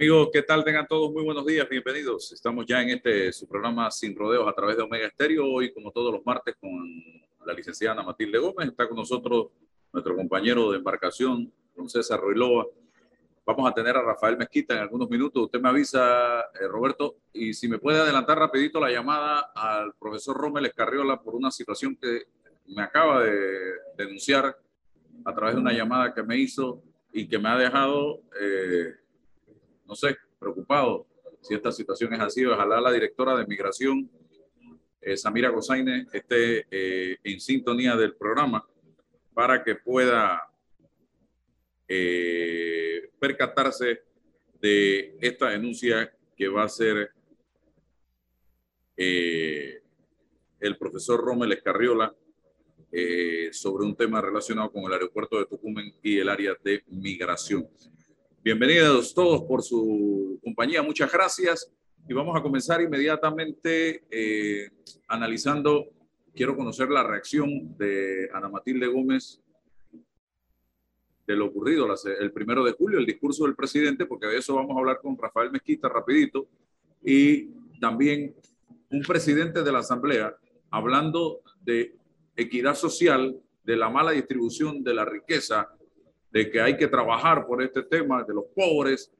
Amigos, 0.00 0.30
¿qué 0.32 0.40
tal? 0.40 0.64
Tengan 0.64 0.86
todos 0.88 1.12
muy 1.12 1.22
buenos 1.22 1.44
días, 1.44 1.68
bienvenidos. 1.68 2.32
Estamos 2.32 2.64
ya 2.64 2.80
en 2.80 2.88
este 2.88 3.30
su 3.34 3.46
programa 3.46 3.90
Sin 3.90 4.16
Rodeos 4.16 4.48
a 4.48 4.54
través 4.54 4.78
de 4.78 4.82
Omega 4.82 5.06
Estéreo. 5.06 5.44
Hoy, 5.44 5.74
como 5.74 5.92
todos 5.92 6.10
los 6.10 6.24
martes, 6.24 6.56
con 6.58 6.72
la 7.44 7.52
licenciada 7.52 7.92
Ana 7.92 8.04
Matilde 8.04 8.38
Gómez. 8.38 8.68
Está 8.68 8.88
con 8.88 8.96
nosotros 8.96 9.48
nuestro 9.92 10.16
compañero 10.16 10.70
de 10.70 10.78
embarcación, 10.78 11.52
don 11.76 11.86
César. 11.90 12.18
Vamos 13.44 13.70
a 13.70 13.74
tener 13.74 13.94
a 13.94 14.00
Rafael 14.00 14.38
Mezquita 14.38 14.72
en 14.72 14.80
algunos 14.80 15.10
minutos. 15.10 15.44
Usted 15.44 15.60
me 15.60 15.68
avisa, 15.68 16.40
eh, 16.40 16.66
Roberto, 16.66 17.16
y 17.34 17.52
si 17.52 17.68
me 17.68 17.78
puede 17.78 18.00
adelantar 18.00 18.38
rapidito 18.38 18.80
la 18.80 18.90
llamada 18.90 19.52
al 19.54 19.92
profesor 20.00 20.34
Rommel 20.34 20.64
Escarriola 20.64 21.20
por 21.20 21.34
una 21.34 21.50
situación 21.50 21.94
que 21.94 22.22
me 22.68 22.82
acaba 22.82 23.22
de 23.22 23.74
denunciar 23.98 24.56
a 25.26 25.34
través 25.34 25.56
de 25.56 25.60
una 25.60 25.74
llamada 25.74 26.14
que 26.14 26.22
me 26.22 26.38
hizo 26.38 26.82
y 27.12 27.28
que 27.28 27.38
me 27.38 27.50
ha 27.50 27.58
dejado... 27.58 28.22
Eh, 28.40 28.94
no 29.90 29.96
sé, 29.96 30.16
preocupado 30.38 31.04
si 31.40 31.52
esta 31.52 31.72
situación 31.72 32.14
es 32.14 32.20
así. 32.20 32.46
Ojalá 32.46 32.80
la 32.80 32.92
directora 32.92 33.36
de 33.36 33.44
migración, 33.44 34.08
eh, 35.00 35.16
Samira 35.16 35.48
Gozaine, 35.48 36.06
esté 36.12 36.64
eh, 36.70 37.18
en 37.24 37.40
sintonía 37.40 37.96
del 37.96 38.14
programa 38.14 38.64
para 39.34 39.64
que 39.64 39.74
pueda 39.74 40.48
eh, 41.88 43.10
percatarse 43.18 44.04
de 44.60 45.18
esta 45.20 45.48
denuncia 45.48 46.14
que 46.36 46.46
va 46.46 46.62
a 46.62 46.66
hacer 46.66 47.10
el 48.96 50.76
profesor 50.78 51.24
Rommel 51.24 51.52
Escarriola 51.52 52.14
sobre 53.50 53.86
un 53.86 53.96
tema 53.96 54.20
relacionado 54.20 54.70
con 54.70 54.84
el 54.84 54.92
aeropuerto 54.92 55.38
de 55.38 55.46
Tucumán 55.46 55.90
y 56.02 56.18
el 56.18 56.28
área 56.28 56.54
de 56.62 56.84
migración. 56.88 57.66
Bienvenidos 58.42 59.12
todos 59.12 59.42
por 59.42 59.62
su 59.62 60.40
compañía, 60.42 60.82
muchas 60.82 61.12
gracias. 61.12 61.70
Y 62.08 62.14
vamos 62.14 62.34
a 62.34 62.40
comenzar 62.40 62.80
inmediatamente 62.80 64.04
eh, 64.10 64.70
analizando, 65.08 65.84
quiero 66.34 66.56
conocer 66.56 66.88
la 66.88 67.02
reacción 67.02 67.76
de 67.76 68.30
Ana 68.32 68.48
Matilde 68.48 68.86
Gómez 68.86 69.42
de 71.26 71.36
lo 71.36 71.48
ocurrido 71.48 71.86
el 72.18 72.32
primero 72.32 72.64
de 72.64 72.72
julio, 72.72 72.98
el 72.98 73.04
discurso 73.04 73.44
del 73.44 73.54
presidente, 73.54 74.06
porque 74.06 74.26
de 74.26 74.38
eso 74.38 74.54
vamos 74.54 74.74
a 74.74 74.80
hablar 74.80 75.00
con 75.02 75.18
Rafael 75.18 75.50
Mezquita 75.50 75.90
rapidito, 75.90 76.48
y 77.04 77.50
también 77.78 78.34
un 78.90 79.02
presidente 79.02 79.62
de 79.62 79.70
la 79.70 79.80
Asamblea 79.80 80.34
hablando 80.70 81.42
de 81.60 81.94
equidad 82.36 82.74
social, 82.74 83.38
de 83.64 83.76
la 83.76 83.90
mala 83.90 84.12
distribución 84.12 84.82
de 84.82 84.94
la 84.94 85.04
riqueza 85.04 85.68
de 86.30 86.50
que 86.50 86.60
hay 86.60 86.76
que 86.76 86.86
trabajar 86.86 87.46
por 87.46 87.62
este 87.62 87.82
tema 87.82 88.22
de 88.22 88.34
los 88.34 88.44
pobres 88.54 89.10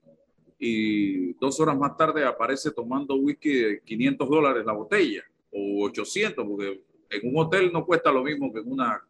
y 0.58 1.32
dos 1.34 1.58
horas 1.58 1.76
más 1.76 1.96
tarde 1.96 2.24
aparece 2.24 2.70
tomando 2.70 3.16
whisky 3.16 3.54
de 3.54 3.80
500 3.80 4.28
dólares 4.28 4.64
la 4.64 4.72
botella 4.72 5.24
o 5.50 5.84
800 5.86 6.46
porque 6.46 6.82
en 7.10 7.28
un 7.28 7.38
hotel 7.38 7.72
no 7.72 7.84
cuesta 7.84 8.12
lo 8.12 8.22
mismo 8.22 8.52
que 8.52 8.60
en 8.60 8.70
una 8.70 9.02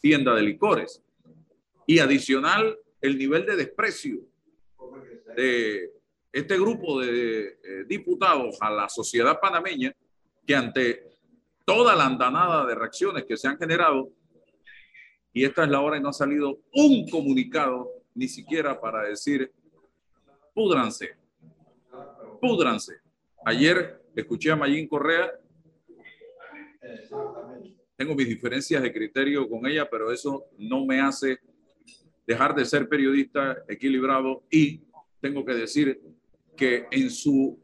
tienda 0.00 0.34
de 0.34 0.42
licores. 0.42 1.02
Y 1.86 2.00
adicional, 2.00 2.78
el 3.00 3.16
nivel 3.16 3.46
de 3.46 3.56
desprecio 3.56 4.20
de 5.36 5.92
este 6.32 6.58
grupo 6.58 7.00
de 7.00 7.58
eh, 7.62 7.84
diputados 7.86 8.58
a 8.60 8.70
la 8.70 8.88
sociedad 8.88 9.40
panameña 9.40 9.94
que 10.46 10.54
ante 10.54 11.04
toda 11.64 11.94
la 11.94 12.06
andanada 12.06 12.66
de 12.66 12.74
reacciones 12.74 13.24
que 13.24 13.36
se 13.36 13.48
han 13.48 13.58
generado, 13.58 14.10
y 15.32 15.44
esta 15.44 15.64
es 15.64 15.70
la 15.70 15.80
hora 15.80 15.96
y 15.96 16.00
no 16.00 16.08
ha 16.08 16.12
salido 16.12 16.60
un 16.72 17.08
comunicado, 17.08 17.88
ni 18.14 18.28
siquiera 18.28 18.80
para 18.80 19.04
decir, 19.04 19.52
púdranse, 20.54 21.10
púdranse. 22.40 22.94
Ayer 23.44 24.02
escuché 24.14 24.50
a 24.50 24.56
Mayín 24.56 24.88
Correa. 24.88 25.30
Tengo 27.96 28.14
mis 28.14 28.28
diferencias 28.28 28.82
de 28.82 28.92
criterio 28.92 29.48
con 29.48 29.66
ella, 29.66 29.88
pero 29.90 30.10
eso 30.10 30.46
no 30.58 30.84
me 30.84 31.00
hace 31.00 31.38
dejar 32.26 32.54
de 32.54 32.64
ser 32.64 32.88
periodista 32.88 33.64
equilibrado 33.68 34.42
y 34.50 34.82
tengo 35.20 35.44
que 35.44 35.54
decir 35.54 36.00
que 36.56 36.86
en 36.90 37.10
su 37.10 37.60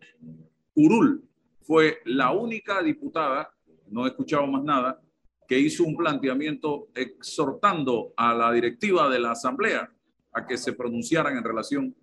curul 0.72 1.22
fue 1.62 1.98
la 2.04 2.32
única 2.32 2.82
diputada, 2.82 3.52
no 3.88 4.06
he 4.06 4.08
escuchado 4.08 4.46
más 4.46 4.62
nada, 4.64 5.00
que 5.46 5.58
hizo 5.58 5.84
un 5.84 5.96
planteamiento 5.96 6.88
exhortando 6.94 8.12
a 8.16 8.34
la 8.34 8.52
directiva 8.52 9.08
de 9.08 9.18
la 9.18 9.32
Asamblea 9.32 9.90
a 10.32 10.46
que 10.46 10.56
se 10.56 10.72
pronunciaran 10.72 11.36
en 11.36 11.44
relación 11.44 11.94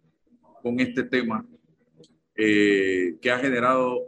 con 0.62 0.80
este 0.80 1.04
tema 1.04 1.46
eh, 2.36 3.18
que 3.22 3.32
ha 3.32 3.40
generado 3.40 4.00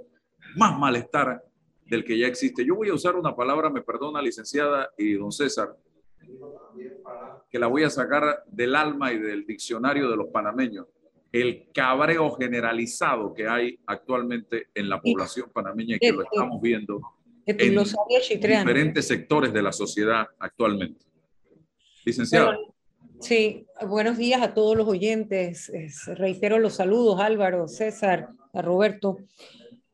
más 0.56 0.78
malestar 0.80 1.44
del 1.86 2.04
que 2.04 2.18
ya 2.18 2.28
existe. 2.28 2.66
Yo 2.66 2.76
voy 2.76 2.90
a 2.90 2.94
usar 2.94 3.16
una 3.16 3.36
palabra, 3.36 3.70
me 3.70 3.82
perdona 3.82 4.22
licenciada 4.22 4.90
y 4.98 5.14
don 5.14 5.32
César, 5.32 5.76
que 7.50 7.60
la 7.60 7.68
voy 7.68 7.84
a 7.84 7.90
sacar 7.90 8.44
del 8.48 8.76
alma 8.76 9.12
y 9.12 9.20
del 9.20 9.46
diccionario 9.46 10.10
de 10.10 10.16
los 10.16 10.28
panameños, 10.28 10.88
el 11.32 11.70
cabreo 11.74 12.32
generalizado 12.32 13.34
que 13.34 13.48
hay 13.48 13.80
actualmente 13.88 14.68
en 14.74 14.88
la 14.88 15.02
población 15.02 15.50
panameña 15.52 15.98
y 15.98 16.00
que 16.00 16.12
lo 16.12 16.24
estamos 16.24 16.62
viendo 16.62 17.02
en 17.46 17.84
diferentes 18.40 19.08
sectores 19.08 19.54
de 19.54 19.62
la 19.62 19.72
sociedad 19.72 20.28
actualmente. 20.40 21.06
Licenciado. 22.06 22.54
sí, 23.20 23.66
buenos 23.88 24.18
días 24.18 24.42
a 24.42 24.54
todos 24.54 24.76
los 24.78 24.88
oyentes. 24.88 25.72
reitero 26.08 26.60
los 26.60 26.76
saludos, 26.76 27.20
Álvaro, 27.20 27.68
César, 27.68 28.30
a 28.54 28.62
Roberto. 28.62 29.18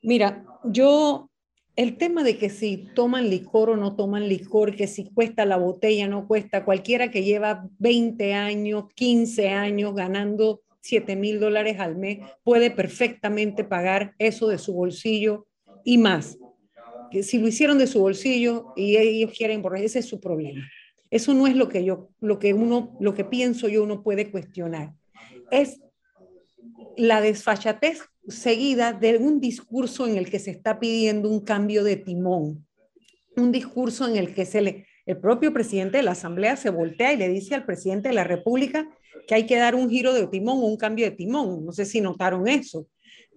Mira, 0.01 0.45
yo, 0.63 1.29
el 1.75 1.97
tema 1.97 2.23
de 2.23 2.37
que 2.37 2.49
si 2.49 2.87
toman 2.95 3.29
licor 3.29 3.71
o 3.71 3.77
no 3.77 3.95
toman 3.95 4.27
licor, 4.27 4.75
que 4.75 4.87
si 4.87 5.09
cuesta 5.11 5.45
la 5.45 5.57
botella, 5.57 6.07
no 6.07 6.27
cuesta, 6.27 6.65
cualquiera 6.65 7.11
que 7.11 7.23
lleva 7.23 7.67
20 7.79 8.33
años, 8.33 8.85
15 8.95 9.49
años 9.49 9.93
ganando 9.93 10.61
7 10.81 11.15
mil 11.15 11.39
dólares 11.39 11.79
al 11.79 11.95
mes 11.97 12.19
puede 12.43 12.71
perfectamente 12.71 13.63
pagar 13.63 14.15
eso 14.17 14.47
de 14.47 14.57
su 14.57 14.73
bolsillo 14.73 15.45
y 15.83 15.97
más 15.97 16.37
si 17.21 17.39
lo 17.39 17.47
hicieron 17.47 17.77
de 17.77 17.87
su 17.87 17.99
bolsillo 17.99 18.73
y 18.75 18.97
ellos 18.97 19.31
quieren 19.35 19.61
borrar, 19.61 19.83
ese 19.83 19.99
es 19.99 20.05
su 20.05 20.19
problema. 20.19 20.67
Eso 21.11 21.33
no 21.33 21.47
es 21.47 21.55
lo 21.55 21.69
que 21.69 21.83
yo, 21.83 22.09
lo 22.19 22.39
que 22.39 22.53
uno, 22.53 22.95
lo 22.99 23.13
que 23.13 23.25
pienso 23.25 23.67
yo 23.67 23.83
uno 23.83 24.03
puede 24.03 24.29
cuestionar. 24.29 24.93
Es 25.51 25.81
la 26.97 27.21
desfachatez 27.21 28.01
seguida 28.27 28.93
de 28.93 29.17
un 29.17 29.39
discurso 29.39 30.07
en 30.07 30.17
el 30.17 30.29
que 30.29 30.39
se 30.39 30.51
está 30.51 30.79
pidiendo 30.79 31.29
un 31.29 31.41
cambio 31.41 31.83
de 31.83 31.95
timón. 31.95 32.65
Un 33.35 33.51
discurso 33.51 34.07
en 34.07 34.17
el 34.17 34.33
que 34.33 34.45
se 34.45 34.61
le, 34.61 34.85
el 35.05 35.17
propio 35.17 35.51
presidente 35.53 35.97
de 35.97 36.03
la 36.03 36.11
Asamblea 36.11 36.55
se 36.57 36.69
voltea 36.69 37.13
y 37.13 37.17
le 37.17 37.29
dice 37.29 37.55
al 37.55 37.65
presidente 37.65 38.09
de 38.09 38.15
la 38.15 38.23
República 38.23 38.87
que 39.27 39.35
hay 39.35 39.45
que 39.45 39.57
dar 39.57 39.75
un 39.75 39.89
giro 39.89 40.13
de 40.13 40.27
timón 40.27 40.59
o 40.59 40.65
un 40.65 40.77
cambio 40.77 41.05
de 41.05 41.11
timón. 41.11 41.65
No 41.65 41.71
sé 41.71 41.85
si 41.85 42.01
notaron 42.01 42.47
eso. 42.47 42.87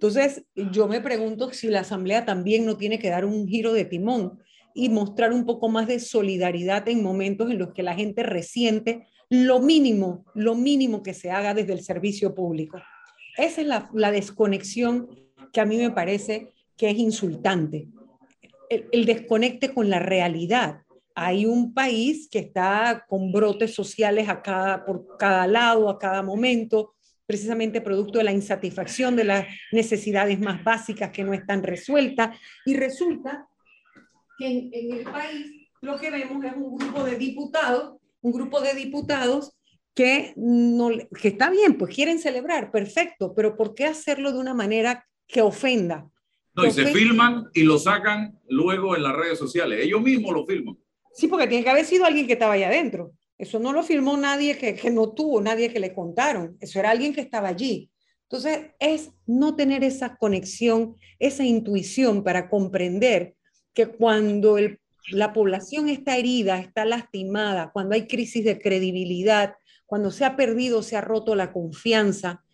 Entonces, 0.02 0.44
yo 0.56 0.88
me 0.88 1.00
pregunto 1.00 1.52
si 1.52 1.68
la 1.68 1.82
Asamblea 1.82 2.24
también 2.24 2.66
no 2.66 2.76
tiene 2.76 2.98
que 2.98 3.08
dar 3.08 3.24
un 3.24 3.46
giro 3.46 3.72
de 3.72 3.84
timón 3.84 4.40
y 4.74 4.88
mostrar 4.88 5.32
un 5.32 5.46
poco 5.46 5.68
más 5.68 5.86
de 5.86 6.00
solidaridad 6.00 6.88
en 6.88 7.04
momentos 7.04 7.52
en 7.52 7.58
los 7.58 7.72
que 7.72 7.84
la 7.84 7.94
gente 7.94 8.24
resiente 8.24 9.06
lo 9.30 9.60
mínimo, 9.60 10.24
lo 10.34 10.56
mínimo 10.56 11.04
que 11.04 11.14
se 11.14 11.30
haga 11.30 11.54
desde 11.54 11.74
el 11.74 11.84
servicio 11.84 12.34
público. 12.34 12.82
Esa 13.36 13.60
es 13.60 13.66
la, 13.68 14.10
desconexión 14.10 15.08
que 15.52 15.60
a 15.60 15.66
mí 15.66 15.76
me 15.76 15.92
parece 15.92 16.48
que 16.76 16.90
es 16.90 16.98
insultante. 16.98 17.86
El, 18.70 18.88
el 18.90 19.04
desconecte 19.04 19.72
con 19.72 19.88
la 19.88 20.00
realidad. 20.00 20.82
Hay 21.14 21.46
un 21.46 21.74
país 21.74 22.28
que 22.28 22.40
está 22.40 23.04
con 23.08 23.30
brotes 23.30 23.72
sociales 23.72 24.28
a 24.28 24.42
cada, 24.42 24.84
por 24.84 25.16
cada 25.16 25.46
lado, 25.46 25.88
a 25.88 26.00
cada 26.00 26.24
momento, 26.24 26.94
precisamente 27.32 27.80
producto 27.80 28.18
de 28.18 28.24
la 28.24 28.32
insatisfacción 28.32 29.16
de 29.16 29.24
las 29.24 29.46
necesidades 29.72 30.38
más 30.38 30.62
básicas 30.62 31.10
que 31.10 31.24
no 31.24 31.32
están 31.32 31.62
resueltas. 31.62 32.38
Y 32.66 32.74
resulta 32.74 33.48
que 34.38 34.46
en, 34.46 34.92
el 34.98 35.04
país 35.04 35.70
lo 35.80 35.98
que 35.98 36.10
vemos 36.10 36.44
es 36.44 36.52
un 36.54 36.76
grupo 36.76 37.04
de 37.04 37.16
diputados, 37.16 37.96
un 38.20 38.32
grupo 38.32 38.60
de 38.60 38.74
diputados 38.74 39.56
que, 39.94 40.34
no, 40.36 40.90
que 41.18 41.28
está 41.28 41.48
bien, 41.48 41.78
pues 41.78 41.94
quieren 41.94 42.18
celebrar, 42.18 42.70
perfecto, 42.70 43.32
pero 43.34 43.56
¿por 43.56 43.74
qué 43.74 43.86
hacerlo 43.86 44.30
de 44.30 44.38
una 44.38 44.52
manera 44.52 45.06
que 45.26 45.40
ofenda? 45.40 46.06
No, 46.54 46.66
y 46.66 46.70
se 46.70 46.84
filman 46.84 47.46
y 47.54 47.62
lo 47.62 47.78
sacan 47.78 48.38
luego 48.46 48.94
en 48.94 49.04
las 49.04 49.16
redes 49.16 49.38
sociales. 49.38 49.80
Ellos 49.82 50.02
mismos 50.02 50.34
lo 50.34 50.44
filman. 50.44 50.76
Sí, 51.14 51.28
porque 51.28 51.46
tiene 51.46 51.64
que 51.64 51.70
haber 51.70 51.86
sido 51.86 52.04
alguien 52.04 52.26
que 52.26 52.34
estaba 52.34 52.52
allá 52.52 52.68
adentro. 52.68 53.12
Eso 53.42 53.58
no 53.58 53.72
lo 53.72 53.82
firmó 53.82 54.16
nadie 54.16 54.56
que, 54.56 54.76
que 54.76 54.88
no 54.88 55.10
tuvo, 55.14 55.40
nadie 55.40 55.72
que 55.72 55.80
le 55.80 55.92
contaron. 55.92 56.56
Eso 56.60 56.78
era 56.78 56.90
alguien 56.90 57.12
que 57.12 57.22
estaba 57.22 57.48
allí. 57.48 57.90
Entonces, 58.22 58.70
es 58.78 59.10
no 59.26 59.56
tener 59.56 59.82
esa 59.82 60.14
conexión, 60.14 60.96
esa 61.18 61.42
intuición 61.42 62.22
para 62.22 62.48
comprender 62.48 63.34
que 63.74 63.88
cuando 63.88 64.58
la 65.10 65.32
población 65.32 65.88
está 65.88 66.18
herida, 66.18 66.60
está 66.60 66.84
lastimada, 66.84 67.72
cuando 67.72 67.96
hay 67.96 68.06
crisis 68.06 68.44
de 68.44 68.60
credibilidad, 68.60 69.56
cuando 69.86 70.12
se 70.12 70.24
ha 70.24 70.36
perdido, 70.36 70.84
se 70.84 70.96
ha 70.96 71.00
roto 71.00 71.34
la 71.34 71.52
confianza, 71.52 72.44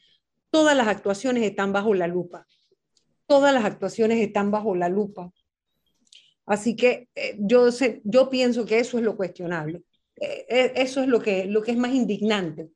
todas 0.49 0.75
las 0.75 0.89
actuaciones 0.89 1.43
están 1.43 1.71
bajo 1.71 1.93
la 1.93 2.07
lupa. 2.07 2.47
Todas 3.27 3.53
las 3.53 3.67
actuaciones 3.67 4.23
están 4.23 4.51
bajo 4.51 4.75
la 4.75 4.89
lupa. 4.89 5.35
Así 6.47 6.77
que 6.77 7.11
eh, 7.15 7.37
yo, 7.41 7.71
sé, 7.73 8.01
yo 8.05 8.31
pienso 8.31 8.65
que 8.65 8.79
eso 8.79 8.97
es 8.97 9.05
lo 9.05 9.19
cuestionable. 9.19 9.83
Eh, 10.21 10.47
eh, 10.49 10.73
eso 10.77 11.03
es 11.03 11.09
lo 11.09 11.21
que, 11.21 11.47
lo 11.47 11.63
que 11.63 11.73
es 11.73 11.77
más 11.77 11.93
indignante. 11.93 12.69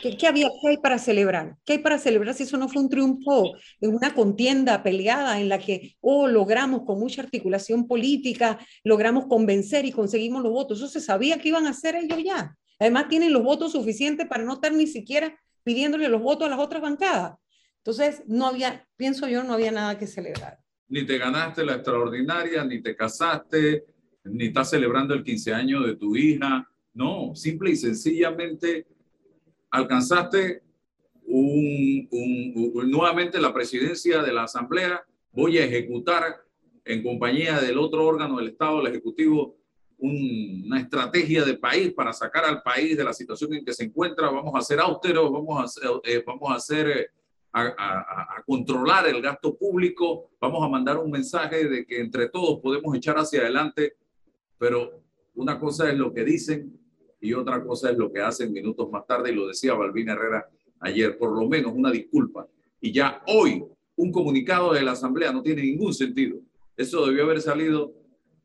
¿Qué, 0.00 0.26
había, 0.26 0.48
¿Qué 0.48 0.68
hay 0.70 0.76
para 0.78 0.98
celebrar? 0.98 1.56
¿Qué 1.66 1.74
hay 1.74 1.78
para 1.80 1.98
celebrar 1.98 2.34
si 2.34 2.44
eso 2.44 2.56
no 2.56 2.68
fue 2.68 2.80
un 2.80 2.88
triunfo 2.88 3.52
en 3.78 3.94
una 3.94 4.14
contienda 4.14 4.82
peleada 4.82 5.38
en 5.38 5.50
la 5.50 5.58
que, 5.58 5.96
oh, 6.00 6.26
logramos 6.26 6.84
con 6.86 6.98
mucha 6.98 7.20
articulación 7.20 7.86
política, 7.86 8.58
logramos 8.84 9.26
convencer 9.26 9.84
y 9.84 9.92
conseguimos 9.92 10.42
los 10.42 10.52
votos? 10.52 10.78
Eso 10.78 10.88
se 10.88 11.00
sabía 11.00 11.38
que 11.38 11.48
iban 11.48 11.66
a 11.66 11.70
hacer 11.70 11.94
ellos 11.94 12.22
ya. 12.24 12.56
Además, 12.78 13.08
tienen 13.08 13.34
los 13.34 13.42
votos 13.42 13.72
suficientes 13.72 14.26
para 14.26 14.44
no 14.44 14.54
estar 14.54 14.72
ni 14.72 14.86
siquiera 14.86 15.38
pidiéndole 15.62 16.08
los 16.08 16.22
votos 16.22 16.46
a 16.46 16.50
las 16.50 16.58
otras 16.58 16.80
bancadas. 16.80 17.34
Entonces, 17.78 18.22
no 18.26 18.46
había, 18.46 18.88
pienso 18.96 19.28
yo, 19.28 19.44
no 19.44 19.52
había 19.52 19.72
nada 19.72 19.98
que 19.98 20.06
celebrar. 20.06 20.58
Ni 20.88 21.04
te 21.04 21.18
ganaste 21.18 21.64
la 21.64 21.74
extraordinaria, 21.74 22.64
ni 22.64 22.82
te 22.82 22.96
casaste, 22.96 23.84
ni 24.24 24.46
estás 24.46 24.70
celebrando 24.70 25.14
el 25.14 25.24
15 25.24 25.54
años 25.54 25.86
de 25.86 25.96
tu 25.96 26.16
hija. 26.16 26.68
No, 26.94 27.34
simple 27.34 27.70
y 27.70 27.76
sencillamente 27.76 28.86
alcanzaste 29.70 30.62
un, 31.24 32.08
nuevamente 32.86 33.40
la 33.40 33.54
presidencia 33.54 34.22
de 34.22 34.32
la 34.32 34.44
Asamblea. 34.44 35.04
Voy 35.32 35.58
a 35.58 35.64
ejecutar 35.64 36.42
en 36.84 37.02
compañía 37.02 37.60
del 37.60 37.78
otro 37.78 38.04
órgano 38.04 38.36
del 38.36 38.48
Estado, 38.48 38.80
el 38.80 38.88
Ejecutivo, 38.88 39.56
una 39.98 40.80
estrategia 40.80 41.44
de 41.44 41.54
país 41.54 41.92
para 41.92 42.12
sacar 42.12 42.44
al 42.44 42.60
país 42.62 42.96
de 42.96 43.04
la 43.04 43.12
situación 43.12 43.54
en 43.54 43.64
que 43.64 43.72
se 43.72 43.84
encuentra. 43.84 44.30
Vamos 44.30 44.52
a 44.54 44.60
ser 44.60 44.80
austeros, 44.80 45.30
vamos 45.30 45.78
a, 45.80 45.90
eh, 46.04 46.22
vamos 46.26 46.50
a 46.50 46.54
hacer 46.56 46.88
eh, 46.88 47.06
a, 47.52 48.42
controlar 48.46 49.06
el 49.06 49.22
gasto 49.22 49.56
público, 49.56 50.30
vamos 50.40 50.64
a 50.64 50.68
mandar 50.68 50.98
un 50.98 51.10
mensaje 51.10 51.68
de 51.68 51.86
que 51.86 52.00
entre 52.00 52.28
todos 52.28 52.60
podemos 52.60 52.94
echar 52.96 53.16
hacia 53.16 53.42
adelante, 53.42 53.94
pero 54.62 55.02
una 55.34 55.58
cosa 55.58 55.90
es 55.90 55.98
lo 55.98 56.14
que 56.14 56.22
dicen 56.22 56.78
y 57.20 57.32
otra 57.32 57.64
cosa 57.64 57.90
es 57.90 57.98
lo 57.98 58.12
que 58.12 58.20
hacen 58.20 58.52
minutos 58.52 58.88
más 58.92 59.04
tarde, 59.04 59.32
y 59.32 59.34
lo 59.34 59.48
decía 59.48 59.74
Balvin 59.74 60.08
Herrera 60.08 60.48
ayer, 60.78 61.18
por 61.18 61.36
lo 61.36 61.48
menos 61.48 61.72
una 61.74 61.90
disculpa. 61.90 62.46
Y 62.80 62.92
ya 62.92 63.24
hoy 63.26 63.64
un 63.96 64.12
comunicado 64.12 64.72
de 64.72 64.82
la 64.82 64.92
Asamblea 64.92 65.32
no 65.32 65.42
tiene 65.42 65.62
ningún 65.62 65.92
sentido. 65.92 66.38
Eso 66.76 67.04
debió 67.04 67.24
haber 67.24 67.40
salido 67.40 67.92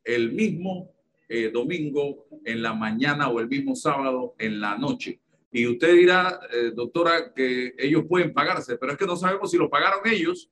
el 0.03 0.31
mismo 0.31 0.89
eh, 1.29 1.51
domingo 1.53 2.25
en 2.43 2.63
la 2.63 2.73
mañana 2.73 3.29
o 3.29 3.39
el 3.39 3.47
mismo 3.47 3.75
sábado 3.75 4.33
en 4.39 4.59
la 4.59 4.75
noche. 4.75 5.19
Y 5.51 5.67
usted 5.67 5.93
dirá, 5.93 6.39
eh, 6.51 6.71
doctora, 6.73 7.31
que 7.31 7.75
ellos 7.77 8.05
pueden 8.09 8.33
pagarse, 8.33 8.75
pero 8.77 8.93
es 8.93 8.97
que 8.97 9.05
no 9.05 9.17
sabemos 9.17 9.51
si 9.51 9.57
lo 9.57 9.69
pagaron 9.69 9.99
ellos. 10.07 10.49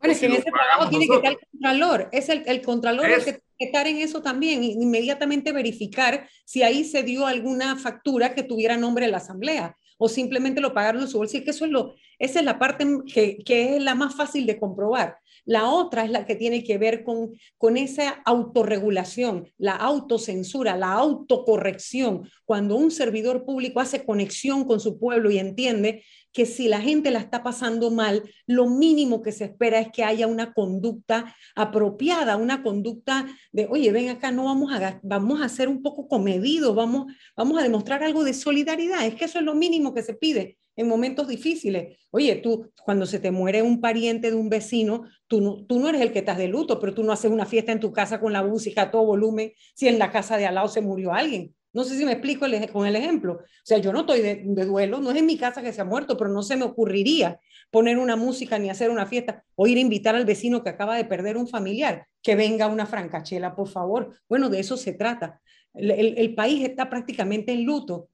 Bueno, 0.00 0.12
es 0.12 0.18
que 0.18 0.26
en 0.26 0.32
ese 0.32 0.50
trabajo 0.50 0.90
tiene 0.90 1.06
que 1.06 1.14
estar 1.14 1.32
el 1.32 1.38
contralor. 1.52 2.08
Es 2.10 2.28
el, 2.28 2.42
el 2.46 2.62
contralor 2.62 3.06
que 3.06 3.47
estar 3.58 3.86
en 3.86 3.98
eso 3.98 4.22
también, 4.22 4.62
inmediatamente 4.62 5.52
verificar 5.52 6.28
si 6.44 6.62
ahí 6.62 6.84
se 6.84 7.02
dio 7.02 7.26
alguna 7.26 7.76
factura 7.76 8.34
que 8.34 8.42
tuviera 8.42 8.76
nombre 8.76 9.06
de 9.06 9.12
la 9.12 9.18
asamblea 9.18 9.76
o 9.98 10.08
simplemente 10.08 10.60
lo 10.60 10.72
pagaron 10.72 11.02
en 11.02 11.08
su 11.08 11.18
bolsillo. 11.18 11.44
Que 11.44 11.50
eso 11.50 11.64
es 11.64 11.70
lo, 11.70 11.94
esa 12.18 12.38
es 12.38 12.44
la 12.44 12.58
parte 12.58 12.86
que, 13.12 13.38
que 13.38 13.76
es 13.76 13.82
la 13.82 13.94
más 13.94 14.14
fácil 14.14 14.46
de 14.46 14.58
comprobar. 14.58 15.18
La 15.44 15.70
otra 15.70 16.04
es 16.04 16.10
la 16.10 16.26
que 16.26 16.36
tiene 16.36 16.62
que 16.62 16.78
ver 16.78 17.04
con, 17.04 17.32
con 17.56 17.76
esa 17.76 18.22
autorregulación, 18.24 19.48
la 19.56 19.76
autocensura, 19.76 20.76
la 20.76 20.92
autocorrección. 20.92 22.30
Cuando 22.44 22.76
un 22.76 22.90
servidor 22.90 23.44
público 23.44 23.80
hace 23.80 24.04
conexión 24.04 24.64
con 24.64 24.78
su 24.78 24.98
pueblo 24.98 25.30
y 25.30 25.38
entiende 25.38 26.04
que 26.38 26.46
si 26.46 26.68
la 26.68 26.80
gente 26.80 27.10
la 27.10 27.18
está 27.18 27.42
pasando 27.42 27.90
mal, 27.90 28.22
lo 28.46 28.68
mínimo 28.68 29.22
que 29.22 29.32
se 29.32 29.46
espera 29.46 29.80
es 29.80 29.88
que 29.90 30.04
haya 30.04 30.28
una 30.28 30.52
conducta 30.52 31.34
apropiada, 31.56 32.36
una 32.36 32.62
conducta 32.62 33.26
de, 33.50 33.66
oye, 33.68 33.90
ven 33.90 34.08
acá, 34.08 34.30
no 34.30 34.44
vamos 34.44 34.72
a, 34.72 35.00
vamos 35.02 35.42
a 35.42 35.48
ser 35.48 35.68
un 35.68 35.82
poco 35.82 36.06
comedidos, 36.06 36.76
vamos, 36.76 37.12
vamos 37.36 37.58
a 37.58 37.64
demostrar 37.64 38.04
algo 38.04 38.22
de 38.22 38.34
solidaridad. 38.34 39.04
Es 39.04 39.16
que 39.16 39.24
eso 39.24 39.40
es 39.40 39.44
lo 39.44 39.56
mínimo 39.56 39.92
que 39.92 40.04
se 40.04 40.14
pide 40.14 40.58
en 40.76 40.86
momentos 40.86 41.26
difíciles. 41.26 41.98
Oye, 42.12 42.36
tú, 42.36 42.70
cuando 42.84 43.04
se 43.04 43.18
te 43.18 43.32
muere 43.32 43.62
un 43.62 43.80
pariente 43.80 44.30
de 44.30 44.36
un 44.36 44.48
vecino, 44.48 45.06
tú 45.26 45.40
no, 45.40 45.66
tú 45.66 45.80
no 45.80 45.88
eres 45.88 46.02
el 46.02 46.12
que 46.12 46.20
estás 46.20 46.38
de 46.38 46.46
luto, 46.46 46.78
pero 46.78 46.94
tú 46.94 47.02
no 47.02 47.10
haces 47.10 47.32
una 47.32 47.46
fiesta 47.46 47.72
en 47.72 47.80
tu 47.80 47.92
casa 47.92 48.20
con 48.20 48.32
la 48.32 48.44
música 48.44 48.82
a 48.82 48.90
todo 48.92 49.04
volumen 49.06 49.54
si 49.74 49.88
en 49.88 49.98
la 49.98 50.12
casa 50.12 50.36
de 50.36 50.46
al 50.46 50.54
lado 50.54 50.68
se 50.68 50.82
murió 50.82 51.12
alguien. 51.12 51.56
No 51.78 51.84
sé 51.84 51.96
si 51.96 52.04
me 52.04 52.12
explico 52.12 52.44
con 52.72 52.86
el 52.86 52.96
ejemplo. 52.96 53.34
O 53.34 53.46
sea, 53.62 53.78
yo 53.78 53.92
no 53.92 54.00
estoy 54.00 54.20
de, 54.20 54.64
duelo, 54.66 55.00
no 55.00 55.12
es 55.12 55.16
en 55.16 55.26
mi 55.26 55.38
casa 55.38 55.62
que 55.62 55.72
se 55.72 55.80
ha 55.80 55.84
muerto, 55.84 56.16
pero 56.18 56.28
no 56.28 56.42
se 56.42 56.56
me 56.56 56.64
ocurriría 56.64 57.40
poner 57.70 57.98
una 57.98 58.16
música 58.16 58.58
ni 58.58 58.68
hacer 58.68 58.90
una 58.90 59.06
fiesta 59.06 59.44
o 59.54 59.66
ir 59.66 59.78
a 59.78 59.80
invitar 59.80 60.16
al 60.16 60.24
vecino 60.24 60.64
que 60.64 60.70
acaba 60.70 60.96
de 60.96 61.04
perder 61.04 61.36
un 61.36 61.46
familiar, 61.46 62.06
que 62.22 62.34
venga 62.34 62.66
una 62.66 62.84
francachela, 62.84 63.54
por 63.54 63.68
favor. 63.68 64.12
Bueno, 64.28 64.48
de 64.50 64.60
eso 64.60 64.76
se 64.76 64.92
trata. 64.92 65.40
el 65.72 66.34
país 66.34 66.64
está 66.64 66.90
prácticamente 66.90 67.52
en 67.52 67.64
luto 67.64 68.08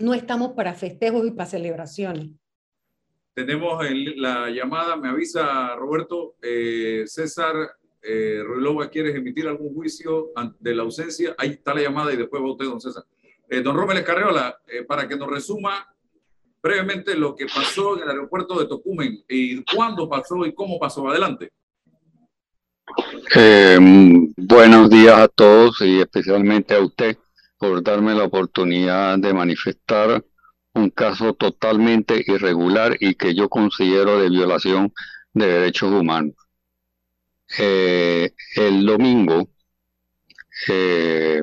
no 0.00 0.14
estamos 0.14 0.52
para 0.52 0.74
festejos 0.74 1.26
y 1.26 1.30
para 1.32 1.50
celebraciones. 1.50 2.30
Tenemos 3.34 3.84
la 4.16 4.50
llamada, 4.50 4.96
me 4.96 5.08
avisa 5.08 5.74
Roberto, 5.76 6.34
eh, 6.42 7.04
César 7.06 7.54
eh, 8.02 8.42
Ruilova, 8.44 8.88
¿quieres 8.88 9.14
emitir 9.14 9.48
algún 9.48 9.74
juicio 9.74 10.30
de 10.58 10.74
la 10.74 10.82
ausencia? 10.82 11.34
Ahí 11.38 11.50
está 11.50 11.74
la 11.74 11.82
llamada 11.82 12.12
y 12.12 12.16
después 12.16 12.42
va 12.42 12.52
usted, 12.52 12.66
don 12.66 12.80
César. 12.80 13.04
Eh, 13.48 13.60
don 13.60 13.76
Romel 13.76 14.04
Carreola, 14.04 14.58
eh, 14.66 14.84
para 14.84 15.08
que 15.08 15.16
nos 15.16 15.28
resuma 15.28 15.86
brevemente 16.62 17.16
lo 17.16 17.34
que 17.34 17.46
pasó 17.46 17.96
en 17.96 18.02
el 18.02 18.10
aeropuerto 18.10 18.58
de 18.58 18.66
Tocumen 18.66 19.24
y 19.28 19.64
cuándo 19.64 20.08
pasó 20.08 20.44
y 20.44 20.54
cómo 20.54 20.78
pasó. 20.78 21.08
Adelante. 21.08 21.50
buenos 24.36 24.90
días 24.90 25.18
a 25.18 25.28
todos 25.28 25.80
y 25.80 26.00
especialmente 26.00 26.74
a 26.74 26.80
usted 26.80 27.16
por 27.58 27.82
darme 27.82 28.14
la 28.14 28.24
oportunidad 28.24 29.18
de 29.18 29.34
manifestar 29.34 30.24
un 30.74 30.90
caso 30.90 31.34
totalmente 31.34 32.22
irregular 32.26 32.96
y 33.00 33.14
que 33.14 33.34
yo 33.34 33.48
considero 33.48 34.20
de 34.20 34.30
violación 34.30 34.92
de 35.34 35.46
derechos 35.46 35.92
humanos. 35.92 36.34
Eh, 37.56 38.34
el 38.56 38.84
domingo 38.84 39.48
eh, 40.68 41.42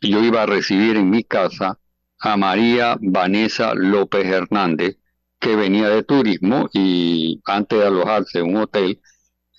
yo 0.00 0.24
iba 0.24 0.42
a 0.42 0.46
recibir 0.46 0.96
en 0.96 1.08
mi 1.08 1.22
casa 1.22 1.78
a 2.18 2.36
María 2.36 2.96
Vanessa 3.00 3.74
López 3.74 4.26
Hernández, 4.26 4.96
que 5.38 5.56
venía 5.56 5.88
de 5.88 6.02
turismo 6.02 6.68
y 6.72 7.40
antes 7.44 7.78
de 7.78 7.86
alojarse 7.86 8.40
en 8.40 8.56
un 8.56 8.56
hotel, 8.62 9.00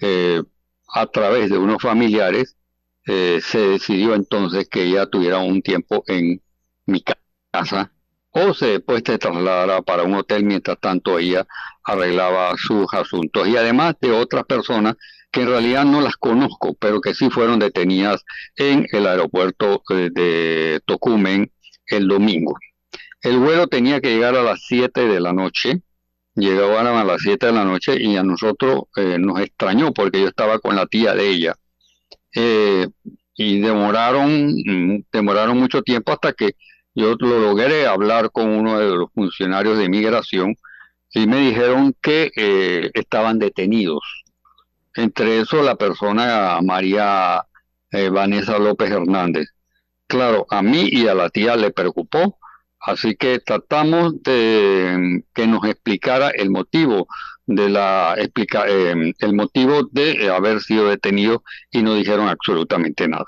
eh, 0.02 0.42
a 0.88 1.06
través 1.08 1.50
de 1.50 1.58
unos 1.58 1.82
familiares, 1.82 2.56
se 3.06 3.60
decidió 3.60 4.16
entonces 4.16 4.68
que 4.68 4.84
ella 4.84 5.06
tuviera 5.06 5.38
un 5.38 5.62
tiempo 5.62 6.04
en 6.08 6.42
mi 6.88 7.04
casa 7.04 7.92
o 8.32 8.54
se 8.54 8.66
después 8.66 9.04
se 9.06 9.18
trasladara 9.20 9.82
para 9.84 10.04
un 10.04 10.16
hotel 10.16 10.44
mientras 10.44 10.80
tanto 10.80 11.20
ella 11.20 11.46
arreglaba 11.84 12.56
sus 12.58 12.92
asuntos. 12.94 13.48
Y 13.48 13.56
además 13.56 13.96
de 14.02 14.12
otras 14.12 14.44
personas 14.46 14.96
que 15.36 15.42
en 15.42 15.50
realidad 15.50 15.84
no 15.84 16.00
las 16.00 16.16
conozco, 16.16 16.78
pero 16.80 17.02
que 17.02 17.14
sí 17.14 17.30
fueron 17.30 17.60
detenidas 17.60 18.24
en 18.56 18.88
el 18.94 19.06
aeropuerto 19.06 19.84
eh, 19.90 20.10
de 20.10 20.80
Tocumen 20.86 21.52
el 21.88 22.08
domingo. 22.08 22.58
El 23.22 23.40
vuelo 23.40 23.68
tenía 23.68 24.00
que 24.00 24.14
llegar 24.14 24.38
a 24.38 24.44
las 24.44 24.64
7 24.66 25.10
de 25.10 25.20
la 25.20 25.34
noche, 25.34 25.82
llegaban 26.36 26.88
a 26.88 27.04
las 27.04 27.22
7 27.22 27.48
de 27.48 27.52
la 27.52 27.66
noche 27.66 28.02
y 28.02 28.16
a 28.16 28.24
nosotros 28.24 28.84
eh, 28.96 29.18
nos 29.20 29.42
extrañó 29.42 29.92
porque 29.92 30.22
yo 30.22 30.30
estaba 30.30 30.60
con 30.60 30.78
la 30.78 30.86
tía 30.86 31.14
de 31.14 31.28
ella 31.28 31.56
eh, 32.34 32.88
y 33.36 33.60
demoraron, 33.60 34.54
mm, 34.54 35.04
demoraron 35.12 35.58
mucho 35.58 35.82
tiempo 35.82 36.14
hasta 36.14 36.32
que 36.32 36.52
yo 36.94 37.16
lo 37.20 37.40
logré 37.40 37.88
hablar 37.88 38.32
con 38.32 38.48
uno 38.52 38.80
de 38.80 38.88
los 38.88 39.10
funcionarios 39.14 39.78
de 39.78 39.90
migración 39.90 40.56
y 41.14 41.28
me 41.28 41.42
dijeron 41.42 41.94
que 42.02 42.32
eh, 42.38 42.90
estaban 42.94 43.38
detenidos. 43.38 44.25
Entre 44.96 45.40
eso 45.40 45.62
la 45.62 45.76
persona 45.76 46.60
María 46.62 47.44
eh, 47.92 48.10
Vanessa 48.10 48.58
López 48.58 48.92
Hernández. 48.92 49.48
Claro, 50.08 50.46
a 50.50 50.62
mí 50.62 50.88
y 50.92 51.08
a 51.08 51.16
la 51.16 51.30
tía 51.30 51.56
le 51.56 51.72
preocupó, 51.72 52.40
así 52.80 53.16
que 53.16 53.40
tratamos 53.40 54.22
de 54.24 54.96
mm, 54.98 55.24
que 55.34 55.48
nos 55.48 55.66
explicara 55.66 56.30
el 56.30 56.50
motivo 56.50 57.08
de 57.48 57.70
la 57.70 58.16
em, 58.18 59.14
el 59.20 59.34
motivo 59.34 59.84
de 59.92 60.30
haber 60.30 60.62
sido 60.62 60.90
detenido 60.90 61.44
y 61.72 61.84
no 61.84 61.96
dijeron 61.96 62.28
absolutamente 62.28 63.08
nada. 63.08 63.26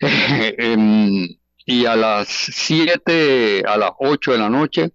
Em, 0.00 1.28
y 1.64 1.86
a 1.86 1.96
las 1.96 2.28
7, 2.28 3.64
a 3.66 3.76
las 3.76 3.92
8 3.98 4.32
de 4.32 4.38
la 4.38 4.48
noche, 4.48 4.92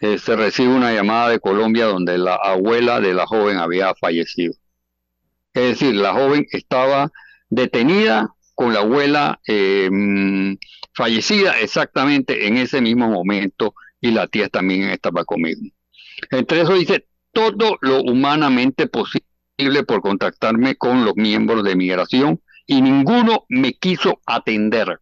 se 0.00 0.36
recibe 0.36 0.74
una 0.74 0.92
llamada 0.92 1.30
de 1.30 1.40
Colombia 1.40 1.86
donde 1.86 2.18
la 2.18 2.34
abuela 2.36 3.00
de 3.00 3.14
la 3.14 3.26
joven 3.26 3.58
había 3.58 3.94
fallecido. 3.94 4.54
Es 5.54 5.80
decir, 5.80 5.96
la 5.96 6.12
joven 6.12 6.46
estaba 6.52 7.10
detenida 7.50 8.34
con 8.54 8.72
la 8.72 8.80
abuela 8.80 9.40
em, 9.46 10.56
fallecida 10.94 11.58
exactamente 11.60 12.46
en 12.46 12.56
ese 12.56 12.80
mismo 12.80 13.08
momento 13.08 13.74
y 14.00 14.10
la 14.12 14.26
tía 14.26 14.48
también 14.48 14.84
estaba 14.90 15.24
conmigo. 15.24 15.60
Entre 16.30 16.60
eso 16.60 16.74
dice 16.74 17.06
todo 17.32 17.78
lo 17.80 18.00
humanamente 18.02 18.86
posible 18.86 19.84
por 19.86 20.00
contactarme 20.00 20.76
con 20.76 21.04
los 21.04 21.16
miembros 21.16 21.64
de 21.64 21.76
migración 21.76 22.40
y 22.66 22.82
ninguno 22.82 23.44
me 23.48 23.74
quiso 23.74 24.20
atender. 24.26 25.00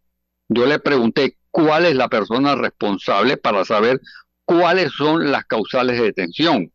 Yo 0.49 0.67
le 0.67 0.79
pregunté 0.79 1.37
cuál 1.51 1.87
es 1.87 1.97
la 1.97 2.09
persona 2.09 2.55
responsable 2.55 3.37
para 3.37 3.65
saber 3.65 4.01
cuáles 4.47 4.93
son 4.93 5.31
las 5.31 5.45
causales 5.45 5.99
de 5.99 6.05
detención. 6.05 6.73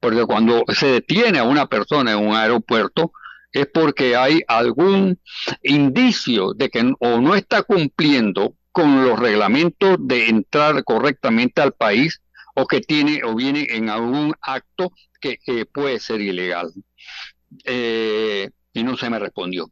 Porque 0.00 0.24
cuando 0.24 0.64
se 0.68 0.86
detiene 0.86 1.38
a 1.38 1.44
una 1.44 1.66
persona 1.66 2.12
en 2.12 2.26
un 2.26 2.34
aeropuerto 2.34 3.12
es 3.52 3.66
porque 3.66 4.16
hay 4.16 4.40
algún 4.48 5.20
indicio 5.62 6.54
de 6.54 6.70
que 6.70 6.92
o 7.00 7.20
no 7.20 7.34
está 7.34 7.62
cumpliendo 7.62 8.54
con 8.72 9.04
los 9.04 9.18
reglamentos 9.18 9.96
de 10.00 10.28
entrar 10.28 10.82
correctamente 10.84 11.60
al 11.60 11.72
país 11.72 12.22
o 12.54 12.66
que 12.66 12.80
tiene 12.80 13.22
o 13.24 13.34
viene 13.34 13.66
en 13.70 13.90
algún 13.90 14.34
acto 14.40 14.92
que 15.20 15.66
puede 15.66 15.98
ser 16.00 16.20
ilegal. 16.20 16.72
Eh, 17.64 18.50
y 18.72 18.82
no 18.82 18.96
se 18.96 19.10
me 19.10 19.18
respondió. 19.18 19.70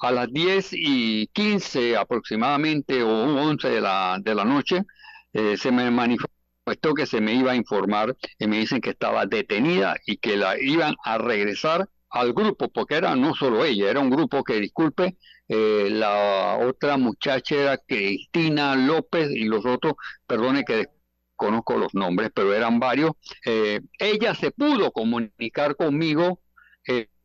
A 0.00 0.12
las 0.12 0.32
10 0.32 0.70
y 0.72 1.26
15 1.28 1.96
aproximadamente 1.96 3.02
o 3.02 3.10
11 3.10 3.68
de 3.68 3.80
la, 3.80 4.18
de 4.20 4.34
la 4.34 4.44
noche 4.44 4.82
eh, 5.32 5.56
se 5.56 5.72
me 5.72 5.90
manifestó 5.90 6.37
que 6.96 7.06
se 7.06 7.20
me 7.20 7.34
iba 7.34 7.52
a 7.52 7.56
informar 7.56 8.16
y 8.38 8.46
me 8.46 8.58
dicen 8.58 8.80
que 8.80 8.90
estaba 8.90 9.26
detenida 9.26 9.96
y 10.06 10.16
que 10.16 10.36
la 10.36 10.58
iban 10.60 10.94
a 11.04 11.18
regresar 11.18 11.88
al 12.10 12.32
grupo, 12.32 12.68
porque 12.68 12.94
era 12.96 13.14
no 13.16 13.34
solo 13.34 13.64
ella, 13.64 13.90
era 13.90 14.00
un 14.00 14.10
grupo 14.10 14.42
que, 14.42 14.60
disculpe, 14.60 15.16
eh, 15.48 15.88
la 15.90 16.58
otra 16.60 16.96
muchacha 16.96 17.54
era 17.54 17.78
Cristina 17.78 18.74
López 18.76 19.30
y 19.30 19.44
los 19.44 19.64
otros, 19.66 19.94
perdone 20.26 20.64
que 20.64 20.88
conozco 21.36 21.76
los 21.78 21.94
nombres, 21.94 22.30
pero 22.34 22.52
eran 22.54 22.80
varios. 22.80 23.12
Eh, 23.46 23.80
ella 23.98 24.34
se 24.34 24.50
pudo 24.50 24.90
comunicar 24.90 25.76
conmigo, 25.76 26.40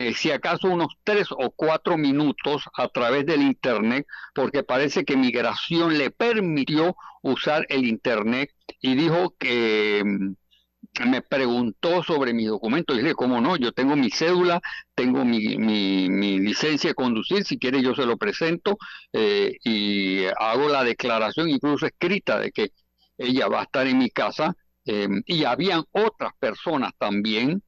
eh, 0.04 0.14
si 0.14 0.32
acaso 0.32 0.68
unos 0.68 0.96
tres 1.04 1.28
o 1.32 1.52
cuatro 1.52 1.98
minutos 1.98 2.64
a 2.74 2.90
través 2.90 3.26
del 3.26 3.42
Internet, 3.42 4.06
porque 4.36 4.64
parece 4.64 5.06
que 5.06 5.16
Migración 5.16 5.98
le 5.98 6.12
permitió 6.12 6.96
usar 7.22 7.66
el 7.70 7.86
Internet 7.86 8.50
y 8.82 8.96
dijo 8.96 9.34
que 9.40 10.04
mm, 10.04 11.10
me 11.10 11.22
preguntó 11.22 12.04
sobre 12.04 12.34
mis 12.34 12.50
documentos. 12.50 12.96
Y 12.98 13.02
dije, 13.02 13.16
¿cómo 13.16 13.40
no? 13.40 13.56
Yo 13.56 13.72
tengo 13.72 13.96
mi 13.96 14.10
cédula, 14.10 14.62
tengo 14.94 15.24
mi, 15.24 15.58
mi, 15.58 16.40
licencia 16.40 16.90
de 16.90 16.96
conducir, 16.96 17.46
si 17.46 17.58
quiere 17.58 17.82
yo 17.82 17.96
se 17.96 18.06
lo 18.06 18.18
presento 18.18 18.78
eh, 19.14 19.58
y 19.64 20.26
hago 20.38 20.68
la 20.68 20.84
declaración 20.84 21.50
incluso 21.50 21.86
escrita 21.86 22.40
de 22.40 22.52
que 22.52 22.72
ella 23.18 23.48
va 23.48 23.62
a 23.62 23.64
estar 23.64 23.88
en 23.88 24.00
mi 24.00 24.10
casa. 24.10 24.54
Eh, 24.86 25.08
y 25.26 25.46
habían 25.46 25.84
otras 25.94 26.34
personas 26.40 26.92
también 26.98 27.64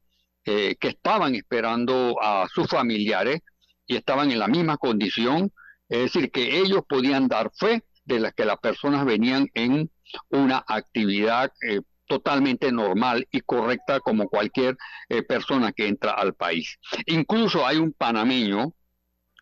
eh, 0.46 0.76
que 0.80 0.88
estaban 0.88 1.34
esperando 1.34 2.16
a 2.22 2.46
sus 2.48 2.68
familiares 2.68 3.40
y 3.86 3.96
estaban 3.96 4.30
en 4.30 4.38
la 4.38 4.48
misma 4.48 4.76
condición. 4.78 5.52
Es 5.88 6.12
decir, 6.12 6.30
que 6.30 6.58
ellos 6.58 6.82
podían 6.88 7.28
dar 7.28 7.50
fe 7.54 7.84
de 8.04 8.20
las 8.20 8.32
que 8.32 8.44
las 8.44 8.58
personas 8.58 9.04
venían 9.04 9.48
en 9.54 9.90
una 10.30 10.64
actividad 10.66 11.52
totalmente 12.06 12.72
normal 12.72 13.26
y 13.30 13.40
correcta 13.40 14.00
como 14.00 14.28
cualquier 14.28 14.76
eh, 15.08 15.22
persona 15.22 15.72
que 15.72 15.88
entra 15.88 16.12
al 16.12 16.34
país. 16.34 16.78
Incluso 17.06 17.66
hay 17.66 17.76
un 17.76 17.92
panameño 17.92 18.72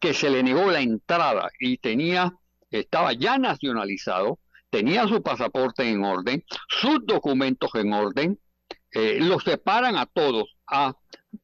que 0.01 0.15
se 0.15 0.31
le 0.31 0.43
negó 0.43 0.71
la 0.71 0.81
entrada 0.81 1.51
y 1.59 1.79
tenía, 1.79 2.33
estaba 2.71 3.13
ya 3.13 3.39
nacionalizado, 3.39 4.39
tenía 4.71 5.07
su 5.07 5.23
pasaporte 5.23 5.89
en 5.89 6.05
orden, 6.05 6.45
sus 6.69 7.05
documentos 7.07 7.71
en 7.75 7.93
orden, 7.93 8.39
eh, 8.95 9.19
los 9.21 9.45
separan 9.45 9.97
a 9.97 10.07
todos, 10.07 10.57
a 10.67 10.95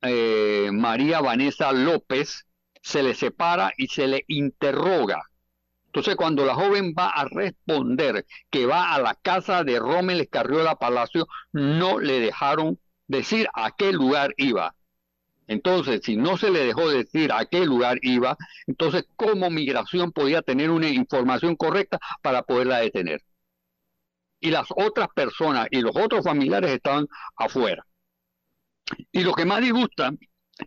eh, 0.02 0.70
María 0.72 1.20
Vanessa 1.20 1.72
López, 1.72 2.46
se 2.82 3.02
le 3.02 3.14
separa 3.14 3.72
y 3.76 3.88
se 3.88 4.06
le 4.06 4.24
interroga 4.28 5.22
entonces, 5.90 6.14
cuando 6.14 6.46
la 6.46 6.54
joven 6.54 6.94
va 6.96 7.08
a 7.08 7.24
responder 7.24 8.24
que 8.48 8.64
va 8.64 8.94
a 8.94 9.00
la 9.00 9.16
casa 9.16 9.64
de 9.64 9.80
Rommel 9.80 10.20
Escarriola 10.20 10.76
Palacio, 10.76 11.26
no 11.52 11.98
le 11.98 12.20
dejaron 12.20 12.78
decir 13.08 13.48
a 13.54 13.72
qué 13.72 13.92
lugar 13.92 14.32
iba. 14.36 14.76
Entonces, 15.48 16.02
si 16.04 16.14
no 16.16 16.36
se 16.36 16.50
le 16.50 16.64
dejó 16.64 16.88
decir 16.88 17.32
a 17.32 17.44
qué 17.46 17.66
lugar 17.66 17.98
iba, 18.02 18.36
entonces, 18.68 19.04
¿cómo 19.16 19.50
migración 19.50 20.12
podía 20.12 20.42
tener 20.42 20.70
una 20.70 20.88
información 20.88 21.56
correcta 21.56 21.98
para 22.22 22.44
poderla 22.44 22.78
detener? 22.78 23.20
Y 24.40 24.50
las 24.50 24.68
otras 24.70 25.08
personas 25.14 25.68
y 25.70 25.80
los 25.80 25.94
otros 25.94 26.24
familiares 26.24 26.70
estaban 26.70 27.06
afuera. 27.36 27.84
Y 29.12 29.22
lo 29.22 29.34
que 29.34 29.44
más 29.44 29.60
disgusta 29.60 30.12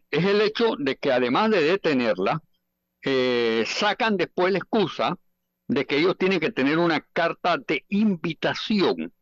es 0.10 0.26
el 0.26 0.42
hecho 0.42 0.76
de 0.78 0.96
que 0.98 1.12
además 1.12 1.50
de 1.52 1.64
detenerla, 1.64 2.42
eh, 3.02 3.66
sacan 3.68 4.16
después 4.16 4.52
la 4.52 4.60
excusa 4.60 5.18
de 5.68 5.86
que 5.86 5.98
ellos 5.98 6.18
tienen 6.18 6.40
que 6.40 6.52
tener 6.52 6.78
una 6.78 7.02
carta 7.02 7.58
de 7.58 7.86
invitación. 7.90 9.14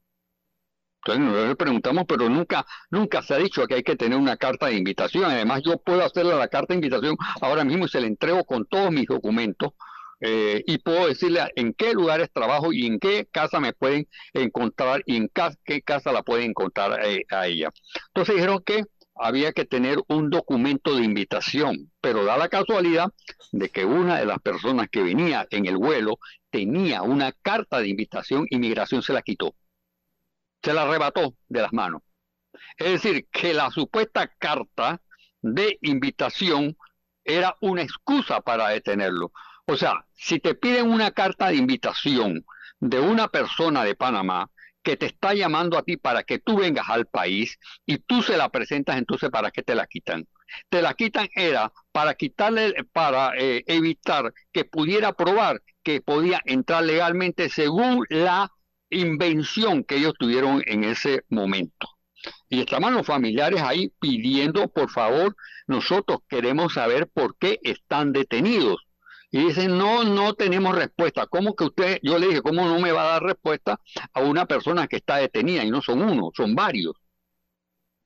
Entonces 1.04 1.48
nos 1.48 1.56
preguntamos, 1.56 2.06
pero 2.08 2.30
nunca, 2.30 2.66
nunca 2.92 3.24
se 3.24 3.34
ha 3.34 3.38
dicho 3.38 3.66
que 3.66 3.76
hay 3.76 3.84
que 3.84 3.96
tener 3.96 4.20
una 4.20 4.38
carta 4.38 4.68
de 4.68 4.76
invitación. 4.76 5.26
Además, 5.26 5.62
yo 5.66 5.78
puedo 5.78 6.06
hacerle 6.06 6.36
la 6.36 6.48
carta 6.48 6.74
de 6.74 6.76
invitación 6.76 7.18
ahora 7.42 7.64
mismo 7.64 7.86
y 7.86 7.90
se 7.90 8.02
la 8.02 8.08
entrego 8.08 8.44
con 8.44 8.66
todos 8.66 8.92
mis 8.92 9.08
documentos. 9.08 9.74
Eh, 10.22 10.64
y 10.68 10.78
puedo 10.78 11.08
decirle 11.08 11.52
en 11.56 11.74
qué 11.74 11.94
lugares 11.94 12.30
trabajo 12.32 12.72
y 12.72 12.86
en 12.86 13.00
qué 13.00 13.28
casa 13.32 13.60
me 13.60 13.74
pueden 13.74 14.08
encontrar 14.34 15.02
y 15.08 15.18
en 15.18 15.32
qué 15.66 15.82
casa 15.82 16.12
la 16.12 16.22
pueden 16.22 16.52
encontrar 16.52 17.04
eh, 17.04 17.26
a 17.30 17.48
ella. 17.48 17.72
Entonces 18.10 18.36
dijeron 18.36 18.62
que 18.64 18.84
había 19.16 19.52
que 19.52 19.66
tener 19.66 19.98
un 20.08 20.30
documento 20.30 20.96
de 20.96 21.04
invitación, 21.04 21.92
pero 22.02 22.24
da 22.24 22.38
la 22.38 22.50
casualidad 22.50 23.12
de 23.52 23.70
que 23.70 23.86
una 23.86 24.20
de 24.20 24.26
las 24.26 24.40
personas 24.40 24.90
que 24.90 25.04
venía 25.04 25.48
en 25.50 25.66
el 25.66 25.78
vuelo 25.78 26.20
tenía 26.50 27.02
una 27.02 27.32
carta 27.32 27.80
de 27.80 27.90
invitación 27.90 28.46
y 28.50 28.58
migración 28.58 29.02
se 29.02 29.14
la 29.14 29.22
quitó. 29.22 29.56
Se 30.64 30.74
la 30.74 30.84
arrebató 30.84 31.36
de 31.48 31.62
las 31.62 31.74
manos. 31.74 32.02
Es 32.78 33.02
decir, 33.02 33.28
que 33.32 33.54
la 33.54 33.72
supuesta 33.72 34.28
carta 34.38 35.02
de 35.42 35.78
invitación 35.82 36.78
era 37.24 37.58
una 37.62 37.82
excusa 37.82 38.42
para 38.42 38.70
detenerlo. 38.70 39.32
O 39.66 39.78
sea, 39.78 40.06
si 40.14 40.40
te 40.40 40.56
piden 40.56 40.92
una 40.92 41.12
carta 41.12 41.48
de 41.48 41.56
invitación 41.56 42.46
de 42.80 43.00
una 43.00 43.28
persona 43.28 43.84
de 43.84 43.96
Panamá, 43.96 44.50
que 44.84 44.98
te 44.98 45.06
está 45.06 45.34
llamando 45.34 45.78
a 45.78 45.84
ti 45.84 45.98
para 45.98 46.24
que 46.24 46.40
tú 46.40 46.58
vengas 46.58 46.90
al 46.90 47.06
país 47.06 47.60
y 47.86 48.00
tú 48.00 48.24
se 48.24 48.38
la 48.38 48.50
presentas, 48.50 48.98
entonces 48.98 49.30
¿para 49.30 49.52
qué 49.52 49.62
te 49.62 49.76
la 49.76 49.86
quitan? 49.88 50.28
Te 50.70 50.82
la 50.82 50.94
quitan 50.94 51.30
era 51.36 51.72
para 51.92 52.16
quitarle, 52.16 52.74
para 52.92 53.34
eh, 53.38 53.64
evitar 53.68 54.34
que 54.52 54.66
pudiera 54.66 55.14
probar 55.14 55.62
que 55.84 56.02
podía 56.02 56.42
entrar 56.46 56.84
legalmente 56.84 57.50
según 57.50 58.06
la 58.10 58.52
invención 58.90 59.84
que 59.84 59.98
ellos 59.98 60.14
tuvieron 60.20 60.64
en 60.66 60.84
ese 60.84 61.24
momento. 61.30 61.88
Y 62.50 62.60
estaban 62.60 62.94
los 62.94 63.08
familiares 63.08 63.62
ahí 63.62 63.92
pidiendo, 64.00 64.68
por 64.68 64.92
favor, 64.92 65.36
nosotros 65.66 66.20
queremos 66.28 66.74
saber 66.74 67.08
por 67.08 67.36
qué 67.38 67.60
están 67.64 68.12
detenidos 68.12 68.78
y 69.32 69.46
dicen, 69.46 69.78
no, 69.78 70.04
no 70.04 70.34
tenemos 70.34 70.76
respuesta. 70.76 71.26
¿Cómo 71.26 71.56
que 71.56 71.64
usted, 71.64 72.00
yo 72.04 72.20
le 72.20 72.28
dije, 72.28 72.42
¿cómo 72.42 72.66
no 72.66 72.80
me 72.80 72.92
va 72.92 73.04
a 73.04 73.12
dar 73.14 73.24
respuesta 73.24 73.80
a 74.14 74.22
una 74.22 74.46
persona 74.46 74.88
que 74.88 74.98
está 74.98 75.18
detenida? 75.18 75.64
Y 75.64 75.72
no 75.72 75.82
son 75.82 76.02
uno, 76.02 76.32
son 76.36 76.54
varios. 76.54 76.96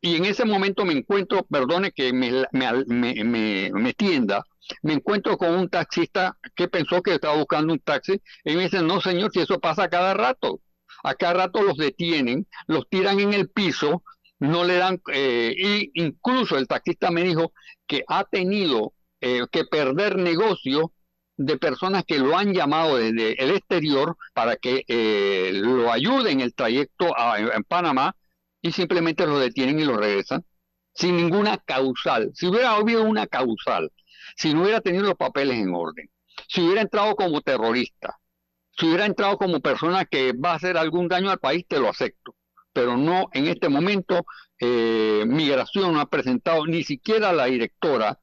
Y 0.01 0.17
en 0.17 0.25
ese 0.25 0.45
momento 0.45 0.85
me 0.85 0.93
encuentro, 0.93 1.43
perdone 1.49 1.91
que 1.91 2.13
me, 2.13 2.45
me, 2.51 3.23
me, 3.23 3.71
me, 3.73 3.93
tienda, 3.93 4.43
me 4.83 4.93
encuentro 4.93 5.35
con 5.35 5.55
un 5.55 5.67
taxista 5.67 6.37
que 6.55 6.67
pensó 6.67 7.01
que 7.01 7.15
estaba 7.15 7.35
buscando 7.37 7.73
un 7.73 7.79
taxi 7.79 8.21
y 8.43 8.55
me 8.55 8.63
dice, 8.63 8.83
no 8.83 9.01
señor, 9.01 9.31
si 9.33 9.39
eso 9.39 9.59
pasa 9.59 9.89
cada 9.89 10.13
rato. 10.13 10.61
A 11.03 11.15
cada 11.15 11.33
rato 11.33 11.63
los 11.63 11.77
detienen, 11.77 12.47
los 12.67 12.87
tiran 12.87 13.19
en 13.19 13.33
el 13.33 13.49
piso, 13.49 14.03
no 14.39 14.63
le 14.63 14.75
dan, 14.75 15.01
eh, 15.11 15.55
y 15.57 15.91
incluso 15.95 16.55
el 16.57 16.67
taxista 16.67 17.09
me 17.09 17.23
dijo 17.23 17.51
que 17.87 18.03
ha 18.07 18.25
tenido 18.25 18.93
eh, 19.21 19.41
que 19.51 19.65
perder 19.65 20.17
negocio 20.17 20.91
de 21.37 21.57
personas 21.57 22.03
que 22.05 22.19
lo 22.19 22.37
han 22.37 22.53
llamado 22.53 22.97
desde 22.97 23.41
el 23.43 23.51
exterior 23.51 24.17
para 24.33 24.55
que 24.55 24.83
eh, 24.87 25.51
lo 25.53 25.91
ayuden 25.91 26.39
en 26.39 26.41
el 26.41 26.53
trayecto 26.53 27.17
a, 27.17 27.39
en 27.39 27.63
Panamá 27.63 28.15
y 28.61 28.71
simplemente 28.71 29.27
lo 29.27 29.39
detienen 29.39 29.79
y 29.79 29.85
lo 29.85 29.97
regresan 29.97 30.43
sin 30.93 31.17
ninguna 31.17 31.57
causal. 31.57 32.31
Si 32.33 32.47
hubiera 32.47 32.71
habido 32.71 33.03
una 33.03 33.27
causal, 33.27 33.91
si 34.37 34.53
no 34.53 34.63
hubiera 34.63 34.81
tenido 34.81 35.03
los 35.03 35.15
papeles 35.15 35.57
en 35.57 35.73
orden, 35.73 36.09
si 36.47 36.61
hubiera 36.61 36.81
entrado 36.81 37.15
como 37.15 37.41
terrorista, 37.41 38.17
si 38.77 38.87
hubiera 38.87 39.05
entrado 39.05 39.37
como 39.37 39.59
persona 39.59 40.05
que 40.05 40.33
va 40.33 40.51
a 40.51 40.55
hacer 40.55 40.77
algún 40.77 41.07
daño 41.07 41.29
al 41.29 41.39
país, 41.39 41.65
te 41.67 41.79
lo 41.79 41.89
acepto. 41.89 42.35
Pero 42.73 42.97
no 42.97 43.29
en 43.33 43.47
este 43.47 43.69
momento, 43.69 44.25
eh, 44.59 45.23
Migración 45.27 45.93
no 45.93 45.99
ha 45.99 46.09
presentado 46.09 46.65
ni 46.65 46.83
siquiera 46.83 47.33
la 47.33 47.45
directora 47.45 48.19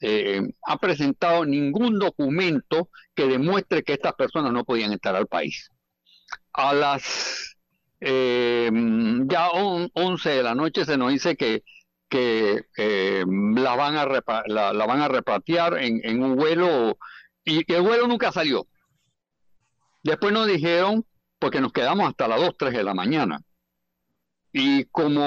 eh, 0.00 0.40
ha 0.66 0.78
presentado 0.78 1.44
ningún 1.44 1.98
documento 1.98 2.88
que 3.14 3.26
demuestre 3.26 3.82
que 3.82 3.92
estas 3.92 4.14
personas 4.14 4.52
no 4.52 4.64
podían 4.64 4.92
entrar 4.92 5.14
al 5.16 5.26
país. 5.26 5.70
A 6.52 6.72
las 6.72 7.56
eh, 8.00 8.70
ya 9.26 9.48
11 9.50 10.30
de 10.30 10.42
la 10.42 10.54
noche 10.54 10.84
se 10.84 10.96
nos 10.96 11.12
dice 11.12 11.36
que, 11.36 11.62
que 12.08 12.64
eh, 12.76 13.24
la, 13.26 13.76
van 13.76 13.96
a 13.96 14.06
la, 14.46 14.86
van 14.86 15.02
a 15.02 15.08
repatriar 15.08 15.76
en, 15.78 16.22
un 16.22 16.34
vuelo 16.36 16.96
y, 17.44 17.70
el 17.72 17.82
vuelo 17.82 18.06
nunca 18.06 18.32
salió. 18.32 18.66
Después 20.02 20.32
nos 20.32 20.46
dijeron, 20.46 21.04
porque 21.38 21.60
nos 21.60 21.72
quedamos 21.72 22.08
hasta 22.08 22.26
las 22.26 22.40
2, 22.40 22.56
3 22.58 22.72
de 22.72 22.84
la 22.84 22.94
mañana. 22.94 23.42
Y 24.52 24.84
como 24.86 25.22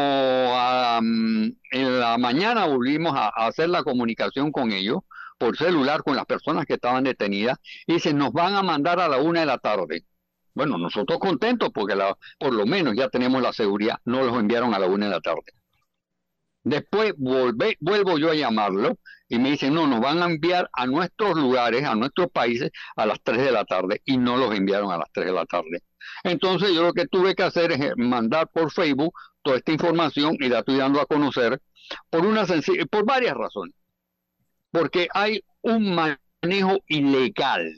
en 1.71 1.99
la 1.99 2.17
mañana 2.17 2.65
volvimos 2.65 3.13
a, 3.15 3.29
hacer 3.29 3.69
la 3.69 3.83
comunicación 3.83 4.51
con 4.51 4.71
ellos 4.71 4.99
por 5.37 5.57
celular 5.57 6.03
con 6.03 6.15
las 6.15 6.25
personas 6.25 6.65
que 6.65 6.73
estaban 6.73 7.03
detenidas 7.03 7.57
y 7.87 7.99
se 7.99 8.13
nos 8.13 8.31
van 8.33 8.55
a 8.55 8.63
mandar 8.63 8.99
a 8.99 9.07
la 9.07 9.17
una 9.17 9.41
de 9.41 9.45
la 9.45 9.57
tarde. 9.57 10.05
Bueno, 10.53 10.77
nosotros 10.77 11.19
contentos 11.19 11.69
porque 11.73 11.95
la, 11.95 12.15
por 12.37 12.53
lo 12.53 12.65
menos 12.65 12.95
ya 12.95 13.09
tenemos 13.09 13.41
la 13.41 13.53
seguridad, 13.53 13.97
no 14.05 14.23
los 14.23 14.37
enviaron 14.37 14.73
a 14.73 14.79
la 14.79 14.87
una 14.87 15.07
de 15.07 15.11
la 15.11 15.21
tarde. 15.21 15.53
Después 16.63 17.13
vuelvo 17.17 18.17
yo 18.17 18.31
a 18.31 18.35
llamarlo 18.35 18.97
y 19.27 19.39
me 19.39 19.51
dicen, 19.51 19.73
no, 19.73 19.87
nos 19.87 19.99
van 19.99 20.21
a 20.21 20.25
enviar 20.25 20.69
a 20.73 20.85
nuestros 20.85 21.35
lugares, 21.35 21.83
a 21.83 21.95
nuestros 21.95 22.29
países 22.31 22.71
a 22.95 23.05
las 23.05 23.19
3 23.23 23.39
de 23.39 23.51
la 23.51 23.65
tarde 23.65 24.01
y 24.05 24.17
no 24.17 24.37
los 24.37 24.53
enviaron 24.55 24.91
a 24.91 24.97
las 24.97 25.11
3 25.11 25.25
de 25.27 25.33
la 25.33 25.45
tarde. 25.45 25.81
Entonces 26.23 26.71
yo 26.73 26.83
lo 26.83 26.93
que 26.93 27.07
tuve 27.07 27.35
que 27.35 27.43
hacer 27.43 27.71
es 27.71 27.81
eh, 27.81 27.93
mandar 27.97 28.49
por 28.49 28.71
Facebook 28.71 29.13
toda 29.41 29.57
esta 29.57 29.71
información 29.71 30.37
y 30.39 30.49
la 30.49 30.59
estoy 30.59 30.77
dando 30.77 31.01
a 31.01 31.05
conocer 31.05 31.61
por, 32.09 32.25
una 32.25 32.45
por 32.89 33.05
varias 33.05 33.35
razones. 33.35 33.75
Porque 34.71 35.07
hay 35.13 35.43
un 35.61 35.93
manejo 35.93 36.79
ilegal 36.87 37.71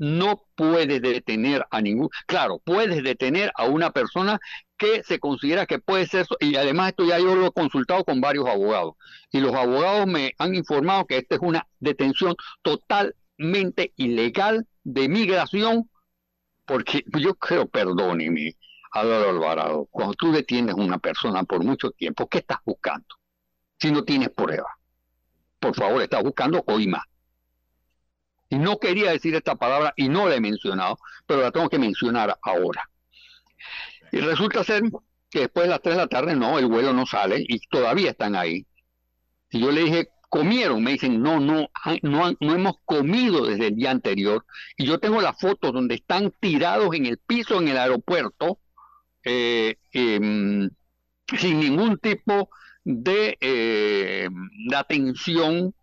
no 0.00 0.46
puedes 0.54 1.02
detener 1.02 1.66
a 1.70 1.82
ningún, 1.82 2.08
claro, 2.26 2.58
puedes 2.64 3.04
detener 3.04 3.52
a 3.54 3.66
una 3.66 3.90
persona 3.90 4.40
que 4.78 5.02
se 5.02 5.18
considera 5.18 5.66
que 5.66 5.78
puede 5.78 6.06
ser, 6.06 6.26
y 6.40 6.56
además 6.56 6.88
esto 6.88 7.04
ya 7.04 7.18
yo 7.18 7.34
lo 7.34 7.48
he 7.48 7.52
consultado 7.52 8.02
con 8.04 8.18
varios 8.18 8.46
abogados, 8.46 8.94
y 9.30 9.40
los 9.40 9.54
abogados 9.54 10.06
me 10.06 10.32
han 10.38 10.54
informado 10.54 11.04
que 11.04 11.18
esta 11.18 11.34
es 11.34 11.42
una 11.42 11.68
detención 11.80 12.34
totalmente 12.62 13.92
ilegal 13.96 14.66
de 14.84 15.06
migración, 15.10 15.90
porque 16.70 17.04
yo 17.18 17.34
creo, 17.34 17.66
perdóneme, 17.66 18.54
Álvaro 18.92 19.30
Alvarado, 19.30 19.88
cuando 19.90 20.14
tú 20.14 20.30
detienes 20.30 20.76
a 20.76 20.80
una 20.80 20.98
persona 20.98 21.42
por 21.42 21.64
mucho 21.64 21.90
tiempo, 21.90 22.28
¿qué 22.28 22.38
estás 22.38 22.58
buscando? 22.64 23.08
Si 23.80 23.90
no 23.90 24.04
tienes 24.04 24.28
prueba. 24.28 24.68
Por 25.58 25.74
favor, 25.74 26.00
estás 26.00 26.22
buscando 26.22 26.64
más. 26.86 27.02
Y 28.50 28.58
no 28.58 28.78
quería 28.78 29.10
decir 29.10 29.34
esta 29.34 29.56
palabra 29.56 29.92
y 29.96 30.08
no 30.08 30.28
la 30.28 30.36
he 30.36 30.40
mencionado, 30.40 30.96
pero 31.26 31.42
la 31.42 31.50
tengo 31.50 31.68
que 31.68 31.80
mencionar 31.80 32.38
ahora. 32.40 32.88
Y 34.12 34.20
resulta 34.20 34.62
ser 34.62 34.84
que 35.28 35.40
después 35.40 35.64
de 35.64 35.70
las 35.70 35.82
3 35.82 35.96
de 35.96 36.02
la 36.02 36.08
tarde, 36.08 36.36
no, 36.36 36.56
el 36.60 36.66
vuelo 36.66 36.92
no 36.92 37.04
sale 37.04 37.44
y 37.48 37.58
todavía 37.66 38.10
están 38.10 38.36
ahí. 38.36 38.64
Y 39.50 39.58
yo 39.58 39.72
le 39.72 39.82
dije, 39.82 40.08
comieron, 40.30 40.82
me 40.82 40.92
dicen, 40.92 41.20
no, 41.22 41.40
no, 41.40 41.68
no, 42.02 42.32
no 42.40 42.54
hemos 42.54 42.76
comido 42.86 43.44
desde 43.46 43.66
el 43.66 43.76
día 43.76 43.90
anterior. 43.90 44.46
Y 44.78 44.86
yo 44.86 44.98
tengo 44.98 45.20
la 45.20 45.34
foto 45.34 45.72
donde 45.72 45.96
están 45.96 46.32
tirados 46.40 46.94
en 46.94 47.04
el 47.06 47.18
piso 47.18 47.60
en 47.60 47.68
el 47.68 47.76
aeropuerto, 47.76 48.60
eh, 49.24 49.76
em, 49.92 50.70
sin 51.38 51.60
ningún 51.60 51.98
tipo 51.98 52.48
de, 52.84 53.36
eh, 53.40 54.28
de 54.68 54.76
atención 54.76 55.74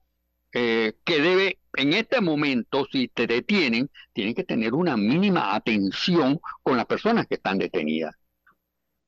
eh, 0.54 0.94
que 1.04 1.22
debe, 1.22 1.60
en 1.75 1.94
este 1.94 2.22
momento, 2.22 2.88
si 2.92 3.10
te 3.10 3.27
detienen, 3.27 3.89
tienen 4.13 4.34
que 4.34 4.44
tener 4.44 4.74
una 4.74 4.98
mínima 4.98 5.54
atención 5.56 6.39
con 6.63 6.77
las 6.77 6.86
personas 6.86 7.27
que 7.27 7.36
están 7.36 7.60
detenidas. 7.60 8.16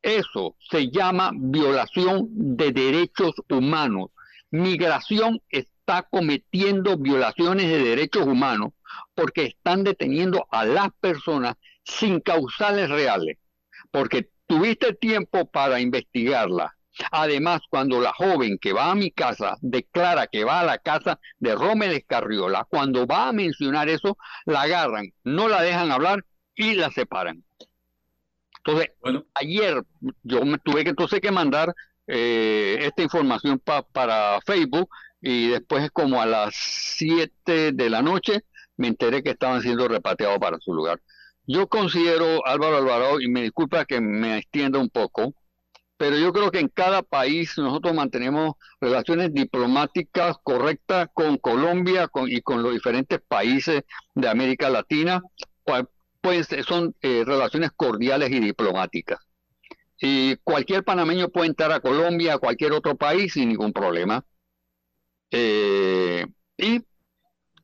Eso 0.01 0.55
se 0.69 0.89
llama 0.91 1.31
violación 1.33 2.27
de 2.31 2.71
derechos 2.71 3.33
humanos. 3.49 4.11
Migración 4.51 5.41
está 5.49 6.03
cometiendo 6.03 6.97
violaciones 6.97 7.67
de 7.67 7.83
derechos 7.83 8.25
humanos 8.25 8.73
porque 9.13 9.45
están 9.45 9.83
deteniendo 9.83 10.47
a 10.51 10.65
las 10.65 10.89
personas 10.99 11.55
sin 11.83 12.19
causales 12.19 12.89
reales, 12.89 13.37
porque 13.91 14.29
tuviste 14.47 14.93
tiempo 14.93 15.45
para 15.45 15.79
investigarla, 15.79 16.75
Además, 17.11 17.61
cuando 17.69 18.01
la 18.01 18.13
joven 18.13 18.57
que 18.57 18.73
va 18.73 18.91
a 18.91 18.95
mi 18.95 19.11
casa 19.11 19.57
declara 19.61 20.27
que 20.27 20.43
va 20.43 20.59
a 20.59 20.65
la 20.65 20.77
casa 20.79 21.19
de 21.37 21.55
Rommel 21.55 21.91
Escarriola, 21.91 22.65
cuando 22.69 23.07
va 23.07 23.29
a 23.29 23.33
mencionar 23.33 23.89
eso, 23.89 24.17
la 24.45 24.63
agarran, 24.63 25.13
no 25.23 25.47
la 25.47 25.61
dejan 25.61 25.91
hablar 25.91 26.25
y 26.55 26.73
la 26.73 26.91
separan. 26.91 27.43
Entonces, 28.57 28.91
ayer 29.35 29.81
yo 30.23 30.43
me 30.43 30.57
tuve 30.57 30.83
que 30.83 30.89
entonces 30.89 31.21
que 31.21 31.31
mandar 31.31 31.73
eh, 32.11 32.79
esta 32.81 33.03
información 33.03 33.61
para 33.91 34.41
Facebook 34.41 34.89
y 35.21 35.49
después 35.49 35.91
como 35.91 36.19
a 36.19 36.25
las 36.25 36.55
7 36.55 37.71
de 37.71 37.89
la 37.89 38.01
noche 38.01 38.41
me 38.77 38.87
enteré 38.87 39.21
que 39.21 39.31
estaban 39.31 39.61
siendo 39.61 39.87
repatriados 39.87 40.39
para 40.39 40.57
su 40.59 40.73
lugar. 40.73 40.99
Yo 41.45 41.67
considero, 41.67 42.45
Álvaro 42.47 42.77
Alvarado, 42.77 43.21
y 43.21 43.27
me 43.27 43.43
disculpa 43.43 43.85
que 43.85 44.01
me 44.01 44.37
extienda 44.37 44.79
un 44.79 44.89
poco, 44.89 45.33
pero 45.97 46.17
yo 46.17 46.31
creo 46.33 46.49
que 46.49 46.59
en 46.59 46.69
cada 46.69 47.03
país 47.03 47.57
nosotros 47.57 47.93
mantenemos 47.93 48.53
relaciones 48.81 49.33
diplomáticas 49.33 50.37
correctas 50.43 51.09
con 51.13 51.37
Colombia 51.37 52.09
y 52.27 52.41
con 52.41 52.63
los 52.63 52.73
diferentes 52.73 53.19
países 53.27 53.83
de 54.15 54.29
América 54.29 54.69
Latina, 54.69 55.21
pues 56.21 56.47
son 56.65 56.95
eh, 57.01 57.23
relaciones 57.25 57.71
cordiales 57.75 58.31
y 58.31 58.39
diplomáticas. 58.39 59.19
Y 59.99 60.37
cualquier 60.37 60.83
panameño 60.83 61.29
puede 61.29 61.47
entrar 61.47 61.71
a 61.71 61.81
Colombia, 61.81 62.35
a 62.35 62.37
cualquier 62.37 62.71
otro 62.71 62.95
país 62.95 63.33
sin 63.33 63.49
ningún 63.49 63.73
problema. 63.73 64.23
Eh, 65.31 66.25
y 66.57 66.81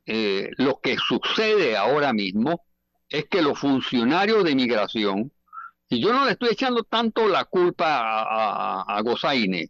eh, 0.05 0.49
lo 0.57 0.79
que 0.81 0.97
sucede 0.97 1.77
ahora 1.77 2.13
mismo 2.13 2.65
es 3.09 3.25
que 3.25 3.41
los 3.41 3.57
funcionarios 3.57 4.43
de 4.43 4.55
migración 4.55 5.31
y 5.89 6.01
yo 6.01 6.13
no 6.13 6.25
le 6.25 6.31
estoy 6.31 6.49
echando 6.51 6.83
tanto 6.83 7.27
la 7.27 7.45
culpa 7.45 7.99
a, 7.99 8.81
a, 8.81 9.01
Gozaine, 9.01 9.69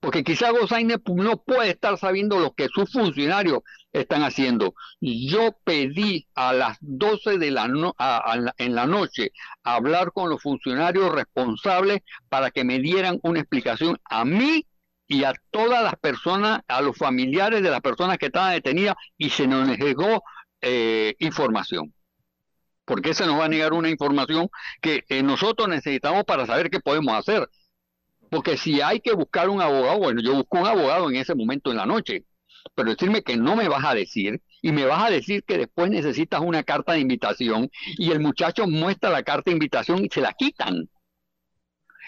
porque 0.00 0.24
quizá 0.24 0.50
Gozaine 0.50 0.96
no 1.14 1.42
puede 1.42 1.70
estar 1.70 1.98
sabiendo 1.98 2.40
lo 2.40 2.52
que 2.52 2.68
sus 2.68 2.90
funcionarios 2.90 3.60
están 3.92 4.22
haciendo. 4.22 4.74
Yo 5.00 5.52
pedí 5.62 6.26
a 6.34 6.54
las 6.54 6.78
12 6.80 7.38
de 7.38 7.50
la 7.50 7.64
en 8.56 8.74
la 8.74 8.86
noche 8.86 9.32
hablar 9.62 10.12
con 10.12 10.30
los 10.30 10.42
funcionarios 10.42 11.12
responsables 11.12 12.00
para 12.30 12.50
que 12.50 12.64
me 12.64 12.78
dieran 12.78 13.20
una 13.22 13.40
explicación 13.40 13.98
a 14.04 14.24
mí 14.24 14.66
y 15.06 15.24
a 15.24 15.34
todas 15.50 15.82
las 15.82 15.96
personas, 15.96 16.60
a 16.68 16.80
los 16.80 16.96
familiares 16.96 17.62
de 17.62 17.70
las 17.70 17.80
personas 17.80 18.16
que 18.16 18.26
estaban 18.26 18.52
detenidas 18.52 18.94
y 19.18 19.28
se 19.30 19.46
nos 19.46 19.68
llegó 19.76 20.22
eh, 20.62 21.14
información. 21.18 21.92
¿Por 22.84 23.02
qué 23.02 23.12
se 23.12 23.26
nos 23.26 23.38
va 23.38 23.44
a 23.44 23.48
negar 23.48 23.72
una 23.72 23.90
información 23.90 24.48
que 24.80 25.04
eh, 25.08 25.22
nosotros 25.22 25.68
necesitamos 25.68 26.24
para 26.24 26.46
saber 26.46 26.70
qué 26.70 26.80
podemos 26.80 27.14
hacer? 27.14 27.48
Porque 28.30 28.56
si 28.56 28.80
hay 28.80 29.00
que 29.00 29.12
buscar 29.12 29.48
un 29.48 29.60
abogado, 29.60 29.98
bueno, 29.98 30.22
yo 30.22 30.34
busco 30.34 30.58
un 30.58 30.66
abogado 30.66 31.10
en 31.10 31.16
ese 31.16 31.34
momento 31.34 31.70
en 31.70 31.76
la 31.76 31.86
noche, 31.86 32.24
pero 32.74 32.90
decirme 32.90 33.22
que 33.22 33.36
no 33.36 33.56
me 33.56 33.68
vas 33.68 33.84
a 33.84 33.94
decir 33.94 34.40
y 34.62 34.72
me 34.72 34.84
vas 34.84 35.04
a 35.04 35.10
decir 35.10 35.42
que 35.44 35.58
después 35.58 35.90
necesitas 35.90 36.40
una 36.40 36.62
carta 36.62 36.92
de 36.92 37.00
invitación 37.00 37.70
y 37.98 38.12
el 38.12 38.20
muchacho 38.20 38.66
muestra 38.66 39.10
la 39.10 39.22
carta 39.22 39.50
de 39.50 39.56
invitación 39.56 40.04
y 40.04 40.08
se 40.08 40.20
la 40.20 40.32
quitan. 40.32 40.88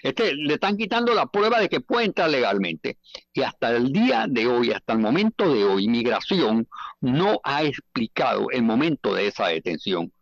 Este, 0.03 0.35
le 0.35 0.55
están 0.55 0.77
quitando 0.77 1.15
la 1.15 1.27
prueba 1.27 1.61
de 1.61 1.69
que 1.69 1.81
puede 1.81 2.07
entrar 2.07 2.29
legalmente. 2.29 2.99
Y 3.33 3.43
hasta 3.43 3.71
el 3.77 3.93
día 3.93 4.27
de 4.29 4.49
hoy, 4.49 4.73
hasta 4.73 4.95
el 4.95 4.99
momento 4.99 5.53
de 5.53 5.65
hoy, 5.65 5.89
Migración 5.89 6.69
no 7.01 7.41
ha 7.45 7.63
explicado 7.63 8.51
el 8.51 8.63
momento 8.63 9.15
de 9.15 9.29
esa 9.29 9.47
detención. 9.47 10.13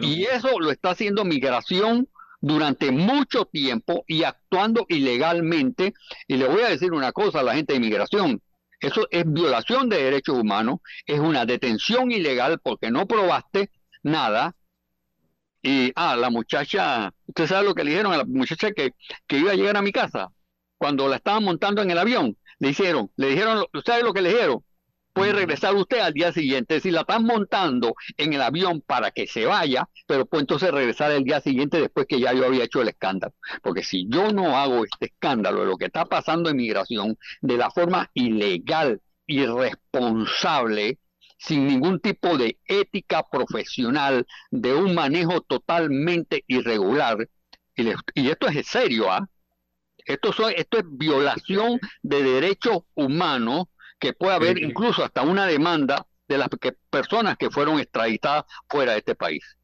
Y 0.00 0.22
eso 0.24 0.60
lo 0.60 0.70
está 0.70 0.90
haciendo 0.90 1.24
migración 1.24 2.08
durante 2.40 2.90
mucho 2.90 3.44
tiempo 3.44 4.04
y 4.06 4.24
actuando 4.24 4.86
ilegalmente. 4.88 5.94
Y 6.26 6.36
le 6.36 6.48
voy 6.48 6.62
a 6.62 6.68
decir 6.68 6.92
una 6.92 7.12
cosa 7.12 7.40
a 7.40 7.42
la 7.42 7.54
gente 7.54 7.74
de 7.74 7.80
migración. 7.80 8.40
Eso 8.80 9.06
es 9.10 9.24
violación 9.30 9.88
de 9.90 10.02
derechos 10.02 10.38
humanos, 10.38 10.80
es 11.04 11.20
una 11.20 11.44
detención 11.44 12.10
ilegal 12.10 12.58
porque 12.60 12.90
no 12.90 13.06
probaste 13.06 13.70
nada. 14.02 14.56
Y, 15.62 15.92
ah, 15.94 16.16
la 16.16 16.30
muchacha, 16.30 17.12
¿usted 17.26 17.46
sabe 17.46 17.66
lo 17.66 17.74
que 17.74 17.84
le 17.84 17.90
dijeron 17.90 18.14
a 18.14 18.16
la 18.16 18.24
muchacha 18.24 18.72
que, 18.72 18.92
que 19.26 19.38
iba 19.38 19.52
a 19.52 19.54
llegar 19.54 19.76
a 19.76 19.82
mi 19.82 19.92
casa? 19.92 20.30
Cuando 20.78 21.08
la 21.08 21.16
estaban 21.16 21.44
montando 21.44 21.82
en 21.82 21.90
el 21.90 21.98
avión, 21.98 22.38
le 22.58 22.70
hicieron, 22.70 23.10
le 23.16 23.28
dijeron, 23.28 23.66
¿sabe 23.84 24.02
lo 24.02 24.14
que 24.14 24.22
le 24.22 24.30
dijeron? 24.30 24.64
Puede 25.12 25.32
regresar 25.32 25.74
usted 25.74 25.98
al 25.98 26.12
día 26.12 26.32
siguiente. 26.32 26.80
Si 26.80 26.90
la 26.90 27.00
están 27.00 27.24
montando 27.24 27.94
en 28.16 28.32
el 28.32 28.42
avión 28.42 28.80
para 28.80 29.10
que 29.10 29.26
se 29.26 29.46
vaya, 29.46 29.88
pero 30.06 30.26
puede 30.26 30.42
entonces 30.42 30.70
regresar 30.70 31.10
el 31.12 31.24
día 31.24 31.40
siguiente 31.40 31.80
después 31.80 32.06
que 32.06 32.20
ya 32.20 32.32
yo 32.32 32.46
había 32.46 32.64
hecho 32.64 32.82
el 32.82 32.88
escándalo. 32.88 33.34
Porque 33.62 33.82
si 33.82 34.06
yo 34.08 34.32
no 34.32 34.56
hago 34.56 34.84
este 34.84 35.06
escándalo 35.06 35.60
de 35.60 35.66
lo 35.66 35.76
que 35.76 35.86
está 35.86 36.04
pasando 36.04 36.50
en 36.50 36.56
migración 36.56 37.16
de 37.40 37.56
la 37.56 37.70
forma 37.70 38.10
ilegal, 38.14 39.00
irresponsable, 39.26 40.98
sin 41.38 41.66
ningún 41.66 42.00
tipo 42.00 42.36
de 42.36 42.58
ética 42.66 43.24
profesional, 43.30 44.26
de 44.50 44.74
un 44.74 44.94
manejo 44.94 45.40
totalmente 45.40 46.44
irregular, 46.46 47.28
y, 48.14 48.28
esto 48.28 48.48
es 48.48 48.66
serio, 48.66 49.10
¿ah? 49.10 49.26
Esto, 50.04 50.48
esto 50.50 50.78
es 50.78 50.84
violación 50.86 51.78
de 52.02 52.22
derechos 52.22 52.80
humanos 52.94 53.66
que 54.00 54.14
puede 54.14 54.34
haber 54.34 54.58
incluso 54.58 55.04
hasta 55.04 55.22
una 55.22 55.46
demanda 55.46 56.06
de 56.26 56.38
las 56.38 56.48
personas 56.88 57.36
que 57.36 57.50
fueron 57.50 57.78
extraditadas 57.78 58.44
fuera 58.68 58.92
de 58.92 58.98
este 58.98 59.14
país. 59.14 59.56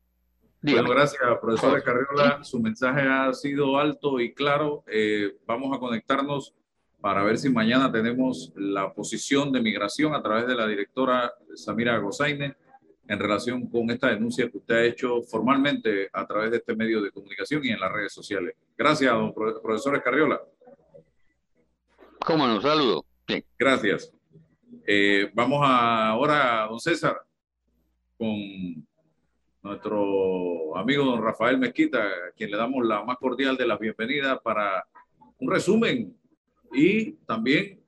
Bueno, 0.62 0.90
gracias, 0.90 1.20
profesora 1.40 1.80
Carriola. 1.82 2.42
Su 2.42 2.60
mensaje 2.60 3.02
ha 3.02 3.32
sido 3.32 3.78
alto 3.78 4.20
y 4.20 4.34
claro. 4.34 4.84
Eh, 4.88 5.36
vamos 5.46 5.76
a 5.76 5.78
conectarnos 5.78 6.54
para 7.00 7.22
ver 7.22 7.38
si 7.38 7.48
mañana 7.50 7.90
tenemos 7.92 8.52
la 8.56 8.92
posición 8.92 9.52
de 9.52 9.60
migración 9.60 10.14
a 10.14 10.22
través 10.22 10.46
de 10.46 10.56
la 10.56 10.66
directora 10.66 11.32
Samira 11.54 11.96
Gozaine 11.98 12.56
en 13.08 13.18
relación 13.20 13.68
con 13.68 13.88
esta 13.90 14.08
denuncia 14.08 14.50
que 14.50 14.58
usted 14.58 14.74
ha 14.74 14.84
hecho 14.84 15.22
formalmente 15.22 16.10
a 16.12 16.26
través 16.26 16.50
de 16.50 16.56
este 16.56 16.74
medio 16.74 17.00
de 17.00 17.12
comunicación 17.12 17.64
y 17.64 17.68
en 17.68 17.78
las 17.78 17.92
redes 17.92 18.12
sociales. 18.12 18.56
Gracias, 18.76 19.12
don 19.12 19.32
profesor 19.32 19.94
Escarriola. 19.94 20.40
Cómo 22.18 22.44
no, 22.48 22.60
saludo. 22.60 23.04
Bien. 23.28 23.44
Gracias. 23.56 24.15
Eh, 24.86 25.30
vamos 25.34 25.60
ahora, 25.62 26.66
don 26.68 26.80
César, 26.80 27.16
con 28.18 28.36
nuestro 29.62 30.76
amigo 30.76 31.04
don 31.04 31.22
Rafael 31.22 31.58
Mezquita, 31.58 32.02
a 32.02 32.32
quien 32.36 32.50
le 32.50 32.56
damos 32.56 32.84
la 32.86 33.04
más 33.04 33.18
cordial 33.18 33.56
de 33.56 33.66
las 33.66 33.78
bienvenidas 33.78 34.38
para 34.42 34.86
un 35.38 35.50
resumen 35.50 36.16
y 36.72 37.12
también 37.26 37.80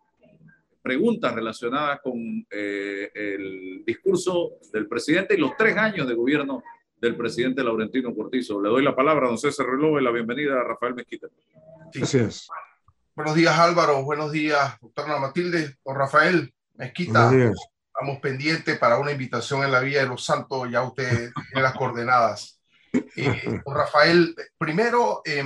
preguntas 0.82 1.34
relacionadas 1.34 2.00
con 2.00 2.46
eh, 2.50 3.10
el 3.14 3.84
discurso 3.84 4.52
del 4.72 4.86
presidente 4.88 5.34
y 5.34 5.38
los 5.38 5.56
tres 5.56 5.76
años 5.76 6.08
de 6.08 6.14
gobierno 6.14 6.62
del 7.00 7.16
presidente 7.16 7.62
Laurentino 7.62 8.14
Cortizo. 8.14 8.60
Le 8.60 8.68
doy 8.68 8.82
la 8.82 8.96
palabra 8.96 9.26
a 9.26 9.28
don 9.28 9.38
César 9.38 9.66
Reloj 9.66 10.00
y 10.00 10.04
la 10.04 10.10
bienvenida 10.10 10.60
a 10.60 10.64
Rafael 10.64 10.94
Mezquita. 10.94 11.28
Gracias. 11.92 12.48
Buenos 13.14 13.34
días 13.34 13.58
Álvaro, 13.58 14.04
buenos 14.04 14.30
días 14.30 14.78
doctora 14.80 15.18
Matilde, 15.18 15.76
don 15.84 15.96
Rafael 15.96 16.52
Mezquita. 16.78 17.30
Estamos 17.32 18.20
pendientes 18.20 18.78
para 18.78 18.98
una 18.98 19.10
invitación 19.10 19.64
en 19.64 19.72
la 19.72 19.80
Vía 19.80 20.02
de 20.02 20.06
los 20.06 20.24
Santos, 20.24 20.70
ya 20.70 20.82
usted 20.82 21.32
tiene 21.50 21.62
las 21.62 21.74
coordenadas. 21.74 22.60
Eh, 23.16 23.60
Rafael, 23.66 24.36
primero, 24.56 25.20
eh, 25.24 25.42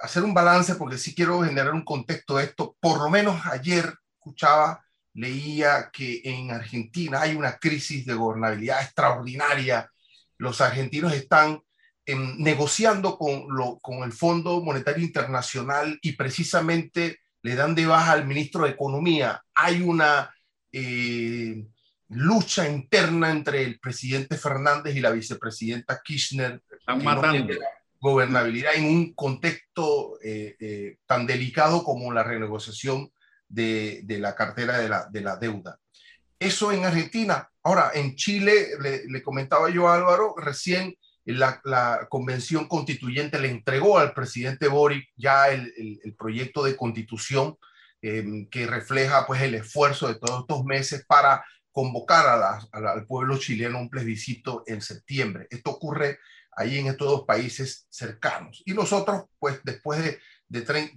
hacer 0.00 0.22
un 0.22 0.32
balance 0.32 0.76
porque 0.76 0.96
sí 0.96 1.14
quiero 1.14 1.42
generar 1.42 1.74
un 1.74 1.84
contexto 1.84 2.36
de 2.36 2.44
esto. 2.44 2.76
Por 2.78 2.98
lo 2.98 3.10
menos 3.10 3.44
ayer 3.46 3.92
escuchaba, 4.14 4.84
leía 5.14 5.90
que 5.92 6.20
en 6.22 6.52
Argentina 6.52 7.22
hay 7.22 7.34
una 7.34 7.58
crisis 7.58 8.06
de 8.06 8.14
gobernabilidad 8.14 8.82
extraordinaria. 8.82 9.90
Los 10.38 10.60
argentinos 10.60 11.12
están 11.12 11.60
em, 12.04 12.36
negociando 12.38 13.18
con, 13.18 13.46
lo, 13.48 13.80
con 13.80 14.04
el 14.04 14.12
Fondo 14.12 14.62
Monetario 14.62 15.04
Internacional 15.04 15.98
y 16.00 16.12
precisamente 16.12 17.18
le 17.46 17.54
dan 17.54 17.76
de 17.76 17.86
baja 17.86 18.10
al 18.10 18.26
ministro 18.26 18.64
de 18.64 18.70
Economía. 18.70 19.40
Hay 19.54 19.80
una 19.80 20.34
eh, 20.72 21.64
lucha 22.08 22.68
interna 22.68 23.30
entre 23.30 23.62
el 23.62 23.78
presidente 23.78 24.36
Fernández 24.36 24.96
y 24.96 25.00
la 25.00 25.12
vicepresidenta 25.12 26.00
Kirchner. 26.04 26.60
Están 26.76 27.04
matando 27.04 27.54
gobernabilidad 28.00 28.74
en 28.74 28.86
un 28.86 29.14
contexto 29.14 30.18
eh, 30.24 30.56
eh, 30.58 30.96
tan 31.06 31.24
delicado 31.24 31.84
como 31.84 32.12
la 32.12 32.24
renegociación 32.24 33.12
de, 33.48 34.04
la 34.08 34.34
cartera 34.34 34.78
de 34.78 34.88
la, 34.88 35.06
de 35.08 35.20
la, 35.20 35.36
deuda. 35.36 35.78
Eso 36.40 36.72
en 36.72 36.84
Argentina. 36.84 37.48
Ahora, 37.62 37.92
en 37.94 38.16
Chile, 38.16 38.70
le, 39.06 39.22
comentaba 39.22 39.70
yo 39.70 39.88
a 39.88 39.94
Álvaro, 39.94 40.34
recién 40.36 40.96
la, 41.34 42.06
convención 42.08 42.68
constituyente 42.68 43.38
le 43.38 43.50
entregó 43.50 43.98
al 43.98 44.12
presidente 44.12 44.68
Boric 44.68 45.08
ya 45.16 45.48
el, 45.48 46.14
proyecto 46.16 46.62
de 46.62 46.76
constitución 46.76 47.58
em, 48.00 48.48
que 48.48 48.66
refleja 48.66 49.26
pues 49.26 49.42
el 49.42 49.54
esfuerzo 49.54 50.08
de 50.08 50.14
todos 50.14 50.42
estos 50.42 50.64
meses 50.64 51.04
para 51.06 51.44
convocar 51.72 52.26
al 52.72 53.06
pueblo 53.06 53.38
chileno 53.38 53.78
un 53.78 53.90
plebiscito 53.90 54.62
en 54.66 54.80
septiembre. 54.80 55.46
Esto 55.50 55.72
ocurre 55.72 56.18
ahí 56.56 56.78
en 56.78 56.86
estos 56.86 57.06
dos 57.06 57.24
países 57.26 57.86
cercanos. 57.90 58.62
Y 58.64 58.72
nosotros, 58.72 59.24
pues 59.38 59.60
después 59.62 60.02
de, 60.02 60.18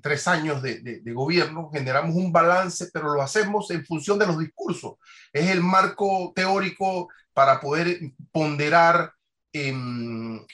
tres 0.02 0.28
años 0.28 0.62
de, 0.62 1.02
gobierno, 1.14 1.70
generamos 1.74 2.16
un 2.16 2.32
balance, 2.32 2.90
pero 2.94 3.14
lo 3.14 3.22
hacemos 3.22 3.70
en 3.72 3.86
función 3.86 4.18
de 4.18 4.28
los 4.28 4.40
discursos. 4.40 4.94
Es 5.34 5.50
el 5.50 5.62
marco 5.62 6.32
teórico 6.34 7.10
para 7.34 7.60
poder 7.60 8.00
ponderar 8.32 9.14
em, 9.54 10.46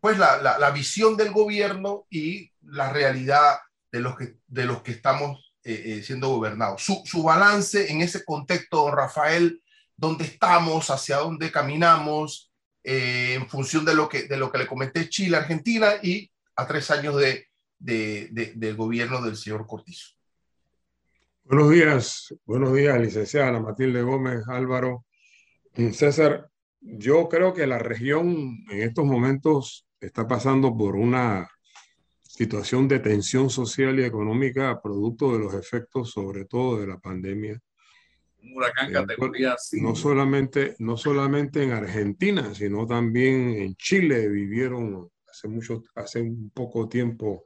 pues 0.00 0.18
la, 0.18 0.70
visión 0.70 1.16
del 1.16 1.32
gobierno 1.32 2.06
y 2.10 2.50
la 2.62 2.92
realidad 2.92 3.58
de 3.90 4.00
los 4.00 4.16
que, 4.16 4.36
de 4.46 4.64
los 4.64 4.82
que 4.82 4.92
estamos 4.92 5.52
eh, 5.64 5.82
eh, 5.84 6.02
siendo 6.02 6.28
gobernados. 6.28 6.82
Su, 6.82 7.02
su 7.04 7.22
balance 7.22 7.90
en 7.90 8.00
ese 8.00 8.24
contexto, 8.24 8.90
Rafael, 8.90 9.62
dónde 9.96 10.24
estamos, 10.24 10.90
hacia 10.90 11.18
dónde 11.18 11.50
caminamos, 11.50 12.50
eh, 12.82 13.34
en 13.34 13.48
función 13.48 13.84
de 13.84 13.94
lo, 13.94 14.08
que, 14.08 14.22
de 14.22 14.36
lo 14.36 14.50
que 14.50 14.58
le 14.58 14.66
comenté 14.66 15.08
Chile, 15.08 15.36
Argentina 15.36 15.94
y 16.02 16.30
a 16.56 16.66
tres 16.66 16.90
años 16.90 17.16
de, 17.16 17.48
de, 17.78 18.52
del 18.54 18.76
gobierno 18.76 19.20
del 19.20 19.36
señor 19.36 19.66
Cortizo. 19.66 20.14
Buenos 21.44 21.70
días, 21.70 22.34
buenos 22.44 22.72
días, 22.72 22.98
licenciada 23.00 23.58
Matilde 23.58 24.02
Gómez, 24.02 24.44
Álvaro. 24.48 25.04
César, 25.92 26.49
yo 26.80 27.28
creo 27.28 27.52
que 27.52 27.66
la 27.66 27.78
región 27.78 28.64
en 28.70 28.82
estos 28.82 29.04
momentos 29.04 29.86
está 30.00 30.26
pasando 30.26 30.76
por 30.76 30.96
una 30.96 31.48
situación 32.22 32.88
de 32.88 33.00
tensión 33.00 33.50
social 33.50 33.98
y 34.00 34.04
económica 34.04 34.80
producto 34.82 35.32
de 35.32 35.40
los 35.40 35.54
efectos, 35.54 36.10
sobre 36.10 36.46
todo 36.46 36.80
de 36.80 36.86
la 36.86 36.98
pandemia 36.98 37.60
un 38.42 38.54
huracán 38.54 38.92
categoría 38.92 39.56
5. 39.58 39.86
No 39.86 39.94
solamente, 39.94 40.76
no 40.78 40.96
solamente 40.96 41.62
en 41.62 41.72
Argentina, 41.72 42.54
sino 42.54 42.86
también 42.86 43.50
en 43.50 43.74
Chile 43.76 44.28
vivieron 44.28 45.10
hace, 45.28 45.48
mucho, 45.48 45.82
hace 45.94 46.22
un 46.22 46.50
poco 46.50 46.88
tiempo 46.88 47.44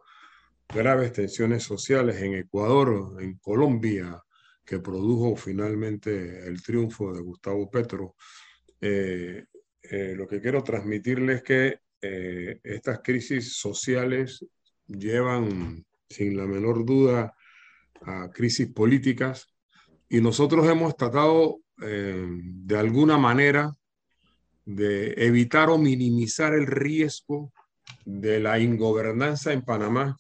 graves 0.69 1.13
tensiones 1.13 1.63
sociales 1.63 2.17
en 2.23 2.35
Ecuador, 2.35 3.21
en 3.21 3.39
Colombia, 3.39 4.23
que 4.65 4.79
produjo 4.79 5.37
finalmente 5.37 6.47
el 6.47 6.63
triunfo 6.63 7.13
de 7.13 7.21
Gustavo 7.21 7.71
Petro. 7.71 8.15
Eh, 8.81 9.45
eh, 9.83 10.15
lo 10.17 10.27
que 10.27 10.41
quiero 10.41 10.63
transmitirles 10.63 11.37
es 11.37 11.43
que 11.43 11.79
eh, 12.01 12.61
estas 12.63 13.01
crisis 13.03 13.57
sociales 13.57 14.45
llevan, 14.87 15.85
sin 16.09 16.37
la 16.37 16.47
menor 16.47 16.85
duda, 16.85 17.35
a 18.03 18.31
crisis 18.31 18.69
políticas 18.69 19.47
y 20.09 20.21
nosotros 20.21 20.69
hemos 20.69 20.97
tratado 20.97 21.61
de 21.77 22.79
alguna 22.79 23.19
manera 23.19 23.73
de 24.65 25.13
evitar 25.17 25.71
o 25.71 25.79
minimizar 25.79 26.55
el 26.55 26.67
riesgo 26.67 27.53
de 28.05 28.39
la 28.41 28.59
ingobernanza 28.61 29.53
en 29.53 29.63
Panamá 29.63 30.17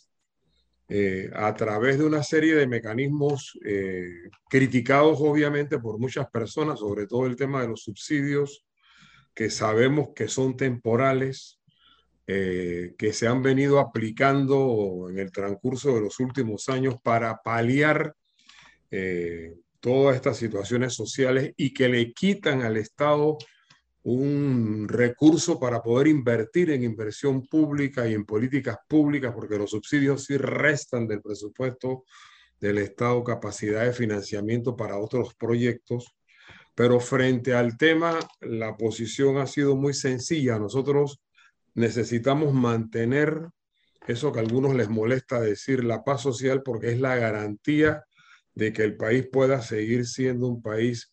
eh, 0.88 1.31
a 1.35 1.55
través 1.55 1.99
de 1.99 2.05
una 2.05 2.23
serie 2.23 2.55
de 2.55 2.66
mecanismos 2.66 3.59
eh, 3.64 4.31
criticados 4.49 5.18
obviamente 5.20 5.79
por 5.79 5.99
muchas 5.99 6.29
personas, 6.31 6.81
sobre 6.81 7.07
todo 7.07 7.27
el 7.27 7.37
tema 7.37 7.62
de 7.62 7.68
los 7.68 7.83
subsidios, 7.83 8.64
que 9.35 9.51
sabemos 9.51 10.11
que 10.14 10.29
son 10.29 10.57
temporales, 10.57 11.61
que 12.27 13.12
se 13.12 13.27
han 13.27 13.42
venido 13.42 13.79
aplicando 13.81 15.09
en 15.11 15.18
el 15.18 15.31
transcurso 15.31 15.94
de 15.94 16.01
los 16.01 16.20
últimos 16.20 16.70
años 16.70 16.94
para 17.03 17.42
paliar 17.42 18.14
todas 19.81 20.16
estas 20.16 20.38
situaciones 20.38 20.94
sociales 20.94 21.53
y 21.59 21.75
que 21.75 21.90
le 21.90 22.14
quitan 22.14 22.62
al 22.62 22.79
Estado 22.79 23.37
un 24.05 24.87
recurso 24.87 25.59
para 25.59 25.83
poder 25.83 26.09
invertir 26.09 26.71
en 26.71 26.85
inversión 26.85 27.47
pública 27.47 28.07
y 28.07 28.12
en 28.12 28.27
políticas 28.27 28.77
públicas, 28.87 29.33
porque 29.35 29.57
los 29.57 29.71
subsidios 29.71 30.25
sí 30.25 30.37
restan 30.37 31.09
del 31.09 31.23
presupuesto 31.23 32.05
del 32.61 32.79
Estado 32.79 33.25
capacidad 33.25 33.85
de 33.85 33.93
financiamiento 33.93 34.77
para 34.77 34.99
otros 34.99 35.35
proyectos. 35.35 36.14
Pero 36.75 37.01
frente 37.01 37.55
al 37.55 37.79
tema, 37.79 38.19
la 38.40 38.77
posición 38.77 39.38
ha 39.38 39.47
sido 39.47 39.75
muy 39.75 39.95
sencilla. 39.95 40.59
Nosotros 40.59 41.23
necesitamos 41.75 42.53
mantener 42.53 43.49
eso 44.07 44.33
que 44.33 44.40
a 44.40 44.43
algunos 44.43 44.75
les 44.75 44.90
molesta 44.90 45.40
decir, 45.40 45.83
la 45.83 46.05
paz 46.05 46.21
social, 46.21 46.62
porque 46.62 46.93
es 46.93 47.01
la 47.01 47.17
garantía 47.17 48.05
de 48.55 48.73
que 48.75 48.83
el 48.83 48.99
país 48.99 49.27
pueda 49.33 49.62
seguir 49.62 50.07
siendo 50.07 50.47
un 50.47 50.61
país 50.61 51.11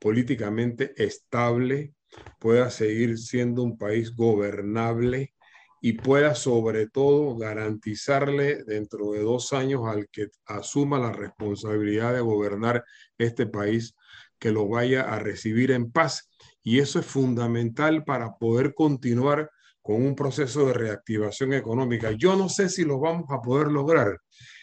políticamente 0.00 0.92
estable, 0.96 1.94
pueda 2.38 2.70
seguir 2.70 3.18
siendo 3.18 3.62
un 3.62 3.76
país 3.78 4.14
gobernable 4.14 5.34
y 5.80 5.94
pueda 5.94 6.34
sobre 6.36 6.88
todo 6.88 7.36
garantizarle 7.36 8.62
dentro 8.64 9.12
de 9.12 9.20
dos 9.20 9.52
años 9.52 9.82
al 9.86 10.08
que 10.08 10.28
asuma 10.46 10.98
la 10.98 11.12
responsabilidad 11.12 12.14
de 12.14 12.20
gobernar 12.20 12.84
este 13.18 13.46
país 13.46 13.96
que 14.38 14.52
lo 14.52 14.68
vaya 14.68 15.02
a 15.02 15.18
recibir 15.18 15.72
en 15.72 15.90
paz. 15.90 16.30
Y 16.62 16.78
eso 16.78 17.00
es 17.00 17.06
fundamental 17.06 18.04
para 18.04 18.36
poder 18.38 18.74
continuar 18.74 19.50
con 19.82 20.06
un 20.06 20.14
proceso 20.14 20.66
de 20.66 20.74
reactivación 20.74 21.52
económica. 21.52 22.12
Yo 22.12 22.36
no 22.36 22.48
sé 22.48 22.68
si 22.68 22.84
lo 22.84 23.00
vamos 23.00 23.26
a 23.30 23.40
poder 23.40 23.66
lograr. 23.66 24.18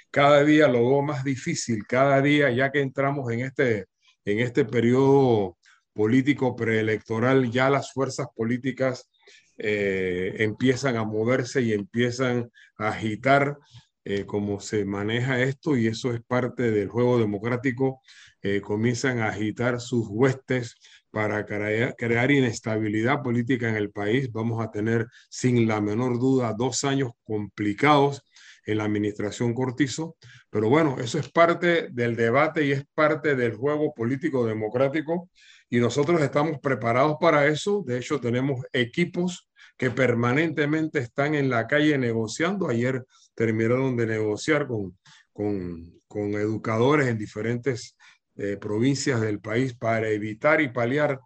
Cada 0.09 0.43
día 0.43 0.67
lo 0.67 0.79
veo 0.79 1.01
más 1.01 1.23
difícil, 1.23 1.85
cada 1.85 2.21
día 2.21 2.49
ya 2.49 2.71
que 2.71 2.81
entramos 2.81 3.31
en 3.31 3.41
este, 3.41 3.87
en 4.23 4.39
este 4.39 4.65
periodo 4.65 5.57
político 5.99 6.55
preelectoral, 6.55 7.51
ya 7.51 7.69
las 7.69 7.91
fuerzas 7.91 8.27
políticas 8.33 9.09
eh, 9.57 10.33
empiezan 10.37 10.95
a 10.95 11.03
moverse 11.03 11.61
y 11.61 11.73
empiezan 11.73 12.49
a 12.77 12.87
agitar 12.87 13.57
eh, 14.05 14.23
cómo 14.25 14.61
se 14.61 14.85
maneja 14.85 15.41
esto 15.41 15.75
y 15.75 15.87
eso 15.87 16.13
es 16.13 16.21
parte 16.25 16.71
del 16.71 16.87
juego 16.87 17.19
democrático. 17.19 17.99
Eh, 18.41 18.61
comienzan 18.61 19.19
a 19.19 19.27
agitar 19.27 19.81
sus 19.81 20.07
huestes 20.07 20.75
para 21.11 21.45
crear, 21.45 22.31
inestabilidad 22.31 23.21
política 23.21 23.67
en 23.67 23.75
el 23.75 23.91
país. 23.91 24.31
Vamos 24.31 24.63
a 24.63 24.71
tener, 24.71 25.05
sin 25.29 25.67
la 25.67 25.81
menor 25.81 26.17
duda, 26.17 26.55
dos 26.57 26.85
años 26.85 27.11
complicados 27.25 28.23
en 28.65 28.77
la 28.77 28.85
administración 28.85 29.53
Cortizo. 29.53 30.15
Pero 30.49 30.69
bueno, 30.69 30.95
eso 31.01 31.19
es 31.19 31.29
parte 31.29 31.89
del 31.91 32.15
debate 32.15 32.65
y 32.65 32.71
es 32.71 32.85
parte 32.93 33.35
del 33.35 33.55
juego 33.55 33.93
político 33.93 34.45
democrático 34.45 35.29
y 35.69 35.79
nosotros 35.79 36.21
estamos 36.21 36.59
preparados 36.59 37.17
para 37.19 37.47
eso. 37.47 37.83
De 37.85 37.97
hecho, 37.97 38.19
tenemos 38.19 38.65
equipos 38.73 39.49
que 39.77 39.91
permanentemente 39.91 40.99
están 40.99 41.35
en 41.35 41.49
la 41.49 41.67
calle 41.67 41.97
negociando. 41.97 42.67
Ayer 42.67 43.05
terminaron 43.35 43.95
de 43.95 44.07
negociar 44.07 44.67
con, 44.67 44.97
con, 45.31 46.01
con 46.07 46.33
educadores 46.33 47.07
en 47.07 47.17
diferentes 47.17 47.95
eh, 48.35 48.57
provincias 48.57 49.21
del 49.21 49.39
país 49.39 49.75
para 49.75 50.09
evitar 50.09 50.61
y 50.61 50.69
paliar 50.69 51.19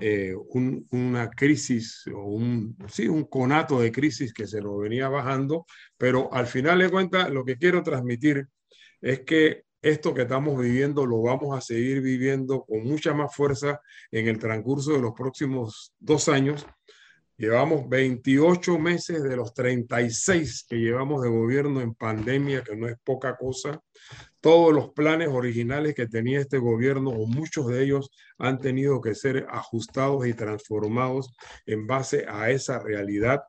eh, 0.00 0.34
un, 0.50 0.86
una 0.92 1.28
crisis 1.30 2.04
o 2.14 2.24
un, 2.24 2.76
sí, 2.88 3.08
un 3.08 3.24
conato 3.24 3.80
de 3.80 3.90
crisis 3.90 4.32
que 4.32 4.46
se 4.46 4.60
nos 4.60 4.78
venía 4.78 5.08
bajando, 5.08 5.66
pero 5.98 6.32
al 6.32 6.46
final 6.46 6.78
de 6.78 6.90
cuentas 6.90 7.30
lo 7.30 7.44
que 7.44 7.56
quiero 7.56 7.82
transmitir 7.82 8.46
es 9.00 9.20
que 9.20 9.64
esto 9.82 10.14
que 10.14 10.22
estamos 10.22 10.60
viviendo 10.60 11.06
lo 11.06 11.22
vamos 11.22 11.56
a 11.56 11.60
seguir 11.60 12.00
viviendo 12.00 12.64
con 12.64 12.84
mucha 12.84 13.14
más 13.14 13.34
fuerza 13.34 13.80
en 14.10 14.28
el 14.28 14.38
transcurso 14.38 14.92
de 14.92 15.00
los 15.00 15.12
próximos 15.14 15.94
dos 15.98 16.28
años 16.28 16.66
Llevamos 17.40 17.88
28 17.88 18.78
meses 18.78 19.22
de 19.22 19.34
los 19.34 19.54
36 19.54 20.66
que 20.68 20.76
llevamos 20.76 21.22
de 21.22 21.30
gobierno 21.30 21.80
en 21.80 21.94
pandemia, 21.94 22.62
que 22.62 22.76
no 22.76 22.86
es 22.86 22.96
poca 23.02 23.34
cosa. 23.38 23.80
Todos 24.42 24.74
los 24.74 24.90
planes 24.90 25.28
originales 25.28 25.94
que 25.94 26.06
tenía 26.06 26.38
este 26.38 26.58
gobierno, 26.58 27.08
o 27.08 27.26
muchos 27.26 27.66
de 27.68 27.82
ellos, 27.82 28.10
han 28.36 28.58
tenido 28.58 29.00
que 29.00 29.14
ser 29.14 29.46
ajustados 29.48 30.26
y 30.26 30.34
transformados 30.34 31.32
en 31.64 31.86
base 31.86 32.26
a 32.28 32.50
esa 32.50 32.78
realidad. 32.78 33.40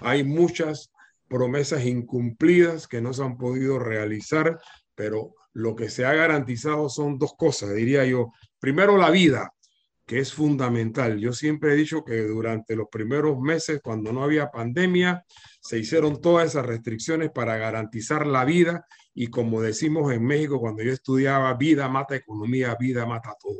Hay 0.00 0.24
muchas 0.24 0.92
promesas 1.26 1.86
incumplidas 1.86 2.86
que 2.86 3.00
no 3.00 3.14
se 3.14 3.22
han 3.22 3.38
podido 3.38 3.78
realizar, 3.78 4.58
pero 4.94 5.32
lo 5.52 5.74
que 5.74 5.90
se 5.90 6.04
ha 6.04 6.12
garantizado 6.14 6.88
son 6.88 7.18
dos 7.18 7.34
cosas, 7.36 7.74
diría 7.74 8.04
yo. 8.04 8.32
Primero, 8.58 8.96
la 8.96 9.10
vida 9.10 9.52
que 10.08 10.18
es 10.20 10.32
fundamental. 10.32 11.18
Yo 11.20 11.34
siempre 11.34 11.74
he 11.74 11.76
dicho 11.76 12.02
que 12.02 12.22
durante 12.22 12.74
los 12.74 12.88
primeros 12.90 13.38
meses, 13.38 13.80
cuando 13.84 14.10
no 14.10 14.24
había 14.24 14.50
pandemia, 14.50 15.22
se 15.60 15.78
hicieron 15.78 16.22
todas 16.22 16.48
esas 16.48 16.64
restricciones 16.64 17.30
para 17.30 17.58
garantizar 17.58 18.26
la 18.26 18.46
vida 18.46 18.86
y 19.12 19.26
como 19.26 19.60
decimos 19.60 20.10
en 20.10 20.24
México 20.24 20.60
cuando 20.60 20.82
yo 20.82 20.92
estudiaba, 20.92 21.52
vida 21.54 21.90
mata 21.90 22.16
economía, 22.16 22.74
vida 22.80 23.04
mata 23.04 23.34
todo. 23.38 23.58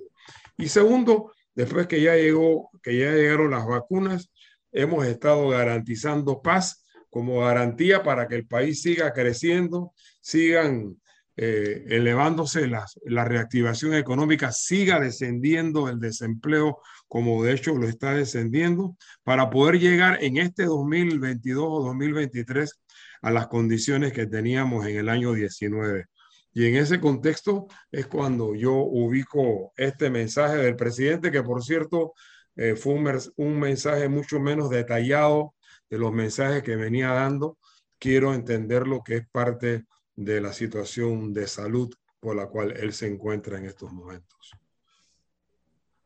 Y 0.57 0.69
segundo, 0.69 1.33
después 1.55 1.87
que 1.87 2.01
ya 2.01 2.17
llegó, 2.17 2.71
que 2.83 2.99
ya 2.99 3.13
llegaron 3.13 3.51
las 3.51 3.67
vacunas, 3.67 4.31
hemos 4.73 5.07
estado 5.07 5.51
garantizando 5.51 6.41
paz 6.41 6.83
como 7.11 7.41
garantía 7.41 8.03
para 8.03 8.27
que 8.27 8.37
el 8.37 8.47
país 8.47 8.81
siga 8.81 9.13
creciendo, 9.13 9.93
sigan 10.23 10.97
eh, 11.41 11.85
elevándose 11.91 12.67
la, 12.67 13.25
reactivación 13.25 13.95
económica, 13.95 14.51
siga 14.51 14.99
descendiendo 14.99 15.89
el 15.89 16.01
desempleo 16.01 16.81
como 17.07 17.45
de 17.45 17.53
hecho 17.53 17.77
lo 17.77 17.87
está 17.87 18.13
descendiendo, 18.13 18.97
para 19.23 19.49
poder 19.49 19.79
llegar 19.79 20.19
en 20.21 20.39
este 20.39 20.65
2022 20.65 21.65
o 21.65 21.85
2023 21.85 22.81
a 23.23 23.31
las 23.31 23.47
condiciones 23.47 24.13
que 24.13 24.27
teníamos 24.27 24.85
en 24.89 24.97
el 24.97 25.09
año 25.09 25.33
19. 25.33 26.07
Y 26.55 26.67
en 26.67 26.75
ese 26.75 26.99
contexto 26.99 27.69
es 27.93 28.09
cuando 28.09 28.57
yo 28.57 28.75
ubico 28.75 29.73
este 29.77 30.11
mensaje 30.11 30.57
del 30.57 30.75
presidente, 30.75 31.31
que 31.31 31.45
por 31.45 31.63
cierto 31.63 32.15
eh, 32.57 32.75
fue 32.75 32.95
un, 32.95 33.17
un 33.37 33.61
mensaje 33.61 34.09
mucho 34.09 34.41
menos 34.41 34.71
detallado 34.71 35.55
de 35.89 35.99
los 35.99 36.13
mensajes 36.13 36.65
que 36.65 36.75
venía 36.75 37.11
dando. 37.13 37.59
Quiero 37.97 38.35
entender 38.35 38.89
lo 38.89 39.05
que 39.05 39.19
es 39.19 39.29
parte 39.31 39.85
de 40.19 40.41
la 40.41 40.53
situación 40.53 41.33
de 41.33 41.47
salud 41.47 41.95
por 42.19 42.35
la 42.35 42.49
cual 42.49 42.75
él 42.77 42.93
se 42.93 43.07
encuentra 43.07 43.57
en 43.57 43.67
estos 43.67 43.93
momentos. 43.93 44.51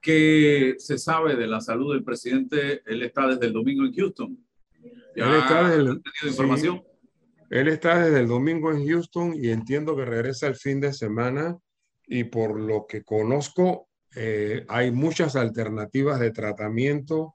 ¿Qué 0.03 0.75
se 0.77 0.99
sabe 0.99 1.35
de 1.35 1.47
la 1.47 1.63
salud 1.63 1.95
del 1.95 2.05
presidente? 2.05 2.83
Él 2.85 3.03
está 3.03 3.27
desde 3.29 3.47
el 3.47 3.55
domingo 3.55 3.87
en 3.87 3.95
Houston. 3.95 4.47
¿Ya 5.17 5.31
él 5.31 5.35
está 5.39 5.69
desde 5.69 5.81
el, 5.81 6.03
información? 6.25 6.83
él 7.49 7.69
está 7.69 8.05
desde 8.05 8.21
el 8.21 8.29
domingo 8.29 8.71
en 8.71 8.87
Houston 8.87 9.35
y 9.35 9.49
entiendo 9.49 9.97
que 9.97 10.05
regresa 10.05 10.47
el 10.47 10.57
fin 10.57 10.79
de 10.81 10.93
semana 10.93 11.57
y 12.07 12.25
por 12.25 12.61
lo 12.61 12.85
que 12.87 13.05
conozco 13.05 13.89
eh, 14.15 14.67
hay 14.69 14.91
muchas 14.91 15.37
alternativas 15.37 16.21
de 16.21 16.33
tratamiento 16.33 17.33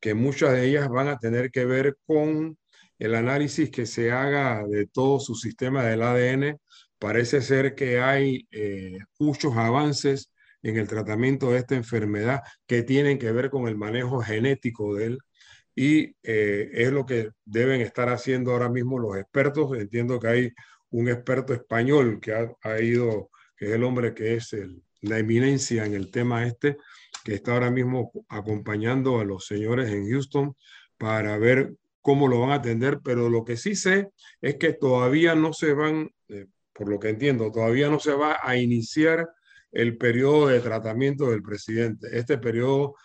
que 0.00 0.14
muchas 0.14 0.52
de 0.52 0.68
ellas 0.68 0.88
van 0.88 1.08
a 1.08 1.18
tener 1.18 1.50
que 1.50 1.64
ver 1.64 1.96
con 2.06 2.56
el 3.02 3.16
análisis 3.16 3.68
que 3.68 3.84
se 3.84 4.12
haga 4.12 4.64
de 4.64 4.86
todo 4.86 5.18
su 5.18 5.34
sistema 5.34 5.82
del 5.82 6.02
ADN, 6.02 6.60
parece 7.00 7.42
ser 7.42 7.74
que 7.74 7.98
hay 7.98 8.46
eh, 8.52 8.96
muchos 9.18 9.56
avances 9.56 10.32
en 10.62 10.76
el 10.76 10.86
tratamiento 10.86 11.50
de 11.50 11.58
esta 11.58 11.74
enfermedad 11.74 12.42
que 12.64 12.84
tienen 12.84 13.18
que 13.18 13.32
ver 13.32 13.50
con 13.50 13.66
el 13.66 13.76
manejo 13.76 14.20
genético 14.20 14.94
de 14.94 15.06
él 15.06 15.18
y 15.74 16.14
eh, 16.22 16.70
es 16.74 16.92
lo 16.92 17.04
que 17.04 17.30
deben 17.44 17.80
estar 17.80 18.08
haciendo 18.08 18.52
ahora 18.52 18.68
mismo 18.68 19.00
los 19.00 19.16
expertos. 19.16 19.76
Entiendo 19.76 20.20
que 20.20 20.28
hay 20.28 20.50
un 20.90 21.08
experto 21.08 21.54
español 21.54 22.20
que 22.20 22.34
ha, 22.34 22.80
ido, 22.80 23.30
que 23.56 23.66
es 23.66 23.72
el 23.72 23.82
hombre 23.82 24.14
que 24.14 24.34
es 24.34 24.54
la 25.00 25.18
eminencia 25.18 25.84
en 25.84 25.94
el 25.94 26.12
tema 26.12 26.46
este, 26.46 26.76
que 27.24 27.34
está 27.34 27.54
ahora 27.54 27.72
mismo 27.72 28.12
acompañando 28.28 29.18
a 29.18 29.24
los 29.24 29.44
señores 29.44 29.90
en 29.90 30.08
Houston 30.08 30.54
para 30.98 31.36
ver 31.36 31.74
cómo 32.02 32.28
lo 32.28 32.40
van 32.40 32.50
a 32.50 32.56
atender, 32.56 33.00
pero 33.02 33.30
lo 33.30 33.44
que 33.44 33.56
sí 33.56 33.74
sé 33.74 34.10
es 34.40 34.56
que 34.56 34.74
todavía 34.74 35.34
no 35.34 35.52
se 35.52 35.72
van, 35.72 36.10
eh, 36.28 36.46
por 36.72 36.88
lo 36.88 36.98
que 36.98 37.08
entiendo, 37.08 37.50
todavía 37.50 37.88
no 37.88 37.98
se 37.98 38.12
va 38.12 38.40
a 38.42 38.56
iniciar 38.56 39.30
el 39.70 39.96
periodo 39.96 40.48
de 40.48 40.60
tratamiento 40.60 41.30
del 41.30 41.42
presidente. 41.42 42.08
Este 42.12 42.36
periodo 42.38 42.96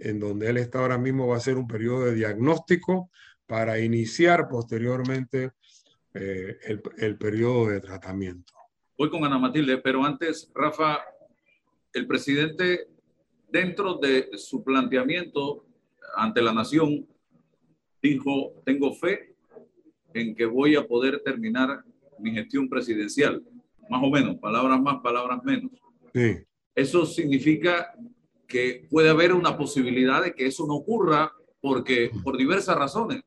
en 0.00 0.18
donde 0.18 0.48
él 0.48 0.56
está 0.56 0.80
ahora 0.80 0.98
mismo 0.98 1.28
va 1.28 1.36
a 1.36 1.40
ser 1.40 1.56
un 1.56 1.66
periodo 1.66 2.06
de 2.06 2.14
diagnóstico 2.14 3.10
para 3.46 3.78
iniciar 3.78 4.48
posteriormente 4.48 5.52
eh, 6.14 6.56
el, 6.64 6.82
el 6.98 7.16
periodo 7.16 7.68
de 7.68 7.80
tratamiento. 7.80 8.52
Voy 8.98 9.10
con 9.10 9.24
Ana 9.24 9.38
Matilde, 9.38 9.78
pero 9.78 10.04
antes, 10.04 10.50
Rafa, 10.54 10.98
el 11.92 12.06
presidente, 12.06 12.88
dentro 13.48 13.94
de 13.94 14.30
su 14.36 14.64
planteamiento 14.64 15.66
ante 16.16 16.40
la 16.40 16.52
nación, 16.52 17.06
dijo, 18.08 18.52
tengo 18.64 18.92
fe 18.94 19.34
en 20.14 20.34
que 20.34 20.46
voy 20.46 20.76
a 20.76 20.86
poder 20.86 21.20
terminar 21.24 21.84
mi 22.18 22.32
gestión 22.32 22.68
presidencial. 22.68 23.42
Más 23.88 24.02
o 24.02 24.10
menos, 24.10 24.36
palabras 24.36 24.80
más, 24.80 25.00
palabras 25.02 25.42
menos. 25.44 25.70
Sí. 26.14 26.38
Eso 26.74 27.06
significa 27.06 27.92
que 28.46 28.86
puede 28.90 29.08
haber 29.08 29.32
una 29.32 29.56
posibilidad 29.56 30.22
de 30.22 30.34
que 30.34 30.46
eso 30.46 30.66
no 30.66 30.74
ocurra 30.74 31.32
porque 31.60 32.10
por 32.22 32.36
diversas 32.36 32.76
razones 32.76 33.22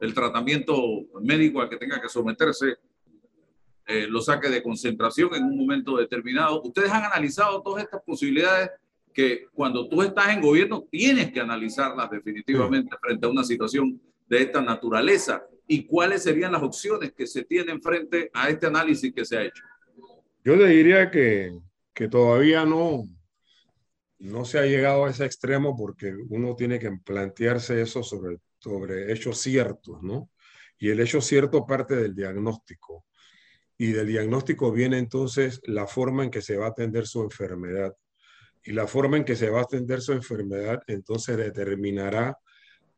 el 0.00 0.14
tratamiento 0.14 0.74
médico 1.20 1.60
al 1.60 1.68
que 1.68 1.76
tenga 1.76 2.00
que 2.00 2.08
someterse 2.08 2.76
eh, 3.86 4.06
lo 4.06 4.20
saque 4.20 4.48
de 4.48 4.62
concentración 4.62 5.34
en 5.34 5.44
un 5.44 5.56
momento 5.56 5.96
determinado. 5.96 6.62
Ustedes 6.62 6.90
han 6.90 7.04
analizado 7.04 7.60
todas 7.62 7.82
estas 7.82 8.02
posibilidades 8.02 8.70
que 9.12 9.46
cuando 9.52 9.88
tú 9.88 10.02
estás 10.02 10.28
en 10.28 10.40
gobierno 10.40 10.86
tienes 10.90 11.32
que 11.32 11.40
analizarlas 11.40 12.10
definitivamente 12.10 12.96
frente 13.00 13.26
a 13.26 13.30
una 13.30 13.42
situación 13.42 14.00
de 14.30 14.42
esta 14.42 14.62
naturaleza 14.62 15.44
y 15.66 15.86
cuáles 15.86 16.22
serían 16.22 16.52
las 16.52 16.62
opciones 16.62 17.12
que 17.12 17.26
se 17.26 17.44
tienen 17.44 17.82
frente 17.82 18.30
a 18.32 18.48
este 18.48 18.68
análisis 18.68 19.12
que 19.12 19.24
se 19.24 19.36
ha 19.36 19.42
hecho. 19.42 19.62
Yo 20.44 20.56
le 20.56 20.68
diría 20.68 21.10
que, 21.10 21.52
que 21.92 22.08
todavía 22.08 22.64
no, 22.64 23.04
no 24.20 24.44
se 24.44 24.60
ha 24.60 24.66
llegado 24.66 25.04
a 25.04 25.10
ese 25.10 25.24
extremo 25.24 25.76
porque 25.76 26.14
uno 26.28 26.54
tiene 26.54 26.78
que 26.78 26.92
plantearse 27.04 27.82
eso 27.82 28.04
sobre, 28.04 28.38
sobre 28.60 29.12
hechos 29.12 29.38
ciertos, 29.38 30.00
¿no? 30.02 30.30
Y 30.78 30.90
el 30.90 31.00
hecho 31.00 31.20
cierto 31.20 31.66
parte 31.66 31.96
del 31.96 32.14
diagnóstico. 32.14 33.04
Y 33.76 33.92
del 33.92 34.06
diagnóstico 34.06 34.70
viene 34.72 34.98
entonces 34.98 35.60
la 35.64 35.86
forma 35.86 36.22
en 36.24 36.30
que 36.30 36.40
se 36.40 36.56
va 36.56 36.66
a 36.66 36.70
atender 36.70 37.06
su 37.06 37.22
enfermedad 37.22 37.94
y 38.62 38.72
la 38.72 38.86
forma 38.86 39.16
en 39.16 39.24
que 39.24 39.36
se 39.36 39.50
va 39.50 39.60
a 39.60 39.62
atender 39.64 40.00
su 40.02 40.12
enfermedad 40.12 40.82
entonces 40.86 41.36
determinará 41.36 42.38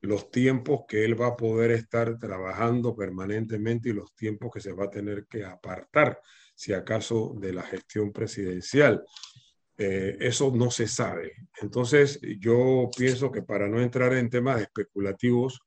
los 0.03 0.31
tiempos 0.31 0.83
que 0.87 1.05
él 1.05 1.21
va 1.21 1.29
a 1.29 1.37
poder 1.37 1.71
estar 1.71 2.19
trabajando 2.19 2.95
permanentemente 2.95 3.89
y 3.89 3.93
los 3.93 4.15
tiempos 4.15 4.51
que 4.53 4.61
se 4.61 4.73
va 4.73 4.85
a 4.87 4.91
tener 4.91 5.27
que 5.27 5.45
apartar, 5.45 6.21
si 6.55 6.73
acaso, 6.73 7.35
de 7.41 7.53
la 7.53 7.63
gestión 7.63 8.13
presidencial. 8.13 9.05
Eh, 9.79 10.17
eso 10.21 10.53
no 10.55 10.71
se 10.73 10.89
sabe. 10.89 11.33
Entonces, 11.61 12.21
yo 12.41 12.91
pienso 12.97 13.31
que 13.31 13.43
para 13.43 13.69
no 13.69 13.81
entrar 13.81 14.13
en 14.15 14.29
temas 14.29 14.61
especulativos, 14.61 15.61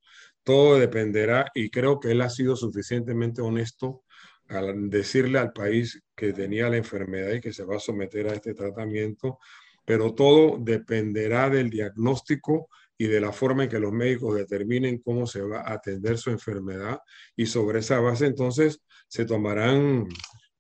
todo 0.43 0.78
dependerá 0.78 1.50
y 1.56 1.69
creo 1.69 2.00
que 2.00 2.12
él 2.12 2.21
ha 2.21 2.30
sido 2.30 2.58
suficientemente 2.58 3.41
honesto 3.41 4.04
al 4.50 4.89
decirle 4.89 5.39
al 5.39 5.54
país 5.54 6.04
que 6.13 6.34
tenía 6.34 6.69
la 6.69 6.78
enfermedad 6.78 7.34
y 7.34 7.41
que 7.41 7.54
se 7.54 7.63
va 7.63 7.78
a 7.78 7.80
someter 7.80 8.28
a 8.28 8.34
este 8.34 8.54
tratamiento, 8.54 9.39
pero 9.86 10.13
todo 10.13 10.58
dependerá 10.60 11.50
del 11.50 11.69
diagnóstico 11.69 12.69
y 12.97 13.08
de 13.08 13.19
la 13.19 13.31
forma 13.31 13.63
en 13.63 13.69
que 13.69 13.79
los 13.79 13.91
médicos 13.91 14.36
determinen 14.36 14.99
cómo 14.99 15.27
se 15.27 15.41
va 15.41 15.62
a 15.62 15.73
atender 15.73 16.17
su 16.17 16.29
enfermedad 16.29 16.99
y 17.36 17.45
sobre 17.45 17.79
esa 17.79 17.99
base 17.99 18.25
entonces 18.25 18.81
se 19.08 19.25
tomarán 19.25 20.08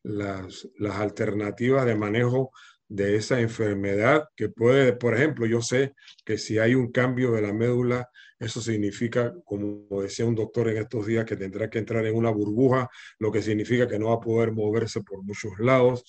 las, 0.03 0.67
las 0.77 0.97
alternativas 0.97 1.85
de 1.85 1.95
manejo 1.95 2.51
de 2.87 3.15
esa 3.15 3.39
enfermedad 3.39 4.29
que 4.35 4.49
puede, 4.49 4.93
por 4.93 5.15
ejemplo, 5.15 5.45
yo 5.45 5.61
sé 5.61 5.95
que 6.23 6.37
si 6.37 6.59
hay 6.59 6.75
un 6.75 6.91
cambio 6.91 7.31
de 7.31 7.41
la 7.41 7.53
médula, 7.53 8.09
eso 8.39 8.61
significa, 8.61 9.33
como 9.43 10.01
decía 10.01 10.25
un 10.25 10.35
doctor 10.35 10.69
en 10.69 10.77
estos 10.77 11.05
días, 11.05 11.25
que 11.25 11.35
tendrá 11.35 11.69
que 11.69 11.79
entrar 11.79 12.05
en 12.05 12.15
una 12.15 12.29
burbuja, 12.29 12.89
lo 13.19 13.31
que 13.31 13.41
significa 13.41 13.87
que 13.87 13.97
no 13.97 14.09
va 14.09 14.15
a 14.15 14.19
poder 14.19 14.51
moverse 14.51 15.01
por 15.01 15.23
muchos 15.23 15.57
lados. 15.59 16.03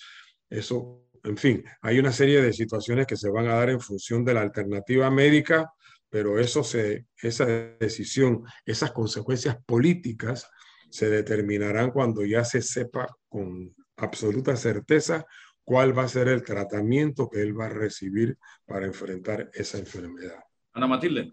Eso, 0.51 1.09
en 1.25 1.37
fin, 1.37 1.65
hay 1.81 1.99
una 1.99 2.13
serie 2.13 2.43
de 2.43 2.53
situaciones 2.53 3.07
que 3.07 3.17
se 3.17 3.31
van 3.31 3.47
a 3.47 3.55
dar 3.55 3.71
en 3.71 3.81
función 3.81 4.25
de 4.25 4.35
la 4.35 4.43
alternativa 4.43 5.11
médica, 5.11 5.73
pero 6.11 6.39
eso 6.39 6.63
se, 6.63 7.07
esa 7.21 7.47
decisión, 7.47 8.45
esas 8.65 8.93
consecuencias 8.93 9.57
políticas 9.65 10.49
se 10.91 11.11
determinarán 11.11 11.91
cuando 11.91 12.25
ya 12.25 12.45
se 12.45 12.63
sepa 12.63 13.07
con 13.29 13.75
absoluta 13.97 14.57
certeza 14.57 15.27
cuál 15.65 15.97
va 15.99 16.05
a 16.05 16.09
ser 16.09 16.29
el 16.29 16.43
tratamiento 16.43 17.29
que 17.29 17.43
él 17.43 17.59
va 17.59 17.67
a 17.67 17.71
recibir 17.71 18.39
para 18.65 18.87
enfrentar 18.87 19.51
esa 19.53 19.79
enfermedad. 19.79 20.39
Ana 20.73 20.87
Matilde. 20.87 21.33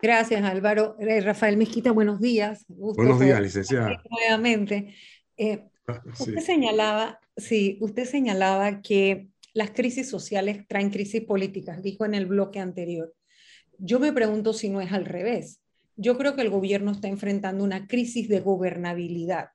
Gracias, 0.00 0.42
Álvaro. 0.42 0.96
Eh, 0.98 1.20
Rafael 1.20 1.58
Mezquita, 1.58 1.92
buenos 1.92 2.20
días. 2.20 2.64
buenos 2.68 3.20
días, 3.20 3.40
licenciada. 3.40 4.02
Nuevamente. 4.08 4.94
Eh, 5.36 5.68
ah, 5.86 6.02
usted 6.06 6.38
señalaba, 6.38 7.20
sí, 7.36 7.76
usted 7.82 8.06
señalaba 8.06 8.80
que 8.80 9.28
las 9.52 9.70
crisis 9.70 10.08
sociales 10.08 10.66
traen 10.68 10.90
crisis 10.90 11.22
políticas, 11.24 11.82
dijo 11.82 12.04
en 12.04 12.14
el 12.14 12.26
bloque 12.26 12.60
anterior. 12.60 13.14
Yo 13.78 13.98
me 13.98 14.12
pregunto 14.12 14.52
si 14.52 14.68
no 14.68 14.80
es 14.80 14.92
al 14.92 15.04
revés. 15.04 15.60
Yo 15.96 16.16
creo 16.16 16.36
que 16.36 16.42
el 16.42 16.50
gobierno 16.50 16.92
está 16.92 17.08
enfrentando 17.08 17.64
una 17.64 17.86
crisis 17.86 18.28
de 18.28 18.40
gobernabilidad. 18.40 19.50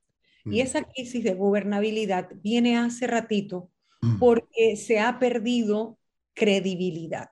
Y 0.46 0.58
mm. 0.58 0.62
esa 0.62 0.84
crisis 0.84 1.24
de 1.24 1.34
gobernabilidad 1.34 2.30
viene 2.44 2.78
hace 2.78 3.08
ratito 3.08 3.72
mm. 4.02 4.20
porque 4.20 4.76
se 4.76 5.00
ha 5.00 5.20
perdido 5.20 5.98
credibilidad. 6.34 7.30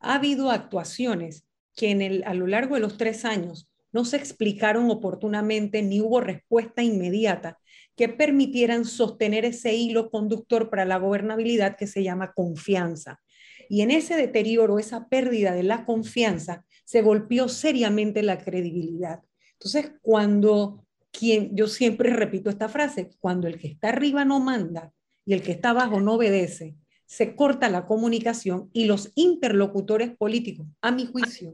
Ha 0.00 0.16
habido 0.16 0.50
actuaciones 0.50 1.46
que 1.74 1.90
en 1.90 2.02
el, 2.02 2.24
a 2.24 2.34
lo 2.34 2.46
largo 2.46 2.74
de 2.74 2.80
los 2.80 2.96
tres 2.96 3.24
años 3.24 3.68
no 3.92 4.04
se 4.04 4.16
explicaron 4.16 4.90
oportunamente 4.90 5.82
ni 5.82 6.00
hubo 6.00 6.20
respuesta 6.20 6.82
inmediata 6.82 7.58
que 7.96 8.08
permitieran 8.08 8.84
sostener 8.84 9.44
ese 9.44 9.74
hilo 9.74 10.10
conductor 10.10 10.70
para 10.70 10.84
la 10.84 10.98
gobernabilidad 10.98 11.76
que 11.76 11.86
se 11.86 12.02
llama 12.02 12.32
confianza. 12.34 13.20
Y 13.68 13.80
en 13.80 13.90
ese 13.90 14.16
deterioro, 14.16 14.78
esa 14.78 15.08
pérdida 15.08 15.52
de 15.52 15.62
la 15.62 15.84
confianza, 15.84 16.64
se 16.84 17.02
golpeó 17.02 17.48
seriamente 17.48 18.22
la 18.22 18.38
credibilidad. 18.38 19.22
Entonces, 19.54 19.92
cuando 20.02 20.84
quien, 21.10 21.56
yo 21.56 21.66
siempre 21.66 22.10
repito 22.10 22.50
esta 22.50 22.68
frase, 22.68 23.10
cuando 23.18 23.48
el 23.48 23.58
que 23.58 23.68
está 23.68 23.88
arriba 23.88 24.24
no 24.24 24.38
manda 24.38 24.92
y 25.24 25.32
el 25.32 25.42
que 25.42 25.52
está 25.52 25.70
abajo 25.70 26.00
no 26.00 26.14
obedece, 26.14 26.76
se 27.06 27.34
corta 27.34 27.70
la 27.70 27.86
comunicación 27.86 28.68
y 28.72 28.84
los 28.84 29.12
interlocutores 29.14 30.14
políticos, 30.16 30.66
a 30.82 30.90
mi 30.90 31.06
juicio, 31.06 31.52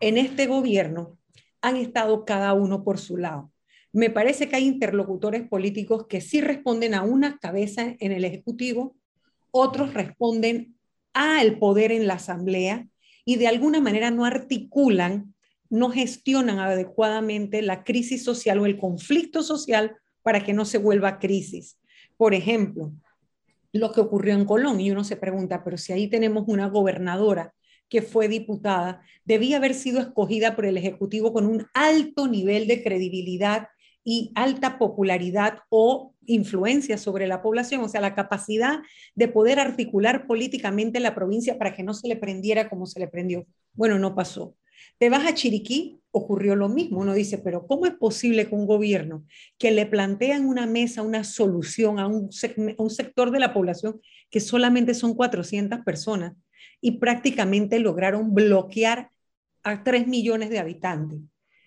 en 0.00 0.16
este 0.16 0.46
gobierno 0.46 1.18
han 1.60 1.76
estado 1.76 2.24
cada 2.24 2.54
uno 2.54 2.84
por 2.84 2.98
su 2.98 3.16
lado. 3.16 3.52
Me 3.96 4.10
parece 4.10 4.46
que 4.46 4.56
hay 4.56 4.66
interlocutores 4.66 5.48
políticos 5.48 6.04
que 6.06 6.20
sí 6.20 6.42
responden 6.42 6.92
a 6.92 7.00
una 7.00 7.38
cabeza 7.38 7.96
en 7.98 8.12
el 8.12 8.26
Ejecutivo, 8.26 8.94
otros 9.50 9.94
responden 9.94 10.76
al 11.14 11.58
poder 11.58 11.92
en 11.92 12.06
la 12.06 12.16
Asamblea 12.16 12.86
y 13.24 13.36
de 13.36 13.48
alguna 13.48 13.80
manera 13.80 14.10
no 14.10 14.26
articulan, 14.26 15.34
no 15.70 15.88
gestionan 15.88 16.58
adecuadamente 16.58 17.62
la 17.62 17.84
crisis 17.84 18.22
social 18.22 18.58
o 18.58 18.66
el 18.66 18.76
conflicto 18.76 19.42
social 19.42 19.96
para 20.20 20.44
que 20.44 20.52
no 20.52 20.66
se 20.66 20.76
vuelva 20.76 21.18
crisis. 21.18 21.78
Por 22.18 22.34
ejemplo, 22.34 22.92
lo 23.72 23.92
que 23.92 24.02
ocurrió 24.02 24.34
en 24.34 24.44
Colón 24.44 24.78
y 24.78 24.90
uno 24.90 25.04
se 25.04 25.16
pregunta, 25.16 25.64
pero 25.64 25.78
si 25.78 25.94
ahí 25.94 26.06
tenemos 26.08 26.44
una 26.48 26.68
gobernadora 26.68 27.54
que 27.88 28.02
fue 28.02 28.28
diputada, 28.28 29.00
debía 29.24 29.56
haber 29.56 29.72
sido 29.72 30.00
escogida 30.00 30.54
por 30.54 30.66
el 30.66 30.76
Ejecutivo 30.76 31.32
con 31.32 31.46
un 31.46 31.66
alto 31.72 32.28
nivel 32.28 32.66
de 32.66 32.82
credibilidad 32.82 33.68
y 34.08 34.30
alta 34.36 34.78
popularidad 34.78 35.58
o 35.68 36.14
influencia 36.26 36.96
sobre 36.96 37.26
la 37.26 37.42
población, 37.42 37.82
o 37.82 37.88
sea, 37.88 38.00
la 38.00 38.14
capacidad 38.14 38.78
de 39.16 39.26
poder 39.26 39.58
articular 39.58 40.28
políticamente 40.28 41.00
la 41.00 41.16
provincia 41.16 41.58
para 41.58 41.74
que 41.74 41.82
no 41.82 41.92
se 41.92 42.06
le 42.06 42.14
prendiera 42.14 42.68
como 42.68 42.86
se 42.86 43.00
le 43.00 43.08
prendió. 43.08 43.48
Bueno, 43.74 43.98
no 43.98 44.14
pasó. 44.14 44.54
Te 44.98 45.10
vas 45.10 45.26
a 45.26 45.34
Chiriquí, 45.34 45.98
ocurrió 46.12 46.54
lo 46.54 46.68
mismo. 46.68 47.00
Uno 47.00 47.14
dice, 47.14 47.38
pero 47.38 47.66
¿cómo 47.66 47.84
es 47.84 47.94
posible 47.94 48.48
que 48.48 48.54
un 48.54 48.66
gobierno 48.66 49.24
que 49.58 49.72
le 49.72 49.86
plantea 49.86 50.36
en 50.36 50.46
una 50.46 50.66
mesa 50.66 51.02
una 51.02 51.24
solución 51.24 51.98
a 51.98 52.06
un, 52.06 52.30
un 52.78 52.90
sector 52.90 53.32
de 53.32 53.40
la 53.40 53.52
población 53.52 54.00
que 54.30 54.38
solamente 54.38 54.94
son 54.94 55.14
400 55.14 55.80
personas 55.80 56.34
y 56.80 56.92
prácticamente 56.92 57.80
lograron 57.80 58.32
bloquear 58.32 59.10
a 59.64 59.82
3 59.82 60.06
millones 60.06 60.48
de 60.50 60.60
habitantes 60.60 61.18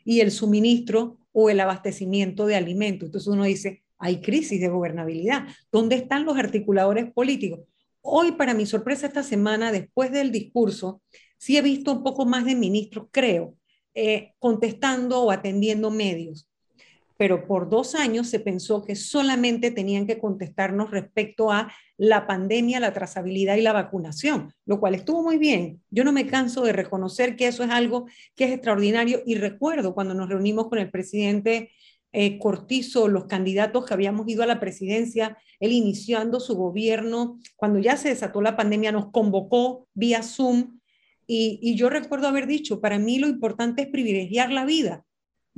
y 0.06 0.22
el 0.22 0.32
suministro 0.32 1.19
o 1.32 1.50
el 1.50 1.60
abastecimiento 1.60 2.46
de 2.46 2.56
alimentos. 2.56 3.08
Entonces 3.08 3.28
uno 3.28 3.44
dice, 3.44 3.84
hay 3.98 4.22
crisis 4.22 4.60
de 4.60 4.70
gobernabilidad. 4.70 5.48
¿Dónde 5.72 5.96
están 5.96 6.26
los 6.26 6.38
articuladores 6.38 7.12
políticos? 7.12 7.62
Hoy, 8.02 8.34
para 8.34 8.54
mi 8.54 8.66
sorpresa, 8.66 9.08
esta 9.08 9.24
semana, 9.24 9.72
después 9.72 10.12
del 10.12 10.32
discurso, 10.32 11.02
sí 11.38 11.58
he 11.58 11.62
visto 11.62 11.92
un 11.92 12.04
poco 12.04 12.26
más 12.26 12.46
de 12.46 12.56
ministros, 12.56 13.08
creo, 13.12 13.56
eh, 13.94 14.34
contestando 14.40 15.24
o 15.24 15.32
atendiendo 15.32 15.92
medios 15.92 16.49
pero 17.20 17.46
por 17.46 17.70
dos 17.70 17.96
años 17.96 18.30
se 18.30 18.40
pensó 18.40 18.86
que 18.86 18.96
solamente 18.96 19.72
tenían 19.72 20.08
que 20.08 20.20
contestarnos 20.20 20.90
respecto 20.90 21.52
a 21.52 21.70
la 21.98 22.26
pandemia, 22.26 22.80
la 22.80 22.94
trazabilidad 22.94 23.58
y 23.58 23.62
la 23.62 23.74
vacunación, 23.74 24.54
lo 24.66 24.80
cual 24.80 24.96
estuvo 24.96 25.22
muy 25.22 25.38
bien. 25.38 25.82
Yo 25.90 26.06
no 26.06 26.14
me 26.14 26.28
canso 26.28 26.64
de 26.64 26.72
reconocer 26.72 27.36
que 27.36 27.48
eso 27.48 27.66
es 27.66 27.72
algo 27.72 28.06
que 28.38 28.46
es 28.46 28.52
extraordinario 28.52 29.22
y 29.26 29.36
recuerdo 29.36 29.94
cuando 29.94 30.14
nos 30.14 30.30
reunimos 30.30 30.70
con 30.70 30.80
el 30.80 30.90
presidente 30.92 31.72
eh, 32.14 32.40
Cortizo, 32.40 33.10
los 33.10 33.26
candidatos 33.26 33.86
que 33.86 33.94
habíamos 33.94 34.26
ido 34.30 34.44
a 34.44 34.48
la 34.48 34.62
presidencia, 34.62 35.38
él 35.60 35.74
iniciando 35.74 36.40
su 36.40 36.56
gobierno, 36.56 37.38
cuando 37.58 37.80
ya 37.80 37.98
se 37.98 38.08
desató 38.08 38.42
la 38.42 38.56
pandemia, 38.56 38.94
nos 38.94 39.12
convocó 39.12 39.90
vía 39.94 40.24
Zoom 40.24 40.80
y, 41.28 41.60
y 41.62 41.76
yo 41.76 41.90
recuerdo 41.90 42.30
haber 42.30 42.48
dicho, 42.48 42.80
para 42.80 42.98
mí 42.98 43.20
lo 43.20 43.28
importante 43.28 43.82
es 43.82 43.90
privilegiar 43.90 44.54
la 44.54 44.64
vida 44.64 45.04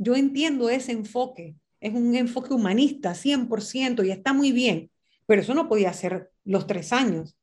yo 0.02 0.16
entiendo 0.16 0.70
ese 0.70 0.94
enfoque, 0.94 1.56
es 1.80 1.94
un 1.94 2.16
enfoque 2.16 2.54
humanista, 2.54 3.14
100%, 3.14 4.04
y 4.04 4.10
está 4.10 4.34
muy 4.34 4.52
bien, 4.52 4.90
pero 5.28 5.42
eso 5.42 5.54
no 5.54 5.70
podía 5.70 5.94
ser 5.94 6.32
los 6.44 6.66
tres 6.66 6.92
años. 6.92 7.38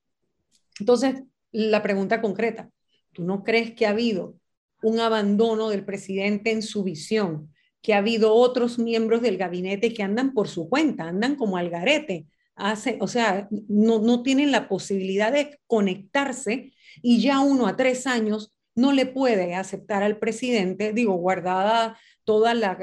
Entonces, 0.81 1.23
la 1.53 1.83
pregunta 1.83 2.21
concreta, 2.21 2.69
¿tú 3.13 3.23
no 3.23 3.45
crees 3.45 3.75
que 3.75 3.87
ha 3.87 3.91
habido 3.91 4.35
un 4.83 4.99
abandono 4.99 5.69
del 5.69 5.85
presidente 5.85 6.51
en 6.51 6.63
su 6.63 6.83
visión? 6.83 7.53
que 7.81 7.95
ha 7.95 7.99
habido 7.99 8.35
otros 8.35 8.79
miembros 8.79 9.23
del 9.23 9.37
gabinete 9.37 9.95
que 9.95 10.03
andan 10.03 10.35
por 10.35 10.49
su 10.49 10.69
cuenta, 10.69 11.05
andan 11.05 11.37
como 11.37 11.57
al 11.57 11.71
garete, 11.71 12.27
hace, 12.57 12.99
o 13.01 13.07
sea, 13.07 13.49
no, 13.69 14.01
no 14.01 14.23
tienen 14.23 14.51
la 14.51 14.69
posibilidad 14.69 15.33
de 15.33 15.61
conectarse 15.67 16.73
y 17.03 17.21
ya 17.21 17.39
uno 17.41 17.69
a 17.69 17.77
tres 17.77 18.07
años 18.07 18.53
no 18.75 18.93
le 18.93 19.07
puede 19.07 19.55
aceptar 19.55 20.03
al 20.03 20.19
presidente, 20.19 20.93
digo, 20.93 21.15
guardada 21.15 21.97
toda 22.29 22.53
la, 22.53 22.77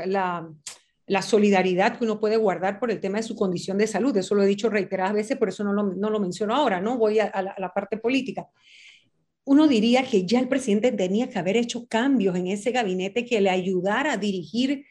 la, 1.06 1.22
solidaridad 1.22 2.00
que 2.00 2.04
uno 2.04 2.20
puede 2.20 2.36
guardar 2.36 2.80
por 2.80 2.90
el 2.90 3.00
tema 3.00 3.18
de 3.18 3.24
su 3.24 3.36
condición 3.36 3.78
de 3.78 3.86
salud. 3.86 4.18
Eso 4.18 4.34
lo 4.34 4.42
he 4.42 4.48
dicho 4.48 4.72
reiteradas 4.72 5.14
veces, 5.14 5.38
por 5.38 5.50
eso 5.50 5.64
no 5.64 5.72
lo, 5.72 5.84
no 5.84 6.10
lo 6.10 6.20
menciono 6.20 6.56
ahora, 6.56 6.82
¿no? 6.82 6.98
Voy 6.98 7.20
a, 7.20 7.32
la, 7.60 7.72
parte 7.72 7.98
política 7.98 8.48
uno 9.48 9.68
diría 9.68 10.02
que 10.02 10.26
ya 10.26 10.40
el 10.40 10.48
presidente 10.48 10.92
tenía 10.92 11.30
que 11.30 11.38
haber 11.38 11.58
hecho 11.58 11.86
cambios 11.86 12.36
en 12.36 12.48
ese 12.48 12.72
gabinete 12.72 13.24
que 13.26 13.40
le 13.40 13.52
ayudara 13.52 14.14
a 14.14 14.18
dirigir, 14.18 14.88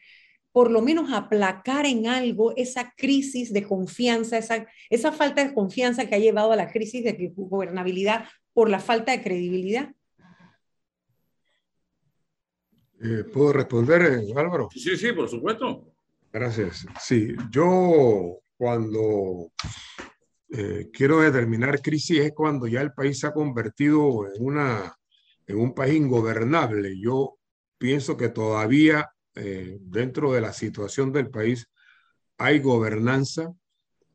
por 0.53 0.71
lo 0.71 0.81
menos 0.81 1.11
a 1.11 1.17
aplacar 1.17 1.85
en 1.85 2.07
algo 2.07 2.55
esa 2.55 2.93
crisis 2.95 3.51
de 3.51 3.63
confianza, 3.63 4.37
esa, 4.37 4.65
esa 4.89 5.11
falta 5.11 5.43
de 5.43 5.53
confianza 5.53 6.05
que 6.07 6.15
ha 6.15 6.19
llevado 6.19 6.53
a 6.53 6.55
la 6.55 6.71
crisis 6.71 7.03
de 7.03 7.33
gobernabilidad 7.35 8.23
por 8.53 8.69
la 8.69 8.79
falta 8.79 9.11
de 9.11 9.21
credibilidad. 9.21 9.89
Eh, 13.01 13.25
¿Puedo 13.31 13.53
responder, 13.53 14.01
eh, 14.01 14.33
Álvaro? 14.35 14.69
Sí, 14.71 14.95
sí, 14.95 15.11
por 15.11 15.27
supuesto. 15.27 15.91
Gracias. 16.31 16.85
Sí, 17.01 17.35
yo 17.49 18.39
cuando 18.57 19.51
eh, 20.49 20.89
quiero 20.93 21.19
determinar 21.19 21.81
crisis 21.81 22.19
es 22.19 22.33
cuando 22.33 22.67
ya 22.67 22.81
el 22.81 22.93
país 22.93 23.19
se 23.19 23.27
ha 23.27 23.33
convertido 23.33 24.25
en, 24.33 24.43
una, 24.43 24.95
en 25.47 25.57
un 25.57 25.73
país 25.73 25.95
ingobernable. 25.95 26.99
Yo 26.99 27.37
pienso 27.77 28.15
que 28.17 28.29
todavía 28.29 29.09
dentro 29.81 30.31
de 30.31 30.39
la 30.39 30.53
situación 30.53 31.11
del 31.11 31.29
país 31.29 31.67
hay 32.37 32.59
gobernanza, 32.59 33.53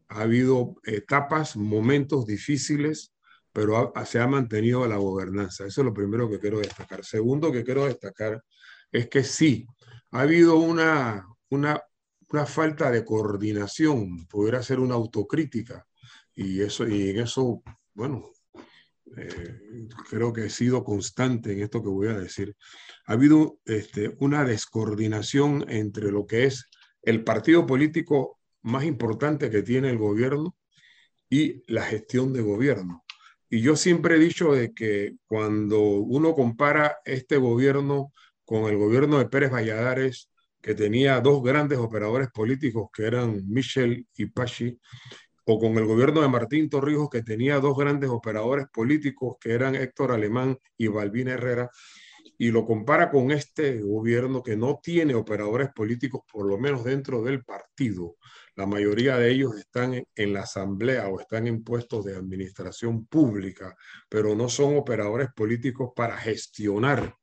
ha 0.08 0.22
habido 0.22 0.76
etapas, 0.84 1.58
momentos 1.58 2.24
difíciles, 2.24 3.12
pero 3.52 3.92
se 4.06 4.18
ha 4.18 4.26
mantenido 4.26 4.86
la 4.86 4.96
gobernanza. 4.96 5.66
Eso 5.66 5.82
es 5.82 5.84
lo 5.84 5.92
primero 5.92 6.30
que 6.30 6.38
quiero 6.38 6.58
destacar. 6.58 7.04
Segundo 7.04 7.52
que 7.52 7.64
quiero 7.64 7.84
destacar 7.84 8.42
es 8.92 9.08
que 9.08 9.24
sí, 9.24 9.66
ha 10.10 10.22
habido 10.22 10.56
una, 10.58 11.26
una, 11.50 11.82
una 12.28 12.46
falta 12.46 12.90
de 12.90 13.04
coordinación, 13.04 14.26
pudiera 14.26 14.62
ser 14.62 14.80
una 14.80 14.94
autocrítica, 14.94 15.86
y, 16.34 16.62
eso, 16.62 16.88
y 16.88 17.10
en 17.10 17.20
eso, 17.20 17.62
bueno, 17.94 18.24
eh, 19.16 19.88
creo 20.08 20.32
que 20.32 20.46
he 20.46 20.50
sido 20.50 20.84
constante 20.84 21.52
en 21.52 21.60
esto 21.62 21.82
que 21.82 21.88
voy 21.88 22.08
a 22.08 22.18
decir. 22.18 22.56
Ha 23.06 23.14
habido 23.14 23.58
este, 23.64 24.16
una 24.20 24.44
descoordinación 24.44 25.64
entre 25.68 26.10
lo 26.10 26.26
que 26.26 26.44
es 26.44 26.66
el 27.02 27.24
partido 27.24 27.66
político 27.66 28.38
más 28.62 28.84
importante 28.84 29.50
que 29.50 29.62
tiene 29.62 29.90
el 29.90 29.98
gobierno 29.98 30.56
y 31.28 31.62
la 31.72 31.82
gestión 31.82 32.32
de 32.32 32.42
gobierno. 32.42 33.04
Y 33.48 33.62
yo 33.62 33.74
siempre 33.74 34.16
he 34.16 34.18
dicho 34.18 34.52
de 34.52 34.72
que 34.72 35.16
cuando 35.26 35.80
uno 35.80 36.34
compara 36.34 36.98
este 37.04 37.36
gobierno 37.36 38.12
con 38.50 38.64
el 38.64 38.76
gobierno 38.76 39.20
de 39.20 39.28
Pérez 39.28 39.52
Valladares, 39.52 40.28
que 40.60 40.74
tenía 40.74 41.20
dos 41.20 41.40
grandes 41.40 41.78
operadores 41.78 42.30
políticos 42.34 42.88
que 42.92 43.04
eran 43.04 43.44
Michel 43.46 44.08
y 44.16 44.26
Pachi, 44.26 44.76
o 45.44 45.60
con 45.60 45.78
el 45.78 45.84
gobierno 45.84 46.20
de 46.20 46.26
Martín 46.26 46.68
Torrijos, 46.68 47.08
que 47.10 47.22
tenía 47.22 47.60
dos 47.60 47.78
grandes 47.78 48.10
operadores 48.10 48.66
políticos 48.72 49.36
que 49.40 49.52
eran 49.52 49.76
Héctor 49.76 50.10
Alemán 50.10 50.58
y 50.76 50.88
Balbín 50.88 51.28
Herrera, 51.28 51.70
y 52.38 52.50
lo 52.50 52.66
compara 52.66 53.08
con 53.08 53.30
este 53.30 53.82
gobierno 53.82 54.42
que 54.42 54.56
no 54.56 54.80
tiene 54.82 55.14
operadores 55.14 55.68
políticos, 55.72 56.22
por 56.32 56.44
lo 56.44 56.58
menos 56.58 56.82
dentro 56.82 57.22
del 57.22 57.44
partido. 57.44 58.16
La 58.56 58.66
mayoría 58.66 59.16
de 59.16 59.30
ellos 59.30 59.56
están 59.58 60.02
en 60.12 60.32
la 60.32 60.40
asamblea 60.40 61.06
o 61.06 61.20
están 61.20 61.46
en 61.46 61.62
puestos 61.62 62.04
de 62.04 62.16
administración 62.16 63.06
pública, 63.06 63.76
pero 64.08 64.34
no 64.34 64.48
son 64.48 64.76
operadores 64.76 65.28
políticos 65.36 65.92
para 65.94 66.16
gestionar 66.16 67.14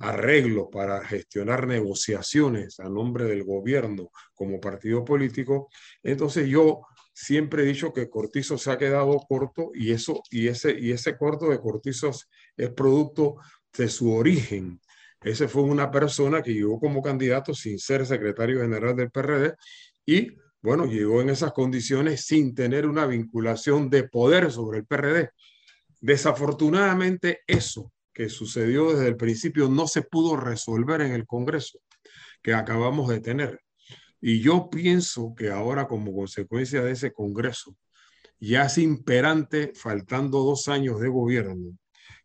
arreglos 0.00 0.68
para 0.72 1.04
gestionar 1.04 1.66
negociaciones 1.66 2.80
a 2.80 2.88
nombre 2.88 3.26
del 3.26 3.44
gobierno 3.44 4.10
como 4.34 4.58
partido 4.58 5.04
político, 5.04 5.68
entonces 6.02 6.48
yo 6.48 6.80
siempre 7.12 7.62
he 7.62 7.66
dicho 7.66 7.92
que 7.92 8.08
Cortizo 8.08 8.56
se 8.56 8.70
ha 8.70 8.78
quedado 8.78 9.18
corto 9.28 9.70
y 9.74 9.92
eso 9.92 10.22
y 10.30 10.48
ese 10.48 10.76
y 10.78 10.90
ese 10.92 11.18
corto 11.18 11.50
de 11.50 11.60
Cortizo 11.60 12.10
es 12.56 12.70
producto 12.70 13.36
de 13.76 13.88
su 13.88 14.12
origen. 14.12 14.80
Ese 15.20 15.48
fue 15.48 15.62
una 15.62 15.90
persona 15.90 16.42
que 16.42 16.54
llegó 16.54 16.80
como 16.80 17.02
candidato 17.02 17.52
sin 17.52 17.78
ser 17.78 18.06
secretario 18.06 18.62
general 18.62 18.96
del 18.96 19.10
PRD 19.10 19.54
y 20.06 20.28
bueno, 20.62 20.86
llegó 20.86 21.20
en 21.20 21.28
esas 21.28 21.52
condiciones 21.52 22.24
sin 22.24 22.54
tener 22.54 22.86
una 22.86 23.06
vinculación 23.06 23.90
de 23.90 24.04
poder 24.04 24.50
sobre 24.50 24.78
el 24.78 24.86
PRD. 24.86 25.30
Desafortunadamente 26.00 27.40
eso 27.46 27.92
que 28.20 28.28
sucedió 28.28 28.92
desde 28.92 29.08
el 29.08 29.16
principio 29.16 29.70
no 29.70 29.86
se 29.86 30.02
pudo 30.02 30.36
resolver 30.36 31.00
en 31.00 31.12
el 31.12 31.26
Congreso 31.26 31.78
que 32.42 32.52
acabamos 32.52 33.08
de 33.08 33.18
tener. 33.18 33.62
Y 34.20 34.42
yo 34.42 34.68
pienso 34.68 35.34
que 35.34 35.48
ahora 35.48 35.88
como 35.88 36.14
consecuencia 36.14 36.82
de 36.82 36.92
ese 36.92 37.14
Congreso, 37.14 37.74
ya 38.38 38.66
es 38.66 38.76
imperante, 38.76 39.72
faltando 39.74 40.40
dos 40.40 40.68
años 40.68 41.00
de 41.00 41.08
gobierno, 41.08 41.78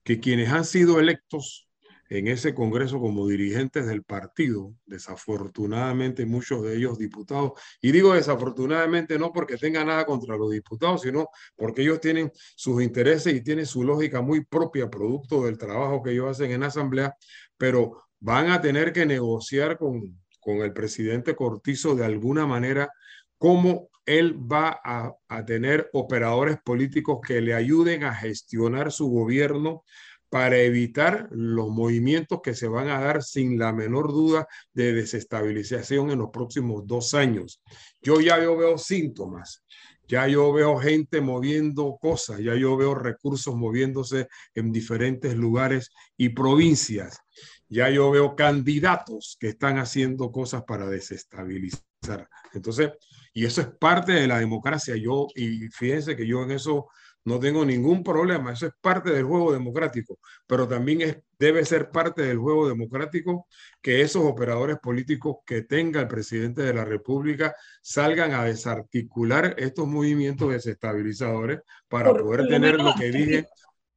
que 0.03 0.19
quienes 0.19 0.49
han 0.49 0.65
sido 0.65 0.99
electos 0.99 1.64
en 2.09 2.27
ese 2.27 2.53
Congreso 2.53 2.99
como 2.99 3.27
dirigentes 3.27 3.87
del 3.87 4.03
partido, 4.03 4.73
desafortunadamente 4.85 6.25
muchos 6.25 6.61
de 6.63 6.77
ellos 6.77 6.97
diputados, 6.97 7.53
y 7.81 7.91
digo 7.91 8.13
desafortunadamente 8.13 9.17
no 9.17 9.31
porque 9.31 9.57
tenga 9.57 9.83
nada 9.83 10.05
contra 10.05 10.37
los 10.37 10.51
diputados, 10.51 11.01
sino 11.01 11.29
porque 11.55 11.81
ellos 11.81 11.99
tienen 11.99 12.31
sus 12.55 12.81
intereses 12.83 13.33
y 13.33 13.41
tienen 13.41 13.65
su 13.65 13.83
lógica 13.83 14.21
muy 14.21 14.45
propia, 14.45 14.89
producto 14.89 15.45
del 15.45 15.57
trabajo 15.57 16.03
que 16.03 16.11
ellos 16.11 16.29
hacen 16.29 16.51
en 16.51 16.61
la 16.61 16.67
Asamblea, 16.67 17.15
pero 17.57 18.03
van 18.19 18.49
a 18.49 18.61
tener 18.61 18.93
que 18.93 19.05
negociar 19.05 19.77
con, 19.77 20.19
con 20.39 20.57
el 20.57 20.73
presidente 20.73 21.35
Cortizo 21.35 21.95
de 21.95 22.05
alguna 22.05 22.45
manera 22.45 22.91
cómo 23.37 23.89
él 24.05 24.37
va 24.39 24.79
a, 24.83 25.15
a 25.27 25.45
tener 25.45 25.89
operadores 25.93 26.57
políticos 26.63 27.19
que 27.25 27.41
le 27.41 27.55
ayuden 27.55 28.03
a 28.03 28.13
gestionar 28.13 28.91
su 28.91 29.09
gobierno 29.09 29.83
para 30.29 30.57
evitar 30.57 31.27
los 31.31 31.69
movimientos 31.69 32.41
que 32.43 32.53
se 32.55 32.67
van 32.67 32.89
a 32.89 32.99
dar 32.99 33.23
sin 33.23 33.57
la 33.57 33.71
menor 33.73 34.11
duda 34.11 34.47
de 34.73 34.93
desestabilización 34.93 36.11
en 36.11 36.19
los 36.19 36.29
próximos 36.31 36.85
dos 36.85 37.13
años. 37.13 37.61
Yo 38.01 38.19
ya 38.19 38.41
yo 38.41 38.57
veo 38.57 38.77
síntomas, 38.77 39.63
ya 40.07 40.27
yo 40.27 40.51
veo 40.53 40.77
gente 40.77 41.21
moviendo 41.21 41.97
cosas, 41.99 42.39
ya 42.39 42.55
yo 42.55 42.77
veo 42.77 42.95
recursos 42.95 43.55
moviéndose 43.55 44.27
en 44.53 44.71
diferentes 44.71 45.35
lugares 45.35 45.89
y 46.17 46.29
provincias, 46.29 47.19
ya 47.67 47.89
yo 47.89 48.11
veo 48.11 48.35
candidatos 48.35 49.37
que 49.39 49.49
están 49.49 49.77
haciendo 49.77 50.31
cosas 50.31 50.63
para 50.63 50.87
desestabilizar. 50.87 52.29
Entonces, 52.53 52.91
y 53.33 53.45
eso 53.45 53.61
es 53.61 53.67
parte 53.67 54.13
de 54.13 54.27
la 54.27 54.39
democracia. 54.39 54.95
Yo, 54.95 55.27
y 55.35 55.67
fíjense 55.69 56.15
que 56.15 56.27
yo 56.27 56.43
en 56.43 56.51
eso 56.51 56.87
no 57.25 57.39
tengo 57.39 57.65
ningún 57.65 58.03
problema, 58.03 58.53
eso 58.53 58.67
es 58.67 58.73
parte 58.79 59.09
del 59.09 59.25
juego 59.25 59.51
democrático, 59.51 60.19
pero 60.45 60.67
también 60.67 61.01
es, 61.01 61.17
debe 61.39 61.65
ser 61.65 61.89
parte 61.89 62.21
del 62.21 62.37
juego 62.37 62.69
democrático 62.69 63.47
que 63.81 64.01
esos 64.01 64.23
operadores 64.23 64.77
políticos 64.77 65.37
que 65.45 65.63
tenga 65.63 66.01
el 66.01 66.07
presidente 66.07 66.61
de 66.61 66.73
la 66.73 66.85
República 66.85 67.55
salgan 67.81 68.33
a 68.33 68.45
desarticular 68.45 69.55
estos 69.57 69.87
movimientos 69.87 70.51
desestabilizadores 70.51 71.61
para 71.87 72.13
poder 72.13 72.47
tener 72.47 72.75
lo 72.75 72.93
que 72.93 73.11
dije, 73.11 73.47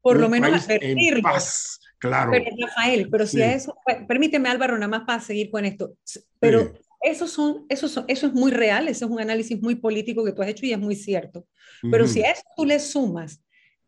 por 0.00 0.18
lo 0.18 0.30
menos 0.30 0.64
en 0.68 1.22
paz. 1.22 1.80
Claro. 1.98 2.30
Pero 2.30 2.44
Rafael, 2.60 3.08
pero 3.10 3.26
si 3.26 3.42
a 3.42 3.54
eso, 3.54 3.76
permíteme 4.06 4.48
Álvaro, 4.48 4.74
nada 4.74 4.88
más 4.88 5.02
para 5.04 5.20
seguir 5.20 5.50
con 5.50 5.64
esto, 5.64 5.94
pero 6.38 6.72
eso, 7.00 7.26
son, 7.26 7.66
eso, 7.68 7.88
son, 7.88 8.04
eso 8.08 8.26
es 8.26 8.32
muy 8.32 8.50
real, 8.50 8.88
eso 8.88 9.04
es 9.04 9.10
un 9.10 9.20
análisis 9.20 9.60
muy 9.60 9.76
político 9.76 10.24
que 10.24 10.32
tú 10.32 10.42
has 10.42 10.48
hecho 10.48 10.66
y 10.66 10.72
es 10.72 10.78
muy 10.78 10.96
cierto. 10.96 11.46
Pero 11.90 12.06
si 12.08 12.22
a 12.22 12.32
eso 12.32 12.42
tú 12.56 12.64
le 12.64 12.78
sumas 12.80 13.42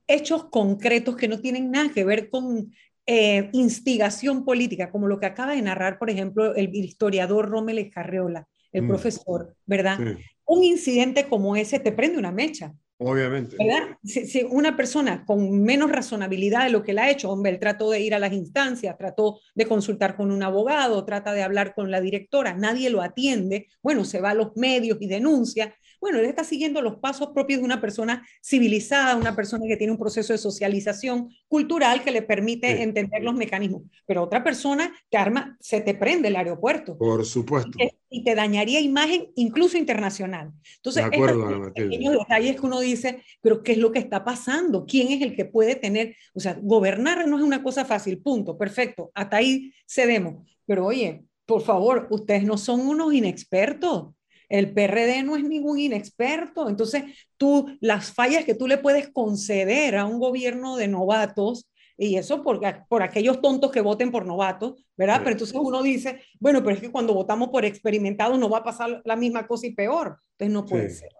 hechos 0.07 0.45
concretos 0.45 1.17
que 1.17 1.29
no 1.29 1.41
tienen 1.41 1.71
nada 1.71 1.91
que 1.93 2.05
ver 2.05 2.31
con 2.31 2.73
eh, 3.07 3.49
instigación 3.53 4.45
política, 4.45 4.91
como 4.91 5.09
lo 5.09 5.19
que 5.19 5.27
acaba 5.27 5.55
de 5.55 5.63
narrar, 5.63 5.99
por 5.99 6.11
ejemplo, 6.11 6.55
el 6.55 6.75
historiador 6.75 7.49
Rommel 7.49 7.91
Carreola, 7.91 8.47
el 8.73 8.83
mm. 8.83 8.89
profesor, 8.89 9.57
¿verdad? 9.67 9.99
Un 10.45 10.65
incidente 10.65 11.29
como 11.29 11.57
ese 11.57 11.81
te 11.81 11.93
prende 11.93 12.19
una 12.19 12.33
mecha. 12.33 12.73
Obviamente. 13.03 13.57
¿verdad? 13.59 13.97
Si, 14.05 14.47
una 14.51 14.77
persona 14.77 15.25
con 15.25 15.63
menos 15.63 15.91
razonabilidad 15.91 16.65
de 16.65 16.71
lo 16.71 16.83
que 16.83 16.91
él 16.91 16.99
ha 16.99 17.11
hecho, 17.11 17.31
hombre, 17.31 17.51
él 17.51 17.59
trató 17.59 17.91
de 17.91 18.01
ir 18.01 18.15
a 18.15 18.19
las 18.19 18.35
instancias, 18.35 18.99
trató 18.99 19.41
de 19.55 19.67
consultar 19.67 20.17
con 20.17 20.31
un 20.31 20.43
abogado, 20.43 21.03
trata 21.07 21.33
de 21.33 21.43
hablar 21.43 21.75
con 21.75 21.91
la 21.91 22.03
directora, 22.03 22.53
nadie 22.53 22.91
lo 22.91 23.01
atiende, 23.01 23.69
bueno, 23.83 24.05
se 24.05 24.21
va 24.21 24.31
a 24.31 24.35
los 24.35 24.55
medios 24.55 24.99
y 25.01 25.07
denuncia, 25.07 25.75
bueno, 26.01 26.19
él 26.19 26.25
está 26.25 26.45
siguiendo 26.45 26.81
los 26.81 26.97
pasos 26.97 27.29
propios 27.35 27.61
de 27.61 27.67
una 27.67 27.81
persona 27.81 28.27
civilizada, 28.43 29.17
una 29.17 29.37
persona 29.37 29.67
que 29.67 29.77
tiene 29.77 29.93
un 29.93 29.99
proceso 29.99 30.33
de 30.33 30.39
socialización 30.39 31.31
cultural 31.47 32.03
que 32.03 32.11
le 32.11 32.23
permite 32.23 32.83
entender 32.83 33.23
los 33.23 33.35
mecanismos. 33.35 33.83
Pero 34.07 34.23
otra 34.23 34.43
persona 34.43 34.93
que 35.11 35.19
arma, 35.19 35.57
se 35.61 35.81
te 35.81 35.95
prende 35.95 36.29
el 36.29 36.37
aeropuerto. 36.37 36.97
Por 36.97 37.25
supuesto. 37.27 37.79
Y, 38.13 38.25
te 38.25 38.35
dañaría 38.35 38.81
imagen 38.81 39.29
incluso 39.37 39.79
internacional. 39.79 40.51
Entonces, 40.77 41.09
de 41.09 41.17
acuerdo, 41.17 41.73
pequeños 41.73 42.15
detalles 42.19 42.57
que 42.57 42.67
uno 42.67 42.81
dice, 42.81 43.23
pero 43.41 43.63
¿qué 43.63 43.73
es 43.73 43.79
lo 43.79 43.93
que 43.93 44.01
está 44.01 44.25
pasando? 44.25 44.85
¿Quién 44.85 45.13
es 45.13 45.23
el 45.23 45.37
que 45.37 45.45
puede 45.45 45.77
tener? 45.77 46.17
O 46.35 46.41
sea, 46.41 46.59
gobernar 46.61 47.29
no 47.29 47.39
es 47.39 47.45
una 47.45 47.63
cosa 47.63 47.85
fácil, 47.85 48.19
punto, 48.21 48.59
perfecto. 48.59 49.13
Hasta 49.15 49.37
ahí 49.37 49.73
cedemos. 49.87 50.45
Pero 50.67 50.87
oye, 50.87 51.25
por 51.47 51.63
favor, 51.63 52.09
ustedes 52.11 52.45
no 52.45 52.59
son 52.59 52.81
unos 52.81 53.13
inexpertos. 53.13 54.09
El 54.51 54.75
PRD 54.75 55.23
no 55.23 55.37
es 55.37 55.45
ningún 55.45 55.79
inexperto. 55.79 56.69
Entonces, 56.69 57.05
tú, 57.39 57.79
las 57.81 58.13
fallas 58.13 58.45
que 58.45 58.55
tú 58.55 58.67
le 58.67 58.77
puedes 58.77 59.09
conceder 59.09 59.97
a 59.97 60.05
un 60.05 60.19
gobierno 60.19 60.77
de 60.77 60.89
novatos, 60.89 61.71
y 61.97 62.17
eso 62.17 62.43
por, 62.43 62.61
por 62.89 63.03
aquellos 63.03 63.41
tontos 63.41 63.71
que 63.71 63.81
voten 63.81 64.11
por 64.11 64.27
novatos, 64.27 64.75
¿verdad? 64.97 65.19
Pero 65.19 65.33
entonces 65.33 65.57
uno 65.59 65.83
dice, 65.83 66.21
bueno, 66.39 66.63
pero 66.63 66.75
es 66.75 66.81
que 66.81 66.91
cuando 66.91 67.15
votamos 67.15 67.49
por 67.49 67.65
experimentados 67.65 68.39
no 68.39 68.49
va 68.49 68.59
a 68.59 68.65
pasar 68.65 69.03
la 69.05 69.17
misma 69.17 69.47
cosa 69.47 69.67
y 69.67 69.75
peor. 69.75 70.19
Entonces 70.33 70.53
no 70.53 70.67
puede 70.67 70.91
ser. 70.91 71.11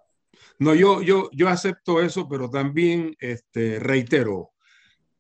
No, 0.59 0.75
yo, 0.75 1.03
yo, 1.03 1.31
yo 1.33 1.49
acepto 1.49 2.01
eso, 2.01 2.29
pero 2.29 2.51
también 2.51 3.15
este, 3.21 3.79
reitero, 3.79 4.50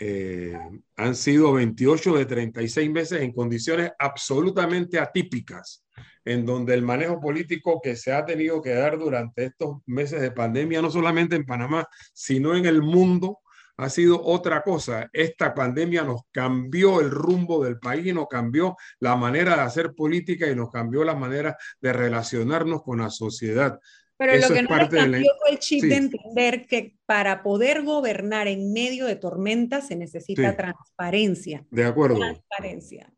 eh, 0.03 0.59
han 0.96 1.14
sido 1.14 1.53
28 1.53 2.16
de 2.16 2.24
36 2.24 2.90
meses 2.90 3.20
en 3.20 3.32
condiciones 3.32 3.92
absolutamente 3.98 4.98
atípicas, 4.98 5.84
en 6.24 6.46
donde 6.46 6.72
el 6.72 6.80
manejo 6.80 7.20
político 7.20 7.82
que 7.82 7.96
se 7.96 8.11
ha 8.11 8.24
tenido 8.24 8.62
que 8.62 8.70
dar 8.70 8.98
durante 8.98 9.44
estos 9.44 9.76
meses 9.84 10.22
de 10.22 10.30
pandemia, 10.30 10.80
no 10.80 10.90
solamente 10.90 11.36
en 11.36 11.44
Panamá, 11.44 11.86
sino 12.14 12.57
en 12.57 12.64
el 12.64 12.80
mundo, 12.80 13.40
ha 13.76 13.90
sido 13.90 14.22
otra 14.22 14.62
cosa. 14.62 15.11
Esta 15.12 15.55
pandemia 15.55 16.03
nos 16.03 16.22
cambió 16.32 17.01
el 17.01 17.11
rumbo 17.11 17.62
del 17.62 17.78
país 17.78 18.14
nos 18.14 18.28
cambió 18.28 18.76
la 19.01 19.16
manera 19.16 19.57
de 19.57 19.62
hacer 19.62 19.94
política 19.94 20.46
y 20.48 20.57
nos 20.57 20.70
cambió 20.70 21.05
la 21.05 21.14
manera 21.14 21.59
de 21.80 21.92
relacionarnos 21.92 22.82
con 22.82 23.01
la 23.01 23.11
sociedad. 23.11 23.78
Pero 24.20 24.36
lo 24.36 24.54
que 24.54 24.62
no 24.62 24.76
le 24.76 24.88
cambió 24.90 25.32
fue 25.40 25.52
el 25.52 25.58
chip 25.58 25.82
de 25.82 25.96
entender 25.96 26.66
que 26.66 26.94
para 27.06 27.42
poder 27.42 27.82
gobernar 27.82 28.48
en 28.48 28.70
medio 28.70 29.06
de 29.06 29.16
tormentas 29.16 29.88
se 29.88 29.96
necesita 29.96 30.54
transparencia. 30.58 31.64
De 31.70 31.86
acuerdo. 31.86 32.18
Transparencia. 32.18 33.10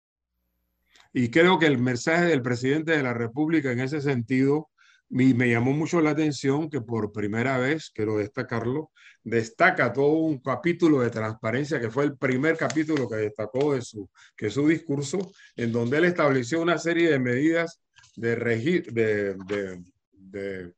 Y 1.13 1.29
creo 1.31 1.59
que 1.59 1.67
el 1.67 1.79
mensaje 1.79 2.27
del 2.27 2.41
presidente 2.41 2.93
de 2.93 3.03
la 3.03 3.15
República 3.15 3.73
en 3.73 3.81
ese 3.81 4.01
sentido 4.01 4.71
me, 5.09 5.35
me 5.35 5.51
llamó 5.51 5.73
mucho 5.73 6.01
la 6.01 6.11
atención 6.11 6.71
que 6.71 6.81
por 6.81 7.11
primera 7.11 7.59
vez, 7.59 7.91
quiero 7.93 8.19
destacarlo, 8.19 8.93
destaca 9.25 9.93
todo 9.93 10.13
un 10.13 10.39
capítulo 10.39 11.01
de 11.01 11.11
transparencia 11.11 11.81
que 11.81 11.91
fue 11.91 12.05
el 12.05 12.17
primer 12.17 12.57
capítulo 12.57 13.09
que 13.09 13.17
destacó 13.17 13.75
de 13.75 13.83
su, 13.83 14.09
que 14.37 14.51
su 14.51 14.69
discurso, 14.69 15.33
en 15.57 15.73
donde 15.73 15.99
él 15.99 16.05
estableció 16.05 16.63
una 16.63 16.79
serie 16.79 17.11
de 17.11 17.19
medidas 17.19 17.81
de, 18.15 18.37
de, 18.37 19.35
de, 19.49 19.83
de 20.13 20.73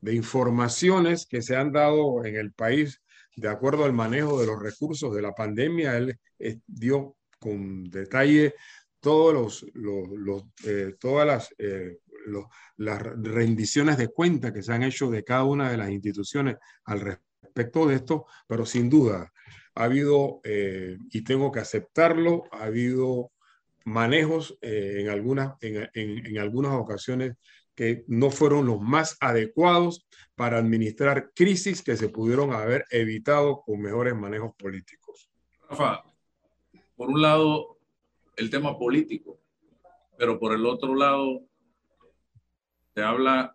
de 0.00 0.14
informaciones 0.14 1.26
que 1.26 1.42
se 1.42 1.56
han 1.56 1.72
dado 1.72 2.24
en 2.24 2.36
el 2.36 2.52
país 2.52 3.02
de 3.36 3.48
acuerdo 3.48 3.84
al 3.84 3.92
manejo 3.92 4.40
de 4.40 4.46
los 4.46 4.60
recursos 4.60 5.14
de 5.14 5.22
la 5.22 5.32
pandemia. 5.32 5.96
Él 5.96 6.18
eh, 6.38 6.58
dio 6.66 7.16
con 7.38 7.84
detalle 7.84 8.54
todos 9.00 9.64
los, 9.74 10.10
los, 10.14 10.44
eh, 10.64 10.94
todas 10.98 11.26
las, 11.26 11.54
eh, 11.58 11.98
las 12.76 13.00
rendiciones 13.00 13.96
de 13.96 14.08
cuenta 14.08 14.52
que 14.52 14.62
se 14.62 14.72
han 14.72 14.82
hecho 14.82 15.08
de 15.08 15.22
cada 15.22 15.44
una 15.44 15.70
de 15.70 15.76
las 15.76 15.90
instituciones 15.90 16.56
al 16.84 17.00
respecto 17.00 17.86
de 17.86 17.94
esto, 17.94 18.26
pero 18.46 18.66
sin 18.66 18.90
duda 18.90 19.32
ha 19.76 19.84
habido, 19.84 20.40
y 20.44 21.22
tengo 21.22 21.52
que 21.52 21.60
aceptarlo, 21.60 22.42
ha 22.50 22.64
habido 22.64 23.30
manejos 23.84 24.58
en, 24.60 25.08
algunas, 25.08 25.54
en, 25.60 25.88
en, 25.94 26.26
en 26.26 26.38
algunas 26.38 26.72
ocasiones 26.72 27.36
que 27.78 28.04
no 28.08 28.32
fueron 28.32 28.66
los 28.66 28.80
más 28.80 29.16
adecuados 29.20 30.04
para 30.34 30.58
administrar 30.58 31.30
crisis 31.32 31.80
que 31.80 31.96
se 31.96 32.08
pudieron 32.08 32.52
haber 32.52 32.84
evitado 32.90 33.62
con 33.64 33.80
mejores 33.80 34.16
manejos 34.16 34.52
políticos. 34.56 35.30
Rafa, 35.70 36.02
por 36.96 37.08
un 37.08 37.22
lado, 37.22 37.78
el 38.34 38.50
tema 38.50 38.76
político, 38.76 39.38
pero 40.18 40.40
por 40.40 40.56
el 40.56 40.66
otro 40.66 40.96
lado, 40.96 41.44
te 42.94 43.02
habla 43.04 43.54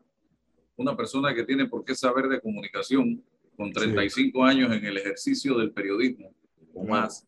una 0.77 0.95
persona 0.95 1.35
que 1.35 1.43
tiene 1.43 1.67
por 1.67 1.83
qué 1.83 1.93
saber 1.93 2.29
de 2.29 2.39
comunicación 2.39 3.21
con 3.57 3.73
35 3.73 4.41
años 4.45 4.71
en 4.71 4.85
el 4.85 4.99
ejercicio 4.99 5.57
del 5.57 5.73
periodismo 5.73 6.33
o 6.73 6.85
más. 6.85 7.27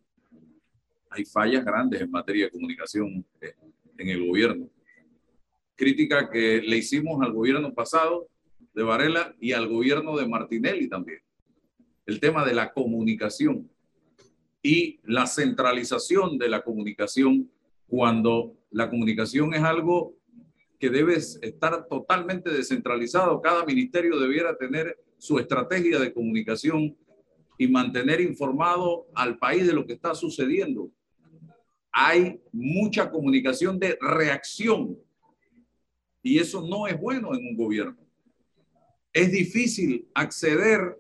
Hay 1.10 1.26
fallas 1.26 1.66
grandes 1.66 2.00
en 2.00 2.10
materia 2.10 2.46
de 2.46 2.52
comunicación 2.52 3.26
eh, 3.42 3.54
en 3.98 4.08
el 4.08 4.26
gobierno 4.26 4.70
crítica 5.76 6.30
que 6.30 6.62
le 6.62 6.78
hicimos 6.78 7.22
al 7.22 7.34
gobierno 7.34 7.74
pasado 7.74 8.28
de 8.74 8.84
Varela 8.84 9.36
y 9.40 9.52
al 9.54 9.68
gobierno 9.68 10.18
de 10.18 10.28
Martinelli 10.28 10.88
también. 10.88 11.20
El 12.06 12.20
tema 12.20 12.46
de 12.46 12.54
la 12.54 12.72
comunicación 12.74 13.70
y 14.62 15.00
la 15.04 15.28
centralización 15.28 16.38
de 16.38 16.50
la 16.50 16.64
comunicación 16.64 17.50
cuando 17.88 18.58
la 18.72 18.90
comunicación 18.90 19.54
es 19.54 19.64
algo 19.64 20.16
que 20.80 20.90
debe 20.90 21.16
estar 21.16 21.88
totalmente 21.88 22.50
descentralizado. 22.50 23.42
Cada 23.42 23.66
ministerio 23.66 24.20
debiera 24.20 24.58
tener 24.58 24.98
su 25.18 25.40
estrategia 25.40 26.00
de 26.00 26.14
comunicación 26.14 26.96
y 27.58 27.68
mantener 27.68 28.20
informado 28.22 29.08
al 29.16 29.38
país 29.38 29.66
de 29.66 29.74
lo 29.74 29.86
que 29.86 29.94
está 29.94 30.14
sucediendo. 30.14 30.92
Hay 31.92 32.42
mucha 32.52 33.10
comunicación 33.10 33.80
de 33.80 33.98
reacción 34.02 34.98
y 36.26 36.40
eso 36.40 36.68
no 36.68 36.88
es 36.88 37.00
bueno 37.00 37.36
en 37.36 37.46
un 37.46 37.56
gobierno. 37.56 38.04
Es 39.14 39.32
difícil 39.32 40.08
acceder 40.16 41.00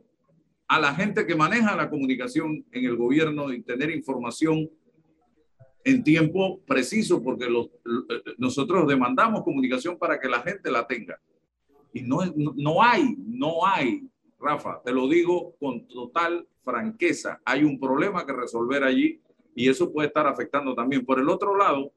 a 0.67 0.79
la 0.79 0.93
gente 0.93 1.25
que 1.25 1.33
maneja 1.33 1.75
la 1.75 1.89
comunicación 1.89 2.63
en 2.71 2.85
el 2.85 2.95
gobierno 2.95 3.51
y 3.51 3.63
tener 3.63 3.89
información 3.89 4.69
en 5.83 6.03
tiempo 6.03 6.59
preciso, 6.67 7.23
porque 7.23 7.49
los, 7.49 7.71
nosotros 8.37 8.87
demandamos 8.87 9.43
comunicación 9.43 9.97
para 9.97 10.19
que 10.19 10.29
la 10.29 10.43
gente 10.43 10.69
la 10.69 10.85
tenga. 10.85 11.19
Y 11.91 12.03
no, 12.03 12.19
no 12.35 12.83
hay, 12.83 13.15
no 13.17 13.65
hay, 13.65 14.07
Rafa, 14.39 14.79
te 14.85 14.93
lo 14.93 15.07
digo 15.07 15.55
con 15.59 15.87
total 15.87 16.47
franqueza, 16.63 17.41
hay 17.43 17.63
un 17.63 17.79
problema 17.79 18.27
que 18.27 18.33
resolver 18.33 18.83
allí 18.83 19.19
y 19.55 19.69
eso 19.69 19.91
puede 19.91 20.09
estar 20.09 20.27
afectando 20.27 20.75
también. 20.75 21.03
Por 21.03 21.19
el 21.19 21.29
otro 21.29 21.57
lado, 21.57 21.91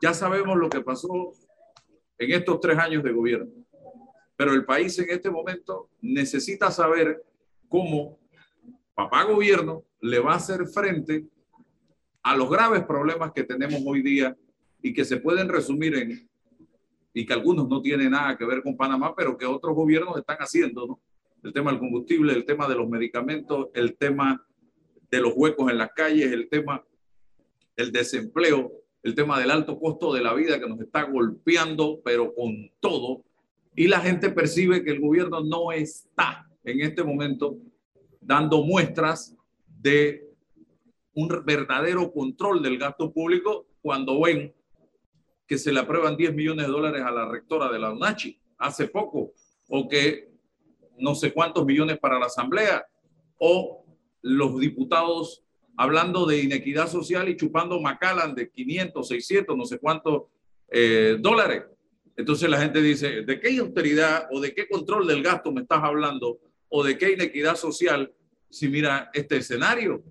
ya 0.00 0.14
sabemos 0.14 0.56
lo 0.56 0.70
que 0.70 0.80
pasó 0.80 1.34
en 2.18 2.32
estos 2.32 2.60
tres 2.60 2.78
años 2.78 3.02
de 3.02 3.12
gobierno. 3.12 3.52
Pero 4.36 4.52
el 4.52 4.64
país 4.64 4.98
en 4.98 5.10
este 5.10 5.30
momento 5.30 5.90
necesita 6.00 6.70
saber 6.70 7.22
cómo 7.68 8.18
papá 8.94 9.24
gobierno 9.24 9.84
le 10.00 10.18
va 10.18 10.32
a 10.32 10.36
hacer 10.36 10.66
frente 10.66 11.26
a 12.22 12.36
los 12.36 12.50
graves 12.50 12.84
problemas 12.84 13.32
que 13.32 13.44
tenemos 13.44 13.80
hoy 13.86 14.02
día 14.02 14.36
y 14.82 14.92
que 14.92 15.04
se 15.04 15.18
pueden 15.18 15.48
resumir 15.48 15.94
en, 15.94 16.28
y 17.14 17.24
que 17.24 17.32
algunos 17.32 17.68
no 17.68 17.80
tienen 17.80 18.10
nada 18.10 18.36
que 18.36 18.44
ver 18.44 18.62
con 18.62 18.76
Panamá, 18.76 19.14
pero 19.14 19.36
que 19.36 19.46
otros 19.46 19.74
gobiernos 19.74 20.18
están 20.18 20.36
haciendo, 20.38 20.86
¿no? 20.86 21.00
El 21.42 21.52
tema 21.52 21.70
del 21.70 21.78
combustible, 21.80 22.32
el 22.32 22.44
tema 22.44 22.66
de 22.66 22.74
los 22.74 22.88
medicamentos, 22.88 23.68
el 23.74 23.96
tema 23.96 24.44
de 25.10 25.20
los 25.20 25.32
huecos 25.36 25.70
en 25.70 25.78
las 25.78 25.92
calles, 25.92 26.32
el 26.32 26.48
tema 26.48 26.84
del 27.76 27.92
desempleo, 27.92 28.72
el 29.06 29.14
tema 29.14 29.38
del 29.38 29.52
alto 29.52 29.78
costo 29.78 30.12
de 30.12 30.20
la 30.20 30.34
vida 30.34 30.58
que 30.58 30.68
nos 30.68 30.80
está 30.80 31.04
golpeando, 31.04 32.00
pero 32.04 32.34
con 32.34 32.68
todo, 32.80 33.22
y 33.76 33.86
la 33.86 34.00
gente 34.00 34.30
percibe 34.30 34.82
que 34.82 34.90
el 34.90 35.00
gobierno 35.00 35.44
no 35.44 35.70
está 35.70 36.50
en 36.64 36.80
este 36.80 37.04
momento 37.04 37.56
dando 38.20 38.64
muestras 38.64 39.36
de 39.80 40.28
un 41.14 41.28
verdadero 41.44 42.10
control 42.10 42.60
del 42.60 42.78
gasto 42.78 43.12
público 43.12 43.68
cuando 43.80 44.20
ven 44.22 44.52
que 45.46 45.56
se 45.56 45.72
le 45.72 45.78
aprueban 45.78 46.16
10 46.16 46.34
millones 46.34 46.66
de 46.66 46.72
dólares 46.72 47.02
a 47.06 47.12
la 47.12 47.28
rectora 47.28 47.70
de 47.70 47.78
la 47.78 47.92
UNACHI 47.92 48.40
hace 48.58 48.88
poco, 48.88 49.34
o 49.68 49.88
que 49.88 50.32
no 50.98 51.14
sé 51.14 51.32
cuántos 51.32 51.64
millones 51.64 52.00
para 52.00 52.18
la 52.18 52.26
asamblea, 52.26 52.84
o 53.38 53.84
los 54.22 54.58
diputados 54.58 55.44
hablando 55.76 56.26
de 56.26 56.42
inequidad 56.42 56.88
social 56.88 57.28
y 57.28 57.36
chupando 57.36 57.80
Macallan 57.80 58.34
de 58.34 58.50
500, 58.50 59.08
600, 59.08 59.56
no 59.56 59.64
sé 59.64 59.78
cuántos 59.78 60.24
eh, 60.70 61.16
dólares. 61.20 61.64
Entonces 62.16 62.48
la 62.48 62.60
gente 62.60 62.80
dice, 62.80 63.22
¿de 63.22 63.40
qué 63.40 63.58
austeridad 63.58 64.26
o 64.30 64.40
de 64.40 64.54
qué 64.54 64.66
control 64.68 65.06
del 65.06 65.22
gasto 65.22 65.52
me 65.52 65.62
estás 65.62 65.82
hablando? 65.82 66.38
¿O 66.68 66.82
de 66.82 66.96
qué 66.96 67.12
inequidad 67.12 67.56
social? 67.56 68.12
Si 68.48 68.68
mira 68.68 69.10
este 69.12 69.36
escenario, 69.36 70.02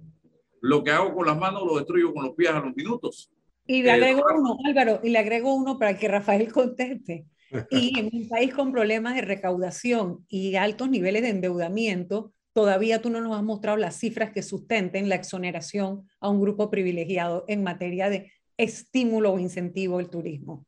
lo 0.62 0.84
que 0.84 0.92
hago 0.92 1.14
con 1.16 1.26
las 1.26 1.38
manos 1.38 1.64
lo 1.66 1.78
destruyo 1.78 2.14
con 2.14 2.26
los 2.26 2.36
pies 2.36 2.52
a 2.52 2.60
los 2.60 2.76
minutos. 2.76 3.32
Y 3.66 3.82
le 3.82 3.90
eh, 3.90 3.92
agrego 3.94 4.22
uno, 4.38 4.58
Álvaro, 4.66 5.00
y 5.04 5.10
le 5.10 5.18
agrego 5.18 5.54
uno 5.56 5.80
para 5.80 5.98
que 5.98 6.08
Rafael 6.08 6.52
conteste. 6.52 7.26
Y 7.70 7.98
en 8.00 8.10
un 8.12 8.28
país 8.28 8.54
con 8.54 8.72
problemas 8.72 9.16
de 9.16 9.22
recaudación 9.22 10.26
y 10.28 10.56
altos 10.56 10.90
niveles 10.90 11.22
de 11.22 11.30
endeudamiento, 11.30 12.34
todavía 12.56 13.02
tú 13.02 13.10
no 13.10 13.20
nos 13.20 13.36
has 13.36 13.44
mostrado 13.44 13.78
las 13.78 14.00
cifras 14.00 14.32
que 14.32 14.42
sustenten 14.42 15.10
la 15.10 15.16
exoneración 15.16 16.08
a 16.22 16.30
un 16.30 16.40
grupo 16.40 16.72
privilegiado 16.72 17.44
en 17.50 17.64
materia 17.64 18.10
de 18.10 18.32
estímulo 18.56 19.34
o 19.34 19.40
incentivo 19.40 20.00
al 20.00 20.10
turismo. 20.10 20.66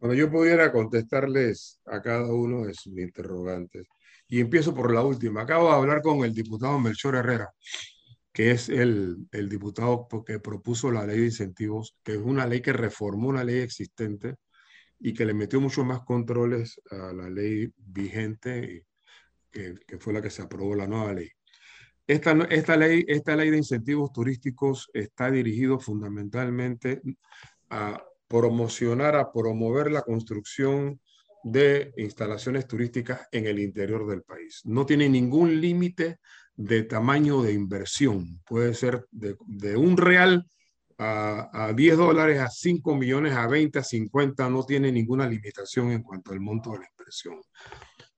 Bueno, 0.00 0.14
yo 0.14 0.28
pudiera 0.28 0.72
contestarles 0.72 1.80
a 1.86 2.02
cada 2.02 2.26
uno 2.34 2.66
de 2.66 2.74
sus 2.74 2.98
interrogantes. 2.98 3.86
Y 4.26 4.40
empiezo 4.40 4.74
por 4.74 4.92
la 4.92 5.04
última. 5.04 5.42
Acabo 5.42 5.68
de 5.68 5.74
hablar 5.74 6.02
con 6.02 6.24
el 6.24 6.34
diputado 6.34 6.80
Melchor 6.80 7.14
Herrera, 7.14 7.52
que 8.32 8.50
es 8.50 8.68
el, 8.68 9.28
el 9.30 9.48
diputado 9.48 10.08
que 10.26 10.40
propuso 10.40 10.90
la 10.90 11.06
ley 11.06 11.20
de 11.20 11.26
incentivos, 11.26 11.94
que 12.02 12.14
es 12.14 12.18
una 12.18 12.48
ley 12.48 12.60
que 12.60 12.72
reformó 12.72 13.28
una 13.28 13.44
ley 13.44 13.60
existente 13.60 14.34
y 14.98 15.14
que 15.14 15.24
le 15.24 15.34
metió 15.34 15.60
mucho 15.60 15.84
más 15.84 16.00
controles 16.00 16.80
a 16.90 17.12
la 17.12 17.30
ley 17.30 17.72
vigente 17.76 18.84
que, 19.52 19.98
fue 19.98 20.12
la 20.12 20.22
que 20.22 20.30
se 20.30 20.42
aprobó 20.42 20.74
la 20.74 20.86
nueva 20.86 21.12
ley. 21.12 21.28
Esta, 22.06 22.32
esta, 22.50 22.76
ley, 22.76 23.04
esta 23.06 23.36
ley 23.36 23.50
de 23.50 23.58
incentivos 23.58 24.12
turísticos 24.12 24.90
está 24.92 25.30
dirigido 25.30 25.78
fundamentalmente 25.78 27.00
a 27.70 28.02
promocionar, 28.26 29.14
a 29.14 29.30
promover 29.30 29.90
la 29.90 30.02
construcción 30.02 31.00
de 31.44 31.92
instalaciones 31.96 32.66
turísticas 32.66 33.28
en 33.30 33.46
el 33.46 33.58
interior 33.58 34.06
del 34.08 34.22
país. 34.22 34.62
No 34.64 34.86
tiene 34.86 35.08
ningún 35.08 35.60
límite 35.60 36.18
de 36.54 36.82
tamaño 36.84 37.42
de 37.42 37.52
inversión. 37.52 38.40
Puede 38.46 38.74
ser 38.74 39.06
de, 39.10 39.36
de 39.46 39.76
un 39.76 39.96
real 39.96 40.46
a, 40.98 41.66
a, 41.66 41.72
10 41.72 41.96
dólares, 41.96 42.40
a 42.40 42.48
5 42.48 42.94
millones, 42.94 43.34
a 43.34 43.46
20, 43.46 43.78
a 43.78 43.82
50, 43.82 44.48
no 44.48 44.64
tiene 44.64 44.92
ninguna 44.92 45.26
limitación 45.26 45.90
en 45.90 46.02
cuanto 46.02 46.32
al 46.32 46.40
monto 46.40 46.72
de 46.72 46.80
la 46.80 46.88
inversión. 46.98 47.40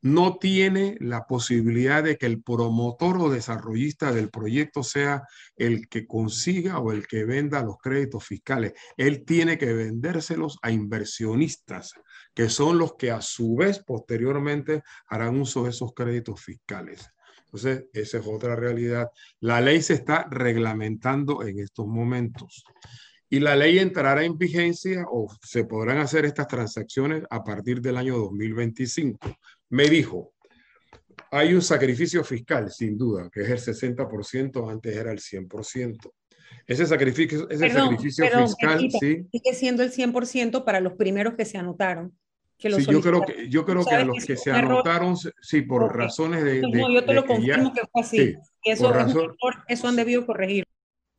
No 0.05 0.36
tiene 0.36 0.98
la 1.00 1.26
posibilidad 1.26 2.05
de 2.05 2.18
que 2.18 2.26
el 2.26 2.42
promotor 2.42 3.16
o 3.16 3.30
desarrollista 3.30 4.12
del 4.12 4.28
proyecto 4.28 4.82
sea 4.82 5.22
el 5.57 5.88
que 5.88 6.07
consiga 6.07 6.78
o 6.78 6.92
el 6.92 7.07
que 7.07 7.24
venda 7.24 7.62
los 7.62 7.78
créditos 7.78 8.22
fiscales. 8.22 8.74
Él 8.98 9.24
tiene 9.24 9.57
que 9.57 9.72
vendérselos 9.72 10.59
a 10.61 10.70
inversionistas, 10.70 11.94
que 12.34 12.50
son 12.50 12.76
los 12.76 12.96
que 12.96 13.12
a 13.12 13.22
su 13.22 13.57
vez 13.57 13.78
posteriormente 13.78 14.82
harán 15.09 15.40
uso 15.40 15.64
de 15.64 15.70
esos 15.70 15.94
créditos 15.94 16.38
fiscales. 16.38 17.11
Entonces, 17.46 17.86
esa 17.94 18.18
es 18.18 18.26
otra 18.26 18.57
realidad. 18.57 19.09
La 19.40 19.62
ley 19.62 19.80
se 19.80 19.94
está 19.94 20.28
reglamentando 20.30 21.42
en 21.42 21.61
estos 21.61 21.86
momentos. 21.86 22.62
Y 23.30 23.40
la 23.40 23.57
ley 23.57 23.78
entrará 23.78 24.22
en 24.22 24.36
vigencia 24.36 25.07
o 25.11 25.34
se 25.42 25.64
podrán 25.64 25.96
hacer 25.96 26.26
estas 26.26 26.46
transacciones 26.46 27.24
a 27.30 27.42
partir 27.42 27.80
del 27.80 27.96
año 27.96 28.18
2025. 28.18 29.18
Me 29.70 29.88
dijo, 29.88 30.34
hay 31.30 31.54
un 31.54 31.62
sacrificio 31.62 32.22
fiscal, 32.24 32.70
sin 32.70 32.96
duda, 32.96 33.30
que 33.32 33.42
es 33.42 33.48
el 33.48 33.74
60%, 33.74 34.70
antes 34.70 34.96
era 34.96 35.12
el 35.12 35.18
100%. 35.18 36.12
Ese 36.66 36.86
sacrificio, 36.86 37.48
ese 37.50 37.66
perdón, 37.66 37.90
sacrificio 37.90 38.24
perdón, 38.24 38.46
fiscal, 38.46 38.90
sí. 39.00 39.26
Sigue 39.32 39.54
siendo 39.54 39.82
el 39.82 39.92
100% 39.92 40.64
para 40.64 40.80
los 40.80 40.94
primeros 40.94 41.34
que 41.34 41.44
se 41.44 41.58
anotaron 41.58 42.16
sí, 42.70 42.86
yo 42.90 43.00
creo 43.00 43.22
que, 43.22 43.48
yo 43.48 43.64
creo 43.64 43.84
que 43.84 43.94
a 43.94 44.04
los 44.04 44.24
que, 44.24 44.36
se 44.36 44.50
anotaron, 44.50 45.16
sí, 45.16 45.62
por 45.62 45.84
okay. 45.84 45.96
razones 45.96 46.44
de, 46.44 46.60
de, 46.60 46.68
No, 46.68 46.90
yo 46.90 47.04
te 47.04 47.12
lo 47.12 47.26
confirmo 47.26 47.72
que, 47.72 47.80
ya, 47.80 47.82
que 47.82 47.88
fue 47.90 48.02
así. 48.02 48.16
Sí, 48.18 48.34
eso, 48.64 48.92
razón, 48.92 49.36
eso 49.68 49.88
han 49.88 49.96
debido 49.96 50.24
corregir. 50.26 50.66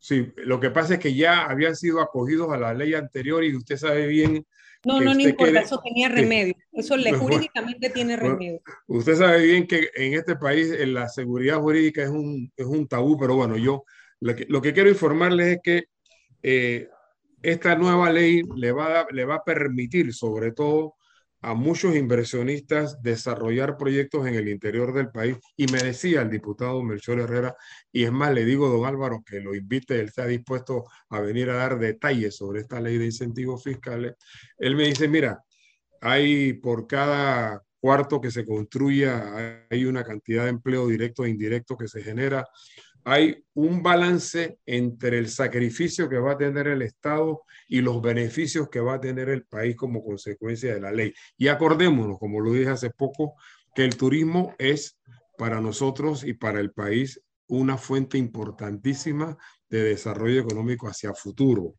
Sí, 0.06 0.32
lo 0.38 0.60
que 0.60 0.70
pasa 0.70 0.94
es 0.94 1.00
que 1.00 1.16
ya 1.16 1.46
habían 1.46 1.76
sido 1.76 2.00
acogidos 2.00 2.54
a 2.54 2.58
la 2.58 2.76
ley 2.76 2.94
anterior 2.94 3.44
y 3.44 3.56
usted 3.56 3.76
sabe 3.76 4.06
bien. 4.06 4.46
No, 4.84 5.02
no, 5.02 5.16
no 5.16 5.20
importa, 5.20 5.62
eso 5.62 5.82
tenía 5.84 6.10
remedio. 6.10 6.54
Eso 6.72 6.96
le, 6.96 7.12
jurídicamente 7.14 7.90
tiene 7.90 8.16
remedio. 8.16 8.62
Usted 8.86 9.16
sabe 9.16 9.42
bien 9.42 9.66
que 9.66 9.90
en 9.96 10.14
este 10.14 10.36
país 10.36 10.72
la 10.88 11.10
seguridad 11.10 11.60
jurídica 11.60 12.04
es 12.04 12.10
un, 12.10 12.54
es 12.56 12.68
un 12.68 12.88
tabú, 12.88 13.18
pero 13.18 13.36
bueno, 13.36 13.58
yo 13.58 13.84
lo 14.20 14.36
que, 14.36 14.46
lo 14.48 14.62
que 14.62 14.74
quiero 14.74 14.92
informarles 14.92 15.56
es 15.56 15.60
que 15.64 15.86
eh, 16.44 16.88
esta 17.42 17.76
nueva 17.76 18.12
ley 18.12 18.44
le 18.56 18.72
va, 18.74 19.00
a, 19.00 19.08
le 19.10 19.26
va 19.26 19.38
a 19.38 19.44
permitir, 19.44 20.14
sobre 20.14 20.52
todo, 20.52 20.98
a 21.46 21.54
muchos 21.54 21.96
inversionistas 21.96 23.04
desarrollar 23.04 23.78
proyectos 23.78 24.26
en 24.26 24.34
el 24.34 24.48
interior 24.48 24.94
del 24.94 25.12
país. 25.12 25.38
Y 25.56 25.68
me 25.68 25.78
decía 25.78 26.24
el 26.24 26.32
diputado 26.32 26.82
Melchor 26.82 27.20
Herrera, 27.20 27.56
y 27.92 28.04
es 28.04 28.12
más, 28.12 28.34
le 28.34 28.46
digo, 28.46 28.68
don 28.68 28.88
Álvaro, 28.88 29.24
que 29.24 29.40
lo 29.42 29.54
invite, 29.54 30.00
él 30.00 30.08
está 30.08 30.26
dispuesto 30.26 30.86
a 31.10 31.22
venir 31.22 31.52
a 31.52 31.58
dar 31.58 31.78
detalles 31.78 32.36
sobre 32.36 32.62
esta 32.62 32.82
ley 32.82 32.98
de 32.98 33.06
incentivos 33.06 33.64
fiscales. 33.64 34.16
Él 34.58 34.76
me 34.76 34.88
dice, 34.88 35.08
mira, 35.08 35.40
hay 36.02 36.54
por 36.54 36.88
cada 36.88 37.62
cuarto 37.80 38.20
que 38.20 38.32
se 38.32 38.44
construya, 38.44 39.68
hay 39.70 39.86
una 39.86 40.04
cantidad 40.04 40.46
de 40.46 40.50
empleo 40.50 40.88
directo 40.88 41.26
e 41.26 41.30
indirecto 41.30 41.78
que 41.78 41.88
se 41.88 42.02
genera 42.02 42.44
hay 43.06 43.46
un 43.54 43.84
balance 43.84 44.58
entre 44.66 45.20
el 45.20 45.30
sacrificio 45.30 46.10
que 46.10 46.18
va 46.18 46.32
a 46.32 46.38
tener 46.38 46.68
el 46.68 46.82
Estado 46.82 47.44
y 47.68 47.82
los 47.82 48.02
beneficios 48.02 48.68
que 48.68 48.80
va 48.80 48.96
a 48.96 49.00
tener 49.00 49.30
el 49.30 49.46
país 49.46 49.76
como 49.76 50.04
consecuencia 50.04 50.74
de 50.74 50.82
la 50.82 50.92
ley. 50.92 51.14
Y 51.38 51.48
acordémonos, 51.48 52.18
como 52.18 52.42
lo 52.42 52.52
dije 52.52 52.70
hace 52.70 52.90
poco, 52.90 53.36
que 53.76 53.86
el 53.86 53.96
turismo 53.96 54.56
es 54.58 54.98
para 55.38 55.62
nosotros 55.62 56.24
y 56.24 56.34
para 56.34 56.60
el 56.60 56.72
país 56.72 57.22
una 57.48 57.78
fuente 57.78 58.18
importantísima 58.18 59.38
de 59.70 59.84
desarrollo 59.84 60.42
económico 60.42 60.88
hacia 60.88 61.14
futuro 61.14 61.76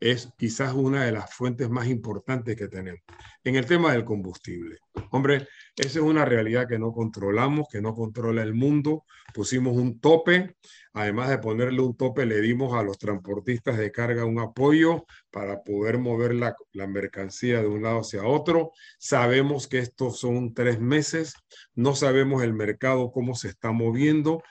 es 0.00 0.28
quizás 0.36 0.74
una 0.74 1.04
de 1.04 1.12
las 1.12 1.32
fuentes 1.32 1.70
más 1.70 1.88
importantes 1.88 2.56
que 2.56 2.68
tenemos. 2.68 3.00
En 3.44 3.56
el 3.56 3.66
tema 3.66 3.92
del 3.92 4.04
combustible, 4.04 4.78
hombre, 5.10 5.48
esa 5.76 5.98
es 5.98 6.04
una 6.04 6.24
realidad 6.24 6.68
que 6.68 6.78
no 6.78 6.92
controlamos, 6.92 7.68
que 7.70 7.80
no 7.80 7.94
controla 7.94 8.42
el 8.42 8.54
mundo. 8.54 9.04
Pusimos 9.32 9.76
un 9.76 10.00
tope, 10.00 10.56
además 10.92 11.30
de 11.30 11.38
ponerle 11.38 11.80
un 11.80 11.96
tope, 11.96 12.26
le 12.26 12.40
dimos 12.40 12.74
a 12.74 12.82
los 12.82 12.98
transportistas 12.98 13.78
de 13.78 13.92
carga 13.92 14.24
un 14.24 14.40
apoyo 14.40 15.04
para 15.30 15.62
poder 15.62 15.98
mover 15.98 16.34
la, 16.34 16.56
la 16.72 16.86
mercancía 16.86 17.60
de 17.60 17.66
un 17.66 17.82
lado 17.82 18.00
hacia 18.00 18.24
otro. 18.24 18.72
Sabemos 18.98 19.68
que 19.68 19.78
estos 19.78 20.18
son 20.18 20.54
tres 20.54 20.80
meses, 20.80 21.34
no 21.74 21.94
sabemos 21.94 22.42
el 22.42 22.54
mercado 22.54 23.10
cómo 23.10 23.34
se 23.34 23.48
está 23.48 23.72
moviendo, 23.72 24.42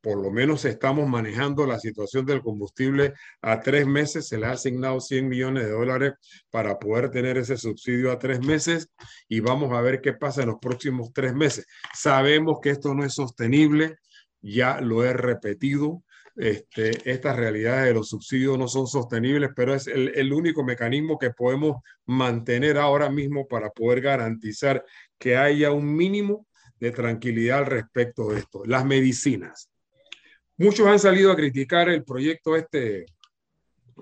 por 0.00 0.22
lo 0.22 0.30
menos 0.30 0.64
estamos 0.64 1.08
manejando 1.08 1.66
la 1.66 1.78
situación 1.78 2.24
del 2.24 2.40
combustible 2.40 3.12
a 3.42 3.60
tres 3.60 3.86
meses. 3.86 4.28
Se 4.28 4.38
le 4.38 4.46
ha 4.46 4.52
asignado 4.52 5.00
100 5.00 5.28
millones 5.28 5.64
de 5.64 5.70
dólares 5.70 6.12
para 6.50 6.78
poder 6.78 7.10
tener 7.10 7.36
ese 7.36 7.56
subsidio 7.56 8.10
a 8.10 8.18
tres 8.18 8.40
meses 8.40 8.90
y 9.28 9.40
vamos 9.40 9.72
a 9.72 9.80
ver 9.80 10.00
qué 10.00 10.12
pasa 10.14 10.42
en 10.42 10.48
los 10.48 10.58
próximos 10.58 11.12
tres 11.12 11.34
meses. 11.34 11.66
Sabemos 11.94 12.58
que 12.62 12.70
esto 12.70 12.94
no 12.94 13.04
es 13.04 13.14
sostenible, 13.14 13.96
ya 14.40 14.80
lo 14.80 15.04
he 15.04 15.12
repetido. 15.12 16.02
Este, 16.36 17.10
estas 17.10 17.36
realidades 17.36 17.86
de 17.86 17.94
los 17.94 18.08
subsidios 18.08 18.56
no 18.56 18.68
son 18.68 18.86
sostenibles, 18.86 19.50
pero 19.54 19.74
es 19.74 19.86
el, 19.86 20.12
el 20.14 20.32
único 20.32 20.64
mecanismo 20.64 21.18
que 21.18 21.30
podemos 21.30 21.82
mantener 22.06 22.78
ahora 22.78 23.10
mismo 23.10 23.46
para 23.46 23.70
poder 23.70 24.00
garantizar 24.00 24.82
que 25.18 25.36
haya 25.36 25.72
un 25.72 25.94
mínimo 25.94 26.46
de 26.78 26.92
tranquilidad 26.92 27.58
al 27.58 27.66
respecto 27.66 28.30
de 28.30 28.38
esto. 28.38 28.62
Las 28.64 28.86
medicinas 28.86 29.69
Muchos 30.60 30.86
han 30.86 30.98
salido 30.98 31.32
a 31.32 31.36
criticar 31.36 31.88
el 31.88 32.04
proyecto 32.04 32.54
este 32.54 33.06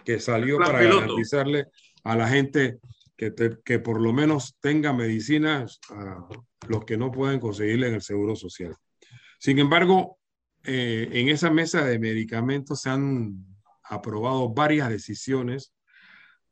que 0.05 0.19
salió 0.19 0.59
para 0.59 0.81
piloto. 0.81 1.03
garantizarle 1.03 1.67
a 2.03 2.17
la 2.17 2.29
gente 2.29 2.81
que, 3.17 3.31
te, 3.31 3.59
que, 3.65 3.79
por 3.79 4.01
lo 4.01 4.13
menos 4.13 4.57
tenga 4.59 4.93
medicinas 4.93 5.79
a 5.91 6.27
los 6.67 6.85
que 6.85 6.97
no 6.97 7.13
pueden 7.13 7.39
conseguirle 7.39 7.87
en 7.87 7.95
el 7.95 8.03
Seguro 8.03 8.35
Social. 8.35 8.75
Sin 9.39 9.61
embargo, 9.61 10.19
eh, 10.65 11.09
en 11.13 11.29
esa 11.29 11.49
mesa 11.49 11.85
de 11.85 12.01
medicamentos 12.01 12.81
se 12.81 12.91
han 12.91 13.37
aprobado 13.85 14.49
varias 14.49 14.89
decisiones. 14.89 15.73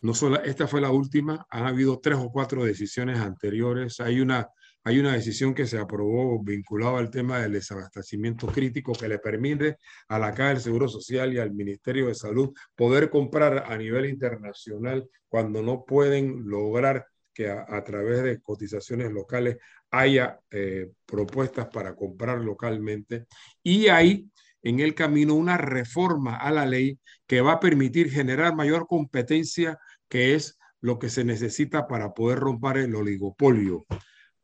No 0.02 0.14
solo, 0.14 0.40
esta 0.44 0.68
fue 0.68 0.80
la 0.80 0.92
última, 0.92 1.48
han 1.50 1.66
habido 1.66 1.98
tres 1.98 2.18
o 2.20 2.30
cuatro 2.30 2.64
decisiones 2.64 3.18
anteriores. 3.18 3.98
Hay 3.98 4.20
una 4.20 4.50
hay 4.86 5.00
una 5.00 5.14
decisión 5.14 5.52
que 5.52 5.66
se 5.66 5.78
aprobó 5.78 6.40
vinculada 6.44 6.98
al 6.98 7.10
tema 7.10 7.40
del 7.40 7.54
desabastecimiento 7.54 8.46
crítico 8.46 8.92
que 8.92 9.08
le 9.08 9.18
permite 9.18 9.78
a 10.06 10.16
la 10.16 10.32
Caja 10.32 10.50
del 10.50 10.60
Seguro 10.60 10.86
Social 10.86 11.32
y 11.32 11.38
al 11.38 11.52
Ministerio 11.52 12.06
de 12.06 12.14
Salud 12.14 12.54
poder 12.76 13.10
comprar 13.10 13.64
a 13.66 13.76
nivel 13.76 14.06
internacional 14.06 15.10
cuando 15.28 15.60
no 15.60 15.84
pueden 15.84 16.48
lograr 16.48 17.04
que 17.34 17.50
a, 17.50 17.82
través 17.82 18.22
de 18.22 18.40
cotizaciones 18.40 19.10
locales 19.10 19.56
haya 19.90 20.38
eh, 20.52 20.88
propuestas 21.04 21.66
para 21.66 21.96
comprar 21.96 22.38
localmente. 22.38 23.26
Y 23.64 23.88
hay 23.88 24.30
en 24.62 24.78
el 24.78 24.94
camino 24.94 25.34
una 25.34 25.58
reforma 25.58 26.36
a 26.36 26.52
la 26.52 26.64
ley 26.64 27.00
que 27.26 27.40
va 27.40 27.54
a 27.54 27.60
permitir 27.60 28.08
generar 28.08 28.54
mayor 28.54 28.86
competencia, 28.86 29.80
que 30.08 30.36
es 30.36 30.60
lo 30.80 31.00
que 31.00 31.08
se 31.08 31.24
necesita 31.24 31.88
para 31.88 32.14
poder 32.14 32.38
romper 32.38 32.76
el 32.76 32.94
oligopolio. 32.94 33.84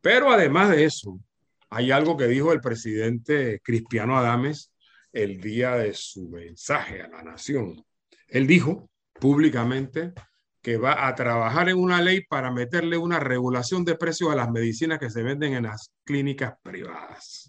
Pero 0.03 0.31
además 0.31 0.71
de 0.71 0.85
eso, 0.85 1.19
hay 1.71 1.91
algo 1.91 2.19
que 2.19 2.27
dijo 2.27 2.53
el 2.53 2.61
presidente 2.61 3.61
Cristiano 3.65 4.19
Adames 4.19 4.73
el 5.13 5.41
día 5.41 5.77
de 5.77 5.95
su 5.95 6.29
mensaje 6.29 7.01
a 7.01 7.09
la 7.09 7.23
nación. 7.23 7.83
Él 8.29 8.47
dijo 8.47 8.91
públicamente 9.15 10.13
que 10.61 10.77
va 10.77 11.07
a 11.07 11.15
trabajar 11.15 11.69
en 11.69 11.79
una 11.79 12.03
ley 12.03 12.23
para 12.23 12.51
meterle 12.51 12.97
una 12.99 13.21
regulación 13.21 13.85
de 13.85 13.95
precios 13.95 14.31
a 14.31 14.37
las 14.37 14.51
medicinas 14.51 14.99
que 14.99 15.11
se 15.11 15.23
venden 15.23 15.55
en 15.55 15.65
las 15.65 15.93
clínicas 16.05 16.55
privadas. 16.63 17.49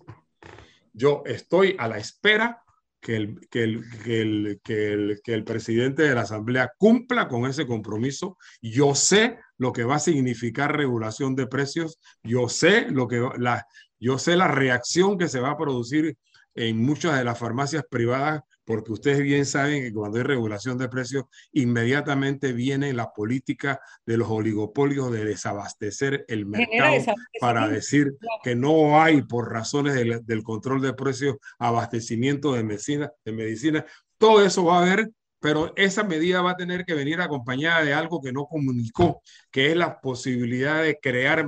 Yo 0.93 1.23
estoy 1.25 1.75
a 1.79 1.87
la 1.87 1.97
espera 1.97 2.61
que 3.03 3.17
el, 3.17 3.47
que 3.49 3.63
el, 3.63 3.83
que 4.03 4.21
el, 4.21 4.61
que 4.63 4.93
el, 4.93 5.21
que 5.23 5.33
el 5.33 5.43
presidente 5.43 6.03
de 6.03 6.15
la 6.15 6.21
Asamblea 6.21 6.71
cumpla 6.77 7.27
con 7.27 7.45
ese 7.45 7.67
compromiso. 7.67 8.37
Yo 8.61 8.95
sé 8.95 9.37
lo 9.57 9.73
que 9.73 9.83
va 9.83 9.95
a 9.95 9.99
significar 9.99 10.75
regulación 10.75 11.35
de 11.35 11.45
precios, 11.45 11.99
yo 12.23 12.47
sé 12.47 12.89
lo 12.89 13.07
que 13.07 13.21
la, 13.37 13.67
yo 13.99 14.17
sé 14.17 14.35
la 14.37 14.47
reacción 14.47 15.17
que 15.17 15.27
se 15.27 15.41
va 15.41 15.51
a 15.51 15.57
producir 15.57 16.17
en 16.55 16.83
muchas 16.83 17.17
de 17.17 17.25
las 17.25 17.37
farmacias 17.37 17.83
privadas, 17.89 18.41
porque 18.65 18.91
ustedes 18.91 19.21
bien 19.21 19.45
saben 19.45 19.83
que 19.83 19.93
cuando 19.93 20.17
hay 20.17 20.23
regulación 20.23 20.77
de 20.77 20.89
precios, 20.89 21.25
inmediatamente 21.51 22.53
viene 22.53 22.93
la 22.93 23.11
política 23.11 23.79
de 24.05 24.17
los 24.17 24.29
oligopolios 24.29 25.11
de 25.11 25.25
desabastecer 25.25 26.25
el 26.27 26.45
mercado 26.45 26.95
para 27.39 27.67
decir 27.67 28.15
que 28.43 28.55
no 28.55 29.01
hay, 29.01 29.21
por 29.21 29.51
razones 29.51 29.93
del, 29.93 30.25
del 30.25 30.43
control 30.43 30.81
de 30.81 30.93
precios, 30.93 31.37
abastecimiento 31.59 32.53
de 32.53 32.63
medicina, 32.63 33.11
de 33.25 33.31
medicina. 33.31 33.85
Todo 34.17 34.45
eso 34.45 34.65
va 34.65 34.79
a 34.79 34.81
haber 34.83 35.11
pero 35.43 35.73
esa 35.75 36.05
medida 36.05 36.41
va 36.41 36.51
a 36.51 36.55
tener 36.55 36.85
que 36.85 36.93
venir 36.93 37.19
acompañada 37.19 37.83
de 37.83 37.93
algo 37.93 38.21
que 38.21 38.31
no 38.31 38.45
comunicó, 38.45 39.21
que 39.51 39.71
es 39.71 39.75
la 39.75 39.99
posibilidad 39.99 40.81
de 40.81 40.97
crear 41.01 41.45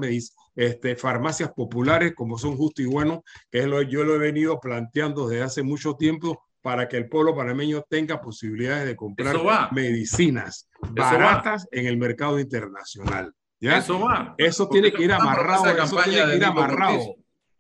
este, 0.53 0.97
farmacias 0.97 1.53
populares 1.53 2.13
como 2.13 2.37
son 2.37 2.57
Justo 2.57 2.81
y 2.81 2.87
Bueno, 2.87 3.23
que 3.49 3.59
es 3.59 3.65
lo, 3.67 3.81
yo 3.81 4.03
lo 4.03 4.15
he 4.15 4.17
venido 4.17 4.59
planteando 4.59 5.29
desde 5.29 5.43
hace 5.43 5.63
mucho 5.63 5.95
tiempo 5.95 6.44
para 6.65 6.87
que 6.87 6.97
el 6.97 7.07
pueblo 7.07 7.35
panameño 7.35 7.83
tenga 7.87 8.19
posibilidades 8.19 8.87
de 8.87 8.95
comprar 8.95 9.37
medicinas 9.71 10.67
baratas 10.81 11.67
en 11.71 11.85
el 11.85 11.95
mercado 11.95 12.39
internacional. 12.39 13.31
¿ya? 13.59 13.77
Eso 13.77 13.99
va. 13.99 14.33
Eso 14.39 14.67
tiene 14.67 14.91
que 14.91 15.03
ir 15.03 15.11
amarrado. 15.13 15.67
Eso 15.67 15.97
tiene 16.03 16.25
que 16.25 16.37
ir 16.37 16.43
amarrado. 16.43 16.99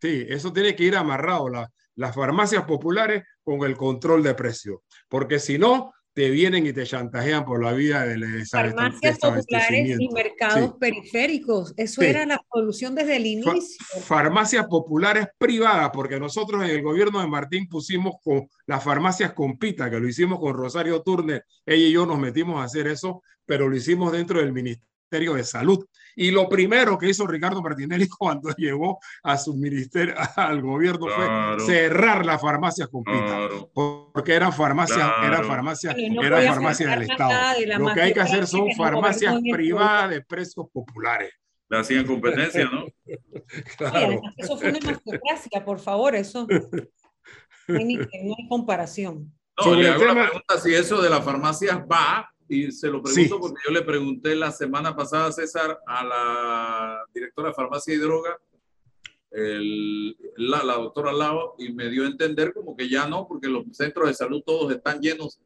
Sí, 0.01 0.25
eso 0.27 0.51
tiene 0.51 0.75
que 0.75 0.85
ir 0.85 0.95
amarrado. 0.95 1.49
La, 1.49 1.71
las 1.93 2.15
farmacias 2.15 2.63
populares 2.63 3.23
con 3.43 3.63
el 3.63 3.77
control 3.77 4.23
de 4.23 4.33
precios. 4.33 4.79
Porque 5.07 5.37
si 5.37 5.59
no, 5.59 5.93
te 6.15 6.29
vienen 6.29 6.65
y 6.65 6.71
te 6.71 6.85
chantajean 6.85 7.43
por 7.43 7.61
la 7.61 7.73
vida 7.73 8.05
del 8.05 8.47
Farmacias 8.47 9.19
populares 9.19 9.97
y 9.99 10.07
mercados 10.07 10.75
periféricos. 10.79 11.73
Eso 11.75 12.01
era 12.01 12.25
la 12.25 12.41
solución 12.53 12.95
desde 12.95 13.17
el 13.17 13.25
inicio. 13.25 13.85
farmacias 14.01 14.65
populares 14.67 15.27
privadas, 15.37 15.91
porque 15.93 16.17
nosotros 16.17 16.63
en 16.63 16.69
el 16.69 16.81
gobierno 16.81 17.19
de 17.19 17.27
Martín 17.27 17.67
pusimos 17.67 18.15
con 18.23 18.47
las 18.65 18.81
farmacias 18.81 19.33
con 19.33 19.57
Pita, 19.57 19.89
que 19.89 19.99
lo 19.99 20.07
hicimos 20.07 20.39
con 20.39 20.55
Rosario 20.55 21.01
Turner. 21.01 21.43
Ella 21.65 21.85
y 21.85 21.91
yo 21.91 22.05
nos 22.05 22.17
metimos 22.17 22.61
a 22.61 22.63
hacer 22.63 22.87
eso, 22.87 23.21
pero 23.45 23.67
lo 23.67 23.75
hicimos 23.75 24.13
dentro 24.13 24.39
del 24.39 24.53
Ministerio 24.53 24.94
de 25.09 25.43
Salud. 25.43 25.85
Y 26.15 26.31
lo 26.31 26.47
primero 26.47 26.97
que 26.97 27.09
hizo 27.09 27.27
Ricardo 27.27 27.61
Martinelli 27.61 28.07
cuando 28.17 28.49
llegó 28.55 28.99
a 29.23 29.37
su 29.37 29.55
ministerio, 29.55 30.15
al 30.35 30.61
gobierno, 30.61 31.07
fue 31.07 31.65
cerrar 31.65 32.25
las 32.25 32.41
farmacias 32.41 32.87
con 32.87 33.03
pita, 33.03 33.47
porque 33.73 34.33
eran 34.33 34.53
farmacias, 34.53 35.11
eran 35.23 35.45
farmacias, 35.45 35.95
eran 35.97 36.45
farmacias 36.45 36.91
del 36.91 37.09
Estado. 37.09 37.59
lo 37.77 37.93
que 37.93 38.01
hay 38.01 38.13
que 38.13 38.21
hacer 38.21 38.47
son 38.47 38.71
farmacias 38.75 39.35
privadas 39.51 40.09
de 40.11 40.21
precios 40.21 40.65
populares. 40.71 41.31
Le 41.67 41.79
hacían 41.79 42.05
competencia, 42.05 42.65
¿no? 42.65 42.85
claro. 43.77 44.21
eso 44.37 44.55
fue 44.55 44.69
una 44.69 44.79
democracia, 44.79 45.65
por 45.65 45.79
favor, 45.79 46.15
eso 46.15 46.45
no 47.67 47.77
hay, 47.77 48.47
comparación. 48.47 49.33
No, 49.57 49.73
le 49.73 49.89
hago 49.89 50.05
la 50.05 50.13
pregunta 50.13 50.59
si 50.59 50.75
eso 50.75 51.01
de 51.01 51.09
las 51.09 51.25
farmacias 51.25 51.79
va 51.91 52.29
y 52.47 52.71
se 52.71 52.89
lo 52.89 53.01
pregunto 53.01 53.39
porque 53.39 53.61
yo 53.65 53.73
le 53.73 53.81
pregunté 53.81 54.35
la 54.35 54.51
semana 54.51 54.95
pasada, 54.95 55.31
César, 55.31 55.79
a 55.87 56.03
la 56.03 57.05
directora 57.13 57.49
de 57.49 57.55
farmacia 57.55 57.93
y 57.93 57.97
droga, 57.97 58.37
el, 59.31 60.15
la, 60.37 60.63
la, 60.63 60.75
doctora 60.75 61.11
Lao, 61.11 61.55
y 61.57 61.73
me 61.73 61.89
dio 61.89 62.03
a 62.03 62.07
entender 62.07 62.53
como 62.53 62.75
que 62.75 62.87
ya 62.87 63.07
no, 63.07 63.27
porque 63.27 63.47
los 63.47 63.65
centros 63.71 64.07
de 64.07 64.13
salud 64.13 64.41
todos 64.45 64.71
están 64.71 65.01
llenos 65.01 65.39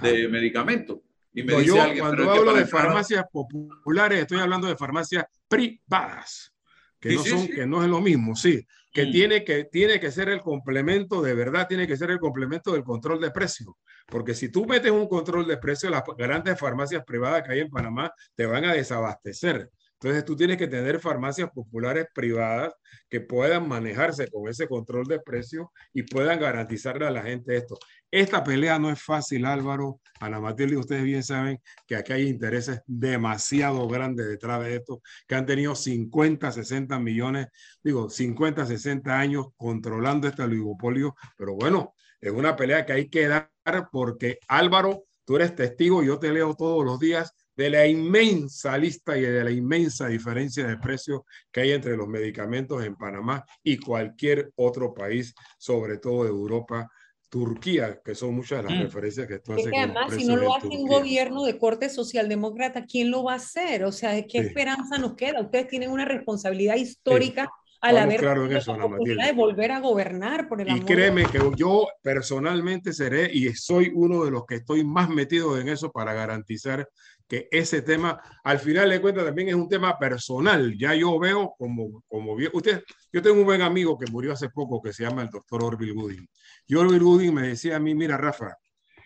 de 0.00 0.28
medicamentos. 0.28 0.98
Y 1.34 1.42
me 1.42 1.54
dice 1.56 1.66
yo, 1.66 1.76
cuando 1.98 2.30
hablo 2.30 2.54
de 2.54 2.66
farmacias 2.66 3.26
populares, 3.30 4.20
estoy 4.20 4.38
hablando 4.38 4.68
de 4.68 4.76
farmacias 4.76 5.26
privadas, 5.48 6.54
que, 6.98 7.14
no, 7.14 7.24
son, 7.24 7.46
que 7.48 7.66
no 7.66 7.82
es 7.82 7.90
lo 7.90 8.00
mismo, 8.00 8.34
sí, 8.34 8.66
que, 8.96 9.04
mm. 9.04 9.10
tiene 9.12 9.44
que 9.44 9.64
tiene 9.64 10.00
que 10.00 10.10
ser 10.10 10.30
el 10.30 10.40
complemento, 10.40 11.20
de 11.20 11.34
verdad, 11.34 11.68
tiene 11.68 11.86
que 11.86 11.98
ser 11.98 12.10
el 12.10 12.18
complemento 12.18 12.72
del 12.72 12.82
control 12.82 13.20
de 13.20 13.30
precios. 13.30 13.74
Porque 14.06 14.34
si 14.34 14.48
tú 14.48 14.64
metes 14.64 14.90
un 14.90 15.06
control 15.06 15.46
de 15.46 15.58
precios, 15.58 15.92
las 15.92 16.02
grandes 16.16 16.58
farmacias 16.58 17.04
privadas 17.04 17.42
que 17.42 17.52
hay 17.52 17.60
en 17.60 17.68
Panamá 17.68 18.10
te 18.34 18.46
van 18.46 18.64
a 18.64 18.72
desabastecer. 18.72 19.68
Entonces 20.00 20.24
tú 20.26 20.36
tienes 20.36 20.58
que 20.58 20.68
tener 20.68 21.00
farmacias 21.00 21.50
populares 21.50 22.06
privadas 22.14 22.74
que 23.08 23.20
puedan 23.20 23.66
manejarse 23.66 24.28
con 24.28 24.48
ese 24.48 24.68
control 24.68 25.06
de 25.06 25.20
precios 25.20 25.68
y 25.94 26.02
puedan 26.02 26.38
garantizarle 26.38 27.06
a 27.06 27.10
la 27.10 27.22
gente 27.22 27.56
esto. 27.56 27.78
Esta 28.10 28.44
pelea 28.44 28.78
no 28.78 28.90
es 28.90 29.02
fácil, 29.02 29.46
Álvaro. 29.46 30.00
Ana 30.20 30.38
Matilde, 30.38 30.76
ustedes 30.76 31.02
bien 31.02 31.22
saben 31.22 31.60
que 31.86 31.96
aquí 31.96 32.12
hay 32.12 32.28
intereses 32.28 32.80
demasiado 32.86 33.88
grandes 33.88 34.28
detrás 34.28 34.62
de 34.64 34.76
esto, 34.76 35.00
que 35.26 35.34
han 35.34 35.46
tenido 35.46 35.74
50, 35.74 36.52
60 36.52 36.98
millones, 36.98 37.48
digo, 37.82 38.10
50, 38.10 38.66
60 38.66 39.18
años 39.18 39.46
controlando 39.56 40.28
este 40.28 40.42
oligopolio. 40.42 41.14
Pero 41.38 41.54
bueno, 41.54 41.94
es 42.20 42.32
una 42.32 42.54
pelea 42.54 42.84
que 42.84 42.92
hay 42.92 43.08
que 43.08 43.28
dar 43.28 43.50
porque 43.90 44.38
Álvaro, 44.48 45.04
tú 45.24 45.36
eres 45.36 45.54
testigo, 45.54 46.02
yo 46.02 46.18
te 46.18 46.32
leo 46.32 46.54
todos 46.54 46.84
los 46.84 46.98
días 46.98 47.32
de 47.56 47.70
la 47.70 47.86
inmensa 47.86 48.76
lista 48.76 49.16
y 49.16 49.22
de 49.22 49.42
la 49.42 49.50
inmensa 49.50 50.08
diferencia 50.08 50.66
de 50.66 50.76
precios 50.76 51.22
que 51.50 51.62
hay 51.62 51.72
entre 51.72 51.96
los 51.96 52.06
medicamentos 52.06 52.84
en 52.84 52.96
Panamá 52.96 53.44
y 53.62 53.78
cualquier 53.78 54.52
otro 54.56 54.92
país, 54.92 55.34
sobre 55.58 55.98
todo 55.98 56.24
de 56.24 56.30
Europa, 56.30 56.90
Turquía, 57.28 58.00
que 58.04 58.14
son 58.14 58.34
muchas 58.34 58.62
de 58.62 58.70
las 58.70 58.78
mm. 58.78 58.82
referencias 58.82 59.26
que 59.26 59.38
tú 59.40 59.52
haces. 59.54 59.72
además, 59.76 60.14
si 60.14 60.24
no 60.24 60.36
lo 60.36 60.54
hace 60.54 60.68
un 60.68 60.86
gobierno 60.86 61.44
de 61.44 61.58
corte 61.58 61.88
socialdemócrata, 61.88 62.86
¿quién 62.86 63.10
lo 63.10 63.24
va 63.24 63.32
a 63.32 63.36
hacer? 63.36 63.84
O 63.84 63.92
sea, 63.92 64.22
¿qué 64.26 64.38
esperanza 64.38 64.98
nos 64.98 65.14
queda? 65.14 65.40
Ustedes 65.40 65.66
tienen 65.68 65.90
una 65.90 66.04
responsabilidad 66.04 66.76
histórica 66.76 67.50
al 67.80 67.98
haber 67.98 68.20
claro 68.20 68.46
en 68.46 68.56
eso, 68.56 68.74
de 68.74 69.32
volver 69.32 69.72
a 69.72 69.80
gobernar 69.80 70.48
por 70.48 70.60
el 70.60 70.76
Y 70.76 70.80
créeme 70.80 71.26
que 71.26 71.38
yo 71.56 71.86
personalmente 72.02 72.92
seré 72.92 73.30
y 73.32 73.52
soy 73.54 73.92
uno 73.94 74.24
de 74.24 74.30
los 74.30 74.46
que 74.46 74.56
estoy 74.56 74.84
más 74.84 75.08
metido 75.08 75.58
en 75.60 75.68
eso 75.68 75.92
para 75.92 76.14
garantizar 76.14 76.88
que 77.28 77.48
ese 77.50 77.82
tema, 77.82 78.20
al 78.44 78.58
final 78.58 78.90
de 78.90 79.00
cuentas, 79.00 79.24
también 79.24 79.48
es 79.48 79.54
un 79.54 79.68
tema 79.68 79.98
personal. 79.98 80.76
Ya 80.78 80.94
yo 80.94 81.18
veo 81.18 81.54
como, 81.58 82.02
como 82.08 82.36
usted, 82.52 82.82
yo 83.12 83.22
tengo 83.22 83.40
un 83.40 83.44
buen 83.44 83.62
amigo 83.62 83.98
que 83.98 84.10
murió 84.10 84.32
hace 84.32 84.48
poco 84.50 84.80
que 84.80 84.92
se 84.92 85.02
llama 85.02 85.22
el 85.22 85.30
doctor 85.30 85.64
Orville 85.64 85.92
Gooding. 85.92 86.28
Y 86.66 86.74
Orville 86.74 87.04
Gooding 87.04 87.34
me 87.34 87.48
decía 87.48 87.76
a 87.76 87.80
mí, 87.80 87.94
mira, 87.94 88.16
Rafa, 88.16 88.56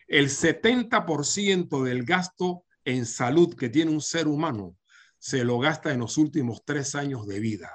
el 0.06 0.28
70% 0.28 1.82
del 1.82 2.04
gasto 2.04 2.64
en 2.84 3.06
salud 3.06 3.54
que 3.54 3.68
tiene 3.68 3.90
un 3.90 4.00
ser 4.00 4.28
humano 4.28 4.76
se 5.18 5.44
lo 5.44 5.58
gasta 5.58 5.92
en 5.92 6.00
los 6.00 6.16
últimos 6.16 6.64
tres 6.64 6.94
años 6.94 7.26
de 7.26 7.40
vida. 7.40 7.70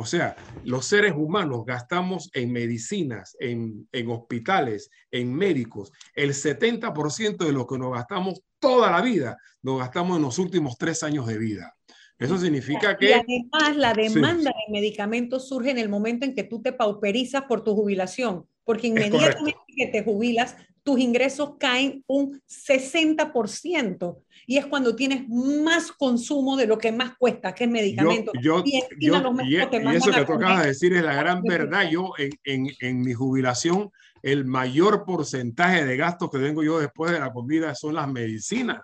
O 0.00 0.04
sea, 0.04 0.36
los 0.62 0.86
seres 0.86 1.12
humanos 1.16 1.64
gastamos 1.66 2.30
en 2.32 2.52
medicinas, 2.52 3.36
en, 3.40 3.88
en 3.90 4.10
hospitales, 4.10 4.92
en 5.10 5.34
médicos. 5.34 5.90
El 6.14 6.30
70% 6.30 7.36
de 7.38 7.52
lo 7.52 7.66
que 7.66 7.78
nos 7.78 7.92
gastamos 7.92 8.40
toda 8.60 8.92
la 8.92 9.02
vida, 9.02 9.38
lo 9.60 9.78
gastamos 9.78 10.18
en 10.18 10.22
los 10.22 10.38
últimos 10.38 10.78
tres 10.78 11.02
años 11.02 11.26
de 11.26 11.38
vida. 11.38 11.74
Eso 12.16 12.38
significa 12.38 12.96
que... 12.96 13.08
Y 13.08 13.12
además, 13.12 13.76
la 13.76 13.92
demanda 13.92 14.52
de 14.52 14.72
medicamentos 14.72 15.48
surge 15.48 15.72
en 15.72 15.78
el 15.78 15.88
momento 15.88 16.24
en 16.24 16.36
que 16.36 16.44
tú 16.44 16.62
te 16.62 16.72
pauperizas 16.72 17.42
por 17.48 17.64
tu 17.64 17.74
jubilación, 17.74 18.46
porque 18.62 18.86
inmediatamente 18.86 19.58
que 19.76 19.88
te 19.88 20.04
jubilas, 20.04 20.54
tus 20.84 21.00
ingresos 21.00 21.54
caen 21.58 22.04
un 22.06 22.40
60% 22.46 24.16
y 24.48 24.56
es 24.56 24.64
cuando 24.64 24.96
tienes 24.96 25.28
más 25.28 25.92
consumo 25.92 26.56
de 26.56 26.66
lo 26.66 26.78
que 26.78 26.90
más 26.90 27.18
cuesta, 27.18 27.54
que 27.54 27.64
es 27.64 27.70
medicamento. 27.70 28.32
Yo, 28.40 28.62
y, 28.64 28.78
eso 28.78 30.10
que 30.10 30.24
tú 30.24 30.32
acabas 30.32 30.62
de 30.62 30.68
decir 30.68 30.94
es 30.94 31.04
la 31.04 31.14
gran 31.14 31.42
verdad. 31.42 31.86
Yo 31.90 32.12
en, 32.16 32.30
en, 32.44 32.66
en 32.80 33.02
mi 33.02 33.12
jubilación 33.12 33.92
el 34.22 34.46
mayor 34.46 35.04
porcentaje 35.04 35.84
de 35.84 35.98
gastos 35.98 36.30
que 36.30 36.38
tengo 36.38 36.62
yo 36.62 36.80
después 36.80 37.12
de 37.12 37.20
la 37.20 37.30
comida 37.30 37.74
son 37.74 37.94
las 37.94 38.10
medicinas, 38.10 38.80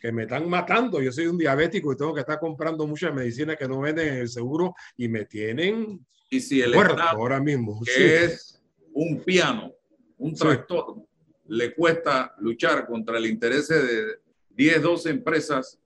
que 0.00 0.12
me 0.12 0.22
están 0.22 0.48
matando. 0.48 1.02
Yo 1.02 1.10
soy 1.10 1.26
un 1.26 1.38
diabético 1.38 1.92
y 1.92 1.96
tengo 1.96 2.14
que 2.14 2.20
estar 2.20 2.38
comprando 2.38 2.86
muchas 2.86 3.12
medicinas 3.12 3.56
que 3.56 3.66
no 3.66 3.80
venden 3.80 4.14
en 4.14 4.18
el 4.20 4.28
seguro 4.28 4.76
y 4.96 5.08
me 5.08 5.24
tienen 5.24 6.06
y 6.30 6.38
si 6.38 6.62
el 6.62 6.72
muerto 6.72 7.02
ahora 7.02 7.40
mismo. 7.40 7.80
Que 7.84 8.26
es 8.26 8.62
un 8.92 9.24
piano, 9.24 9.72
un 10.18 10.36
tractor, 10.36 11.02
le 11.48 11.74
cuesta 11.74 12.32
luchar 12.38 12.86
contra 12.86 13.18
el 13.18 13.26
interés 13.26 13.66
de 13.66 14.29
10, 14.60 14.82
12 14.82 15.08
empresas. 15.08 15.80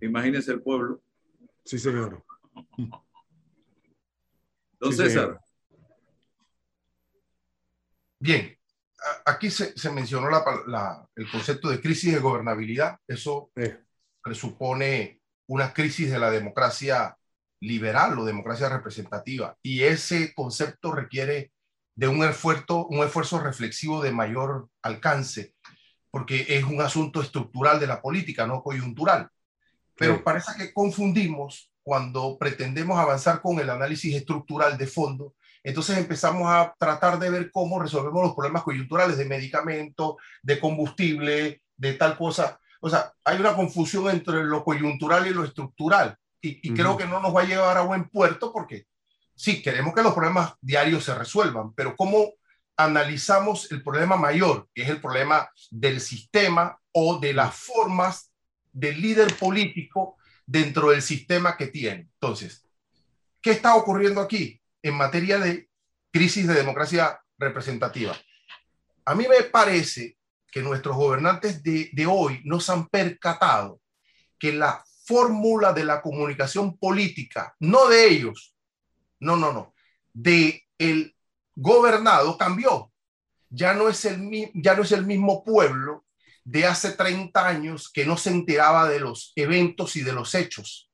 Imagínese 0.00 0.50
el 0.50 0.62
pueblo. 0.62 1.02
Sí, 1.62 1.78
señor. 1.78 2.24
Don 4.80 4.92
César, 4.94 5.38
Bien, 8.18 8.56
aquí 9.26 9.50
se, 9.50 9.74
mencionó 9.90 10.28
el 11.16 11.30
concepto 11.30 11.68
de 11.68 11.82
crisis 11.82 12.14
de 12.14 12.20
gobernabilidad. 12.20 12.98
Eso 13.06 13.52
presupone 14.22 15.20
una 15.46 15.74
crisis 15.74 16.10
de 16.10 16.18
la 16.18 16.30
democracia 16.30 17.18
liberal 17.60 18.18
o 18.18 18.24
democracia 18.24 18.70
representativa. 18.70 19.58
Y 19.62 19.82
ese 19.82 20.32
concepto 20.32 20.92
requiere 20.92 21.52
de 21.94 22.08
un 22.08 22.24
esfuerzo, 22.24 22.86
un 22.86 23.04
esfuerzo 23.04 23.38
reflexivo 23.38 24.02
de 24.02 24.12
mayor 24.12 24.70
alcance, 24.80 25.54
porque 26.12 26.46
es 26.48 26.62
un 26.62 26.80
asunto 26.80 27.20
estructural 27.20 27.80
de 27.80 27.88
la 27.88 28.00
política, 28.00 28.46
no 28.46 28.62
coyuntural. 28.62 29.28
Pero 29.96 30.22
parece 30.22 30.52
que 30.56 30.72
confundimos 30.72 31.72
cuando 31.82 32.38
pretendemos 32.38 32.98
avanzar 33.00 33.42
con 33.42 33.58
el 33.58 33.68
análisis 33.68 34.14
estructural 34.14 34.78
de 34.78 34.86
fondo 34.86 35.34
entonces 35.64 35.96
empezamos 35.96 36.48
a 36.48 36.74
tratar 36.78 37.18
de 37.18 37.30
ver 37.30 37.50
cómo 37.50 37.78
resolvemos 37.80 38.22
los 38.22 38.34
problemas 38.34 38.62
coyunturales 38.62 39.16
de 39.16 39.24
medicamento, 39.24 40.16
de 40.42 40.58
combustible, 40.58 41.62
de 41.76 41.94
tal 41.94 42.16
cosa. 42.16 42.58
O 42.80 42.90
sea, 42.90 43.12
hay 43.24 43.38
una 43.38 43.54
confusión 43.54 44.10
entre 44.10 44.42
lo 44.44 44.64
coyuntural 44.64 45.26
y 45.26 45.30
lo 45.30 45.44
estructural. 45.44 46.16
Y, 46.40 46.74
creo 46.74 46.96
que 46.96 47.06
no 47.06 47.20
nos 47.20 47.34
va 47.34 47.42
a 47.42 47.46
llevar 47.46 47.76
a 47.78 47.82
buen 47.82 48.08
puerto 48.08 48.52
porque 48.52 48.86
sí, 49.36 49.62
queremos 49.62 49.94
que 49.94 50.02
los 50.02 50.12
problemas 50.12 50.54
diarios 50.60 51.04
se 51.04 51.14
resuelvan, 51.14 51.72
pero 51.72 51.94
¿cómo 51.94 52.32
analizamos 52.76 53.70
el 53.70 53.82
problema 53.82 54.16
mayor, 54.16 54.68
que 54.74 54.82
es 54.82 54.88
el 54.88 55.00
problema 55.00 55.50
del 55.70 56.00
sistema 56.00 56.78
o 56.92 57.18
de 57.18 57.32
las 57.32 57.54
formas 57.54 58.32
del 58.72 59.00
líder 59.00 59.34
político 59.36 60.16
dentro 60.46 60.90
del 60.90 61.02
sistema 61.02 61.56
que 61.56 61.68
tiene? 61.68 62.08
Entonces, 62.14 62.66
¿qué 63.40 63.52
está 63.52 63.74
ocurriendo 63.74 64.20
aquí 64.20 64.60
en 64.82 64.94
materia 64.94 65.38
de 65.38 65.68
crisis 66.10 66.46
de 66.46 66.54
democracia 66.54 67.20
representativa? 67.38 68.16
A 69.04 69.14
mí 69.14 69.26
me 69.28 69.42
parece 69.44 70.16
que 70.50 70.62
nuestros 70.62 70.96
gobernantes 70.96 71.62
de, 71.62 71.90
de 71.92 72.06
hoy 72.06 72.40
nos 72.44 72.68
han 72.70 72.88
percatado 72.88 73.80
que 74.38 74.52
la 74.52 74.84
fórmula 75.04 75.72
de 75.72 75.84
la 75.84 76.00
comunicación 76.00 76.76
política, 76.76 77.54
no 77.60 77.88
de 77.88 78.08
ellos, 78.08 78.54
no, 79.20 79.36
no, 79.36 79.52
no, 79.52 79.74
de 80.12 80.64
el 80.78 81.14
gobernado 81.54 82.36
cambió. 82.38 82.90
Ya 83.50 83.74
no 83.74 83.88
es 83.88 84.04
el, 84.04 84.50
ya 84.54 84.74
no 84.74 84.82
es 84.82 84.92
el 84.92 85.04
mismo 85.04 85.44
pueblo 85.44 86.04
de 86.44 86.66
hace 86.66 86.92
30 86.92 87.46
años 87.46 87.90
que 87.92 88.04
no 88.04 88.16
se 88.16 88.30
enteraba 88.30 88.88
de 88.88 89.00
los 89.00 89.32
eventos 89.36 89.96
y 89.96 90.02
de 90.02 90.12
los 90.12 90.34
hechos. 90.34 90.90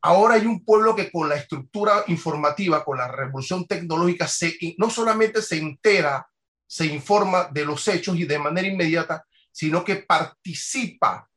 Ahora 0.00 0.34
hay 0.34 0.46
un 0.46 0.62
pueblo 0.62 0.94
que 0.94 1.10
con 1.10 1.28
la 1.28 1.36
estructura 1.36 2.04
informativa, 2.08 2.84
con 2.84 2.98
la 2.98 3.08
revolución 3.08 3.66
tecnológica, 3.66 4.28
no 4.76 4.90
solamente 4.90 5.40
se 5.40 5.56
entera, 5.56 6.28
se 6.66 6.86
informa 6.86 7.48
de 7.50 7.64
los 7.64 7.88
hechos 7.88 8.16
y 8.16 8.24
de 8.24 8.38
manera 8.38 8.68
inmediata, 8.68 9.24
sino 9.50 9.82
que 9.82 9.96
participa, 9.96 11.28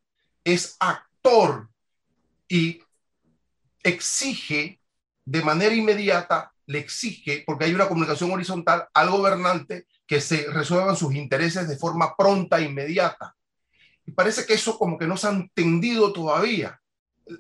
es 0.44 0.76
actor 0.80 1.70
y 2.50 2.82
exige 3.84 4.82
de 5.24 5.42
manera 5.44 5.74
inmediata, 5.74 6.54
le 6.68 6.80
exige, 6.80 7.44
porque 7.46 7.66
hay 7.66 7.74
una 7.74 7.88
comunicación 7.88 8.32
horizontal 8.32 8.88
al 8.94 9.10
gobernante 9.10 9.88
que 10.06 10.22
se 10.22 10.48
resuelvan 10.52 10.96
sus 10.96 11.16
intereses 11.16 11.68
de 11.68 11.78
forma 11.78 12.16
pronta 12.16 12.60
e 12.60 12.66
inmediata. 12.66 13.36
Y 14.06 14.12
parece 14.12 14.46
que 14.46 14.54
eso 14.54 14.78
como 14.78 14.98
que 14.98 15.08
no 15.08 15.18
se 15.18 15.28
ha 15.28 15.32
entendido 15.32 16.14
todavía. 16.14 16.80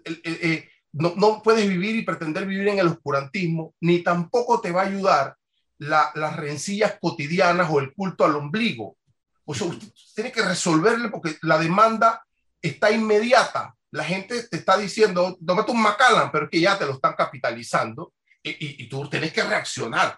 Eh, 0.06 0.70
no, 0.94 1.14
no, 1.16 1.42
puedes 1.44 1.68
vivir 1.68 1.96
y 1.96 2.04
pretender 2.04 2.46
vivir 2.46 2.70
en 2.70 2.80
el 2.80 2.88
oscurantismo, 2.88 3.76
ni 3.82 4.02
tampoco 4.02 4.60
te 4.62 4.72
va 4.72 4.82
a 4.82 4.88
ayudar 4.88 5.36
las 5.78 6.36
rencillas 6.36 6.98
cotidianas 7.00 7.70
o 7.70 7.80
el 7.80 7.94
culto 7.94 8.26
al 8.26 8.36
ombligo. 8.36 8.98
O 9.46 9.54
sea, 9.54 9.68
usted 9.68 9.90
tiene 10.16 10.32
que 10.32 10.42
resolverle 10.42 11.10
porque 11.10 11.38
la 11.42 11.58
demanda 11.58 12.26
está 12.62 12.92
inmediata. 12.92 13.76
La 13.92 14.04
gente 14.04 14.44
te 14.44 14.58
está 14.58 14.78
diciendo, 14.78 15.38
tómate 15.46 15.72
un 15.72 15.82
Macallan, 15.82 16.32
pero 16.32 16.46
es 16.46 16.52
que 16.52 16.60
ya 16.60 16.78
te 16.78 16.86
lo 16.86 16.94
están 16.94 17.14
capitalizando 17.14 18.14
y, 18.50 18.84
y, 18.84 18.89
tú 18.89 19.10
tienes 19.10 19.34
que 19.34 19.43
reaccionar. 19.43 20.18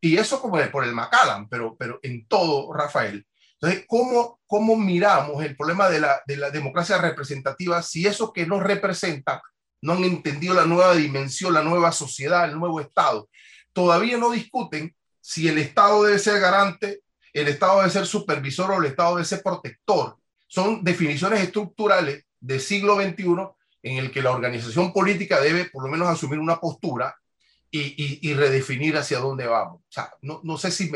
Y 0.00 0.16
eso 0.16 0.40
como 0.40 0.58
por 0.70 0.84
el 0.84 0.94
Macallan, 0.94 1.48
pero, 1.48 1.76
pero 1.76 1.98
en 2.02 2.26
todo, 2.26 2.72
Rafael. 2.72 3.26
Entonces, 3.60 3.84
¿cómo, 3.88 4.40
¿cómo 4.46 4.76
miramos 4.76 5.42
el 5.42 5.56
problema 5.56 5.88
de 5.88 6.00
la, 6.00 6.22
de 6.26 6.36
la 6.36 6.50
democracia 6.50 6.98
representativa 6.98 7.82
si 7.82 8.06
eso 8.06 8.32
que 8.32 8.46
nos 8.46 8.62
representa 8.62 9.42
no 9.80 9.94
han 9.94 10.04
entendido 10.04 10.54
la 10.54 10.64
nueva 10.64 10.94
dimensión, 10.94 11.52
la 11.52 11.62
nueva 11.62 11.90
sociedad, 11.90 12.48
el 12.48 12.58
nuevo 12.58 12.80
Estado? 12.80 13.28
Todavía 13.72 14.16
no 14.16 14.30
discuten 14.30 14.94
si 15.20 15.48
el 15.48 15.58
Estado 15.58 16.04
debe 16.04 16.18
ser 16.20 16.40
garante, 16.40 17.02
el 17.32 17.48
Estado 17.48 17.78
debe 17.78 17.90
ser 17.90 18.06
supervisor 18.06 18.70
o 18.70 18.78
el 18.78 18.86
Estado 18.86 19.16
debe 19.16 19.26
ser 19.26 19.42
protector. 19.42 20.16
Son 20.46 20.84
definiciones 20.84 21.40
estructurales 21.40 22.24
del 22.40 22.60
siglo 22.60 22.96
XXI 22.96 23.24
en 23.82 23.98
el 23.98 24.10
que 24.10 24.22
la 24.22 24.30
organización 24.30 24.92
política 24.92 25.40
debe 25.40 25.66
por 25.66 25.82
lo 25.82 25.90
menos 25.90 26.08
asumir 26.08 26.38
una 26.38 26.60
postura 26.60 27.16
y, 27.70 28.34
redefinir 28.34 28.96
hacia 28.96 29.18
dónde 29.18 29.46
vamos. 29.46 29.80
O 29.80 29.92
sea, 29.92 30.12
no, 30.22 30.40
no 30.44 30.56
sé 30.56 30.70
si 30.70 30.90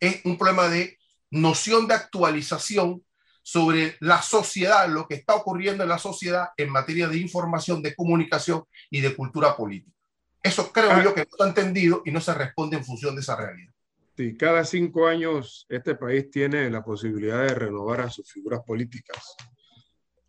es 0.00 0.24
un 0.24 0.38
problema 0.38 0.68
de 0.68 0.98
noción 1.30 1.86
de 1.88 1.94
actualización 1.94 3.02
sobre 3.42 3.96
la 4.00 4.22
sociedad, 4.22 4.88
lo 4.88 5.06
que 5.06 5.14
está 5.14 5.34
ocurriendo 5.34 5.84
en 5.84 5.88
la 5.88 5.98
sociedad 5.98 6.48
en 6.56 6.70
materia 6.70 7.08
de 7.08 7.18
información, 7.18 7.80
de 7.80 7.94
comunicación 7.94 8.64
y 8.90 9.00
de 9.00 9.14
cultura 9.14 9.56
política. 9.56 9.96
Eso 10.42 10.72
creo 10.72 10.90
ah. 10.90 11.02
yo 11.02 11.14
que 11.14 11.20
no 11.20 11.28
está 11.30 11.48
entendido 11.48 12.02
y 12.04 12.10
no 12.10 12.20
se 12.20 12.34
responde 12.34 12.76
en 12.76 12.84
función 12.84 13.14
de 13.14 13.20
esa 13.20 13.36
realidad. 13.36 13.72
Sí, 14.16 14.36
cada 14.36 14.64
cinco 14.64 15.06
años 15.06 15.66
este 15.68 15.94
país 15.94 16.30
tiene 16.30 16.70
la 16.70 16.82
posibilidad 16.82 17.46
de 17.46 17.54
renovar 17.54 18.00
a 18.00 18.10
sus 18.10 18.30
figuras 18.32 18.60
políticas 18.66 19.36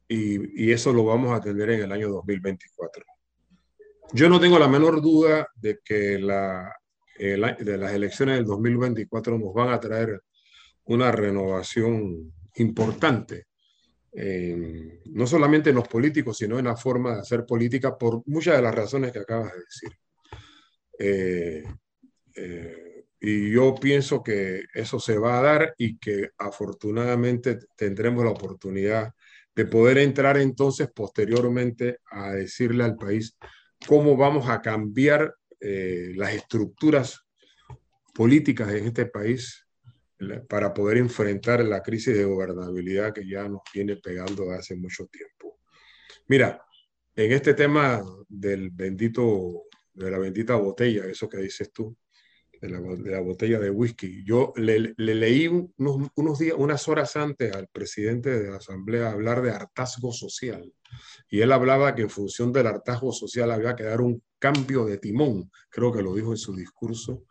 y, 0.07 0.65
y 0.65 0.71
eso 0.71 0.91
lo 0.91 1.05
vamos 1.05 1.35
a 1.35 1.41
tener 1.41 1.69
en 1.69 1.83
el 1.83 1.91
año 1.91 2.09
2024. 2.09 3.03
Yo 4.13 4.29
no 4.29 4.39
tengo 4.39 4.57
la 4.57 4.67
menor 4.67 5.01
duda 5.01 5.47
de 5.55 5.79
que 5.83 6.17
la, 6.17 6.73
de 7.17 7.77
las 7.77 7.93
elecciones 7.93 8.37
del 8.37 8.45
2024 8.45 9.37
nos 9.37 9.53
van 9.53 9.69
a 9.69 9.79
traer 9.79 10.21
una 10.85 11.11
renovación 11.11 12.33
importante, 12.55 13.47
no 15.05 15.27
solamente 15.27 15.69
en 15.69 15.75
los 15.75 15.87
políticos, 15.87 16.37
sino 16.37 16.57
en 16.57 16.65
la 16.65 16.77
forma 16.77 17.15
de 17.15 17.19
hacer 17.19 17.45
política 17.45 17.97
por 17.97 18.23
muchas 18.27 18.55
de 18.55 18.61
las 18.61 18.73
razones 18.73 19.11
que 19.11 19.19
acabas 19.19 19.51
de 19.51 19.59
decir. 19.59 19.99
Eh, 20.99 21.63
eh, 22.35 23.05
y 23.19 23.51
yo 23.51 23.75
pienso 23.75 24.23
que 24.23 24.63
eso 24.73 24.99
se 24.99 25.17
va 25.17 25.39
a 25.39 25.41
dar 25.41 25.73
y 25.77 25.97
que 25.97 26.29
afortunadamente 26.37 27.59
tendremos 27.75 28.23
la 28.23 28.31
oportunidad 28.31 29.13
de 29.55 29.65
poder 29.65 29.97
entrar 29.97 30.37
entonces 30.37 30.89
posteriormente 30.93 31.99
a 32.11 32.31
decirle 32.31 32.83
al 32.83 32.95
país 32.95 33.35
cómo 33.85 34.17
vamos 34.17 34.49
a 34.49 34.61
cambiar 34.61 35.35
eh, 35.59 36.13
las 36.15 36.33
estructuras 36.33 37.21
políticas 38.13 38.71
en 38.73 38.87
este 38.87 39.05
país 39.05 39.67
para 40.49 40.73
poder 40.73 40.97
enfrentar 40.97 41.63
la 41.63 41.83
crisis 41.83 42.15
de 42.17 42.23
gobernabilidad 42.23 43.13
que 43.13 43.27
ya 43.27 43.47
nos 43.47 43.61
viene 43.73 43.97
pegando 43.97 44.51
hace 44.51 44.75
mucho 44.75 45.05
tiempo. 45.05 45.59
Mira, 46.27 46.65
en 47.15 47.31
este 47.31 47.53
tema 47.53 48.03
del 48.27 48.71
bendito, 48.71 49.63
de 49.93 50.11
la 50.11 50.17
bendita 50.17 50.55
botella, 50.55 51.05
eso 51.05 51.29
que 51.29 51.37
dices 51.37 51.71
tú, 51.71 51.95
de 52.61 52.69
la, 52.69 53.19
botella 53.19 53.59
de 53.59 53.69
whisky. 53.69 54.23
Yo 54.23 54.53
le, 54.55 54.93
leí 54.97 55.47
unos, 55.47 56.09
unos, 56.15 56.39
días, 56.39 56.55
unas 56.57 56.87
horas 56.87 57.15
antes 57.15 57.53
al 57.53 57.67
presidente 57.67 58.29
de 58.39 58.51
la 58.51 58.57
Asamblea 58.57 59.11
hablar 59.11 59.41
de 59.41 59.51
hartazgo 59.51 60.11
social. 60.11 60.73
Y 61.29 61.41
él 61.41 61.51
hablaba 61.51 61.93
que 61.95 62.03
en 62.03 62.09
función 62.09 62.51
del 62.51 62.67
hartazgo 62.67 63.11
social 63.11 63.51
había 63.51 63.75
que 63.75 63.83
dar 63.83 64.01
un 64.01 64.21
cambio 64.39 64.85
de 64.85 64.97
timón, 64.97 65.51
creo 65.69 65.91
que 65.91 66.01
lo 66.01 66.13
dijo 66.13 66.31
en 66.31 66.37
su 66.37 66.55
discurso. 66.55 67.25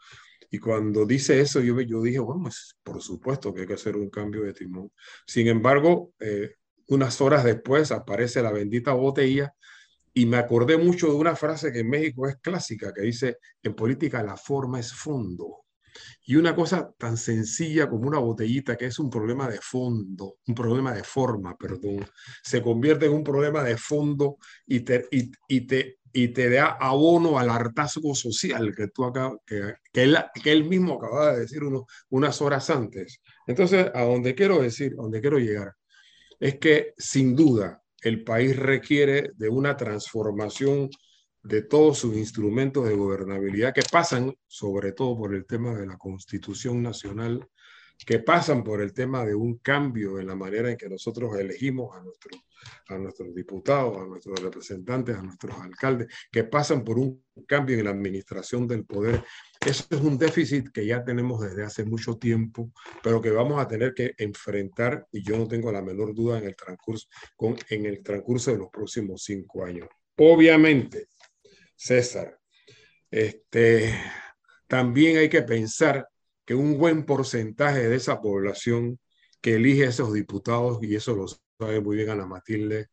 Y 0.51 0.59
cuando 0.59 1.05
dice 1.07 1.41
eso, 1.41 1.61
yo, 1.61 1.81
yo 1.81 2.03
dije, 2.03 2.19
bueno, 2.19 2.49
por 2.83 3.03
supuesto 3.03 3.53
que 3.53 3.63
hay 3.63 3.67
que 3.67 3.75
hacer 3.75 3.97
un 3.97 4.11
cambio 4.11 4.43
de 4.43 4.53
timón. 4.53 4.93
Sin 5.27 5.49
embargo, 5.49 6.13
eh, 6.21 6.55
unas 6.89 7.21
horas 7.21 7.45
después 7.45 7.91
aparece 7.91 8.43
la 8.43 8.53
bendita 8.53 8.93
botella 8.93 9.55
y 10.17 10.25
me 10.25 10.39
acordé 10.39 10.79
mucho 10.79 11.09
de 11.09 11.15
una 11.15 11.37
frase 11.37 11.71
que 11.71 11.81
en 11.81 11.91
México 11.91 12.27
es 12.27 12.37
clásica, 12.37 12.91
que 12.91 13.03
dice, 13.03 13.37
en 13.63 13.75
política 13.75 14.23
la 14.23 14.39
forma 14.39 14.81
es 14.81 14.91
fondo. 14.91 15.67
Y 16.25 16.37
una 16.37 16.57
cosa 16.57 16.91
tan 16.97 17.19
sencilla 17.19 17.87
como 17.91 18.09
una 18.09 18.19
botellita, 18.19 18.77
que 18.77 18.87
es 18.87 18.99
un 18.99 19.11
problema 19.11 19.47
de 19.47 19.59
fondo, 19.61 20.39
un 20.47 20.55
problema 20.55 20.95
de 20.95 21.05
forma, 21.05 21.55
perdón, 21.55 22.07
se 22.43 22.63
convierte 22.63 23.05
en 23.05 23.13
un 23.13 23.23
problema 23.23 23.63
de 23.63 23.77
fondo 23.77 24.39
y 24.65 24.81
te, 24.81 25.07
y, 25.11 25.61
te, 25.67 25.99
y 26.15 26.29
te 26.29 26.49
da 26.49 26.79
abono 26.81 27.39
al 27.39 27.51
hartazgo 27.51 28.15
social 28.15 28.75
que, 28.75 28.89
tú 28.89 29.05
acá, 29.05 29.37
que, 29.45 29.75
que, 29.93 30.05
él, 30.05 30.17
que 30.43 30.51
él 30.51 30.65
mismo 30.65 30.95
acaba 30.95 31.35
de 31.35 31.41
decir 31.41 31.63
uno, 31.63 31.85
unas 32.09 32.41
horas 32.41 32.71
antes. 32.71 33.21
Entonces, 33.47 33.91
a 33.93 34.03
donde 34.05 34.35
quiero 34.35 34.63
decir, 34.63 34.95
a 34.99 35.03
donde 35.03 35.21
quiero 35.21 35.39
llegar, 35.39 35.75
es 36.41 36.59
que 36.59 36.95
sin 36.97 37.37
duda 37.37 37.83
el 38.07 38.23
país 38.23 38.55
requiere 38.55 39.33
de 39.35 39.49
una 39.49 39.77
transformación 39.77 40.89
de 41.43 41.63
todos 41.63 41.99
sus 41.99 42.17
instrumentos 42.17 42.87
de 42.87 42.95
gobernabilidad 42.95 43.75
que 43.75 43.83
pasan 43.83 44.33
sobre 44.47 44.93
todo 44.93 45.19
por 45.19 45.35
el 45.35 45.45
tema 45.45 45.75
de 45.75 45.89
la 45.89 45.99
constitución 45.99 46.85
nacional, 46.85 47.49
que 48.05 48.19
pasan 48.19 48.63
por 48.63 48.83
el 48.83 48.93
tema 48.93 49.25
de 49.25 49.35
un 49.35 49.59
cambio 49.59 50.19
en 50.19 50.27
la 50.27 50.35
manera 50.35 50.71
en 50.71 50.77
que 50.77 50.89
nosotros 50.89 51.39
elegimos 51.39 51.97
a, 51.97 52.01
nuestros 52.01 52.41
a 52.89 52.99
nuestros 52.99 53.35
diputados, 53.35 53.97
a 53.99 54.07
nuestros 54.07 54.41
representantes, 54.41 55.17
a 55.17 55.23
nuestros 55.23 55.59
alcaldes, 55.61 56.09
que 56.31 56.45
pasan 56.45 56.85
por 56.85 56.99
un 56.99 57.25
cambio 57.47 57.79
en 57.79 57.85
la 57.85 57.91
administración 57.91 58.67
del 58.67 58.85
poder. 58.85 59.25
Eso 59.65 59.85
es 59.91 60.01
un 60.01 60.19
déficit 60.19 60.71
que 60.71 60.87
ya 60.87 61.05
tenemos 61.05 61.41
desde 61.41 61.65
hace 61.65 61.85
mucho 61.85 62.17
tiempo, 62.17 62.73
pero 63.03 63.21
que 63.21 63.31
vamos 63.31 63.61
a 63.61 63.69
tener 63.69 63.95
que 63.95 64.15
enfrentar, 64.19 65.07
y 65.13 65.23
yo 65.23 65.37
no 65.37 65.47
tengo 65.47 65.73
la 65.73 65.83
menor 65.83 66.15
duda 66.15 66.39
en 66.39 66.45
el 66.45 66.57
transcurso, 66.57 67.09
con, 67.37 67.57
en 67.71 67.87
el 67.87 68.03
transcurso 68.03 68.53
de 68.53 68.59
los 68.59 68.69
próximos 68.69 69.23
cinco 69.23 69.65
años. 69.65 69.89
Obviamente, 70.17 71.09
César, 71.75 72.39
este, 73.11 73.95
también 74.67 75.19
hay 75.19 75.29
que 75.29 75.43
pensar 75.43 76.09
que 76.47 76.55
un 76.55 76.79
buen 76.79 77.05
porcentaje 77.05 77.89
de 77.89 77.97
esa 77.97 78.23
población 78.23 78.99
que 79.43 79.57
elige 79.57 79.85
a 79.85 79.91
esos 79.91 80.15
diputados, 80.15 80.79
y 80.83 80.95
eso 80.95 81.15
lo 81.15 81.27
sabe 81.29 81.81
muy 81.81 81.97
bien 81.97 82.11
Ana 82.11 82.27
Matilde, 82.27 82.89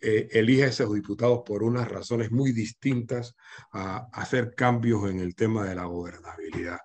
eh, 0.00 0.28
elige 0.32 0.64
a 0.64 0.68
esos 0.68 0.94
diputados 0.94 1.42
por 1.44 1.62
unas 1.62 1.88
razones 1.88 2.30
muy 2.30 2.52
distintas 2.52 3.34
a, 3.72 4.08
hacer 4.12 4.54
cambios 4.54 5.10
en 5.10 5.18
el 5.18 5.34
tema 5.34 5.64
de 5.66 5.74
la 5.74 5.84
gobernabilidad. 5.84 6.78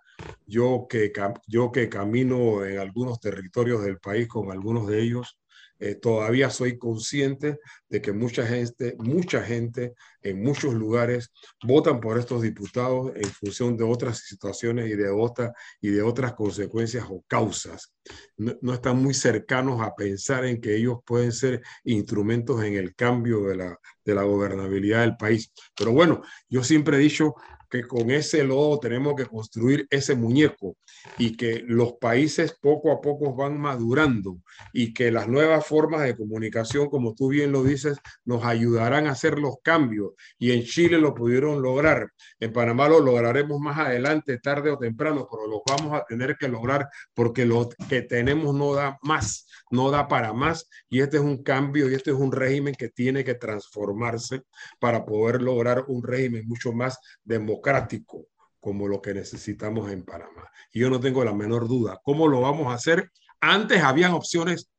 Yo 0.45 0.87
que, 0.89 1.13
yo 1.47 1.71
que 1.71 1.89
camino 1.89 2.65
en 2.65 2.79
algunos 2.79 3.19
territorios 3.19 3.83
del 3.83 3.99
país 3.99 4.27
con 4.27 4.51
algunos 4.51 4.87
de 4.87 5.01
ellos, 5.01 5.39
eh, 5.79 5.95
todavía 5.95 6.49
soy 6.49 6.77
consciente 6.77 7.59
de 7.87 8.01
que 8.01 8.11
mucha 8.11 8.45
gente, 8.45 8.95
mucha 8.99 9.41
gente 9.41 9.93
en 10.21 10.43
muchos 10.43 10.73
lugares 10.73 11.31
votan 11.63 12.01
por 12.01 12.19
estos 12.19 12.41
diputados 12.41 13.13
en 13.15 13.29
función 13.29 13.77
de 13.77 13.85
otras 13.85 14.19
situaciones 14.19 14.89
y 14.89 14.95
de, 14.95 15.09
otra, 15.09 15.53
y 15.79 15.89
de 15.89 16.01
otras 16.01 16.33
consecuencias 16.33 17.05
o 17.09 17.23
causas. 17.27 17.93
No, 18.37 18.57
no, 18.61 18.73
están 18.73 19.01
muy 19.01 19.13
cercanos 19.13 19.81
a 19.81 19.95
pensar 19.95 20.45
en 20.45 20.59
que 20.59 20.75
ellos 20.75 20.97
pueden 21.05 21.31
ser 21.31 21.61
instrumentos 21.85 22.61
en 22.63 22.75
el 22.75 22.93
cambio 22.95 23.43
de 23.43 23.55
la, 23.55 23.79
de 24.03 24.15
la 24.15 24.23
gobernabilidad 24.23 25.01
del 25.01 25.15
país. 25.15 25.51
Pero 25.77 25.93
bueno, 25.93 26.21
yo 26.49 26.63
siempre 26.63 26.97
he 26.97 26.99
dicho 26.99 27.35
que 27.69 27.83
con 27.83 28.09
ese 28.09 28.43
lodo 28.43 28.79
tenemos 28.79 29.15
que 29.15 29.25
construir 29.25 29.87
ese 29.89 30.15
muñeco 30.15 30.75
y 31.17 31.37
que 31.37 31.63
los 31.65 31.93
países 31.93 32.57
poco 32.59 32.91
a 32.91 32.99
poco 32.99 33.35
van 33.35 33.59
madurando 33.59 34.39
y 34.73 34.93
que 34.93 35.11
las 35.11 35.27
nuevas 35.27 35.65
formas 35.65 36.01
de 36.01 36.17
comunicación, 36.17 36.89
como 36.89 37.13
tú 37.13 37.29
bien 37.29 37.51
lo 37.51 37.63
dices, 37.63 37.97
nos 38.25 38.43
ayudarán 38.43 39.07
a 39.07 39.11
hacer 39.11 39.39
los 39.39 39.57
cambios. 39.61 40.13
Y 40.37 40.51
en 40.51 40.63
Chile 40.63 40.97
lo 40.97 41.13
pudieron 41.13 41.61
lograr. 41.61 42.09
En 42.39 42.51
Panamá 42.51 42.89
lo 42.89 42.99
lograremos 42.99 43.59
más 43.59 43.77
adelante, 43.77 44.39
tarde 44.39 44.71
o 44.71 44.77
temprano, 44.77 45.27
pero 45.29 45.47
lo 45.47 45.61
vamos 45.65 45.93
a 45.93 46.05
tener 46.05 46.37
que 46.37 46.47
lograr 46.47 46.89
porque 47.13 47.45
lo 47.45 47.69
que 47.89 48.01
tenemos 48.01 48.55
no 48.55 48.73
da 48.73 48.97
más, 49.03 49.47
no 49.69 49.91
da 49.91 50.07
para 50.07 50.33
más. 50.33 50.67
Y 50.89 51.01
este 51.01 51.17
es 51.17 51.23
un 51.23 51.43
cambio 51.43 51.89
y 51.89 51.93
este 51.93 52.11
es 52.11 52.17
un 52.17 52.31
régimen 52.31 52.73
que 52.73 52.89
tiene 52.89 53.23
que 53.23 53.35
transformarse 53.35 54.41
para 54.79 55.05
poder 55.05 55.41
lograr 55.41 55.85
un 55.87 56.03
régimen 56.03 56.47
mucho 56.47 56.73
más 56.73 56.97
democrático 57.23 57.58
democrático 57.59 58.27
como 58.59 58.87
lo 58.87 59.01
que 59.01 59.13
necesitamos 59.13 59.91
en 59.91 60.03
Panamá. 60.03 60.49
Y 60.73 60.79
yo 60.79 60.89
no 60.89 60.99
tengo 60.99 61.23
la 61.23 61.33
menor 61.33 61.67
duda. 61.67 61.99
¿Cómo 62.03 62.27
lo 62.27 62.41
vamos 62.41 62.67
a 62.67 62.75
hacer? 62.75 63.09
Antes 63.39 63.81
habían 63.81 64.11
opciones, 64.11 64.69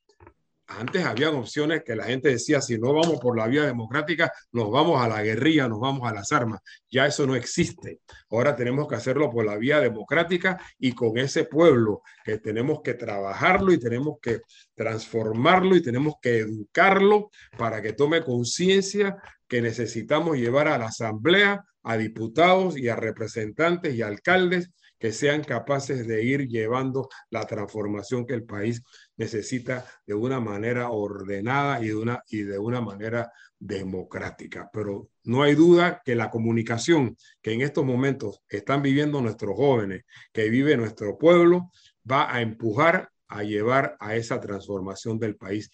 antes 0.66 1.04
habían 1.04 1.34
opciones 1.34 1.82
que 1.82 1.96
la 1.96 2.04
gente 2.04 2.28
decía, 2.28 2.60
si 2.60 2.78
no 2.78 2.92
vamos 2.92 3.18
por 3.20 3.38
la 3.38 3.46
vía 3.46 3.64
democrática, 3.64 4.30
nos 4.52 4.70
vamos 4.70 5.02
a 5.02 5.08
la 5.08 5.22
guerrilla, 5.22 5.66
nos 5.66 5.80
vamos 5.80 6.08
a 6.08 6.12
las 6.12 6.30
armas. 6.30 6.60
Ya 6.90 7.06
eso 7.06 7.26
no 7.26 7.34
existe. 7.34 8.00
Ahora 8.30 8.54
tenemos 8.54 8.86
que 8.86 8.96
hacerlo 8.96 9.30
por 9.30 9.46
la 9.46 9.56
vía 9.56 9.80
democrática 9.80 10.60
y 10.78 10.92
con 10.92 11.16
ese 11.16 11.44
pueblo 11.44 12.02
que 12.22 12.36
tenemos 12.36 12.82
que 12.82 12.94
trabajarlo 12.94 13.72
y 13.72 13.80
tenemos 13.80 14.18
que 14.20 14.42
transformarlo 14.74 15.74
y 15.74 15.82
tenemos 15.82 16.14
que 16.20 16.40
educarlo 16.40 17.30
para 17.56 17.80
que 17.80 17.94
tome 17.94 18.22
conciencia 18.22 19.16
que 19.48 19.62
necesitamos 19.62 20.36
llevar 20.36 20.68
a 20.68 20.78
la 20.78 20.86
asamblea 20.86 21.64
a 21.82 21.96
diputados 21.96 22.76
y 22.78 22.88
a 22.88 22.96
representantes 22.96 23.94
y 23.94 24.02
alcaldes 24.02 24.70
que 25.00 25.12
sean 25.12 25.42
capaces 25.42 26.06
de 26.06 26.22
ir 26.22 26.46
llevando 26.46 27.08
la 27.30 27.46
transformación 27.46 28.26
que 28.26 28.34
el 28.34 28.44
país 28.44 28.82
necesita 29.16 29.86
de 30.06 30.12
una 30.14 30.40
manera 30.40 30.90
ordenada 30.90 31.82
y 31.82 31.88
de 31.88 31.96
una, 31.96 32.22
y 32.28 32.42
de 32.42 32.58
una 32.58 32.82
manera 32.82 33.32
democrática. 33.58 34.68
Pero 34.72 35.08
no 35.24 35.42
hay 35.42 35.54
duda 35.54 36.02
que 36.04 36.14
la 36.14 36.30
comunicación 36.30 37.16
que 37.40 37.52
en 37.52 37.62
estos 37.62 37.84
momentos 37.84 38.42
están 38.48 38.82
viviendo 38.82 39.22
nuestros 39.22 39.56
jóvenes, 39.56 40.02
que 40.32 40.50
vive 40.50 40.76
nuestro 40.76 41.16
pueblo, 41.16 41.70
va 42.10 42.32
a 42.32 42.42
empujar 42.42 43.10
a 43.28 43.42
llevar 43.42 43.96
a 44.00 44.16
esa 44.16 44.38
transformación 44.38 45.18
del 45.18 45.36
país. 45.36 45.70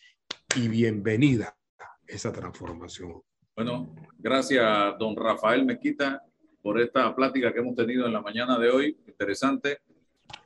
Y 0.54 0.68
bienvenida 0.68 1.56
esa 2.06 2.32
transformación. 2.32 3.22
Bueno, 3.56 3.88
gracias, 4.18 4.98
don 4.98 5.16
Rafael 5.16 5.64
Mezquita, 5.64 6.22
por 6.60 6.78
esta 6.78 7.16
plática 7.16 7.54
que 7.54 7.60
hemos 7.60 7.74
tenido 7.74 8.04
en 8.04 8.12
la 8.12 8.20
mañana 8.20 8.58
de 8.58 8.68
hoy. 8.68 8.98
Interesante. 9.08 9.78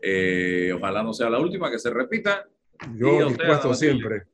Eh, 0.00 0.72
ojalá 0.72 1.02
no 1.02 1.12
sea 1.12 1.28
la 1.28 1.40
última, 1.40 1.72
que 1.72 1.80
se 1.80 1.90
repita. 1.90 2.46
Yo 2.94 3.28
dispuesto 3.28 3.74
siempre. 3.74 4.26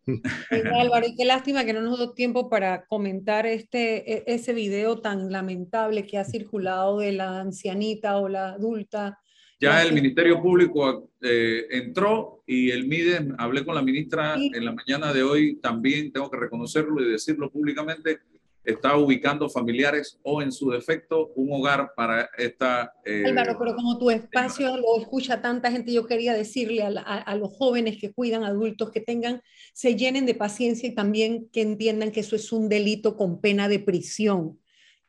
Álvaro, 0.79 1.07
y 1.07 1.17
qué 1.17 1.25
lástima 1.25 1.65
que 1.65 1.73
no 1.73 1.81
nos 1.81 1.97
dio 1.97 2.13
tiempo 2.13 2.51
para 2.51 2.85
comentar 2.85 3.47
este, 3.47 4.13
e, 4.13 4.25
ese 4.27 4.53
video 4.53 5.01
tan 5.01 5.33
lamentable 5.33 6.07
que 6.07 6.19
ha 6.19 6.25
circulado 6.25 6.99
de 6.99 7.13
la 7.13 7.41
ancianita 7.41 8.19
o 8.19 8.29
la 8.29 8.51
adulta. 8.51 9.19
Ya 9.59 9.83
el 9.83 9.95
Ministerio 9.95 10.43
Público 10.43 11.13
eh, 11.23 11.67
entró 11.71 12.43
y 12.47 12.71
el 12.71 12.87
MIDE, 12.87 13.33
hablé 13.39 13.65
con 13.65 13.75
la 13.75 13.81
ministra 13.81 14.35
en 14.35 14.63
la 14.63 14.73
mañana 14.73 15.15
de 15.15 15.23
hoy, 15.23 15.57
también 15.63 16.13
tengo 16.13 16.31
que 16.31 16.37
reconocerlo 16.37 17.01
y 17.01 17.11
decirlo 17.11 17.51
públicamente, 17.51 18.19
está 18.67 18.97
ubicando 18.97 19.49
familiares 19.49 20.19
o 20.23 20.43
en 20.43 20.51
su 20.51 20.71
defecto 20.71 21.33
un 21.37 21.53
hogar 21.53 21.93
para 21.95 22.29
esta... 22.37 22.93
Eh, 23.05 23.23
Álvaro, 23.25 23.57
pero 23.59 23.77
como 23.77 23.97
tu 23.97 24.11
espacio 24.11 24.77
lo 24.77 25.01
escucha 25.01 25.41
tanta 25.41 25.71
gente, 25.71 25.93
yo 25.93 26.05
quería 26.05 26.35
decirle 26.35 26.83
a, 26.83 26.89
a, 26.89 27.37
los 27.37 27.57
jóvenes 27.57 27.97
que 27.99 28.13
cuidan 28.13 28.43
adultos 28.43 28.91
que 28.91 29.01
tengan, 29.01 29.41
se 29.73 29.95
llenen 29.95 30.27
de 30.27 30.35
paciencia 30.35 30.89
y 30.89 30.95
también 30.95 31.49
que 31.53 31.63
entiendan 31.63 32.11
que 32.11 32.21
eso 32.21 32.35
es 32.35 32.53
un 32.53 32.69
delito 32.69 33.17
con 33.17 33.41
pena 33.41 33.69
de 33.69 33.79
prisión. 33.79 34.59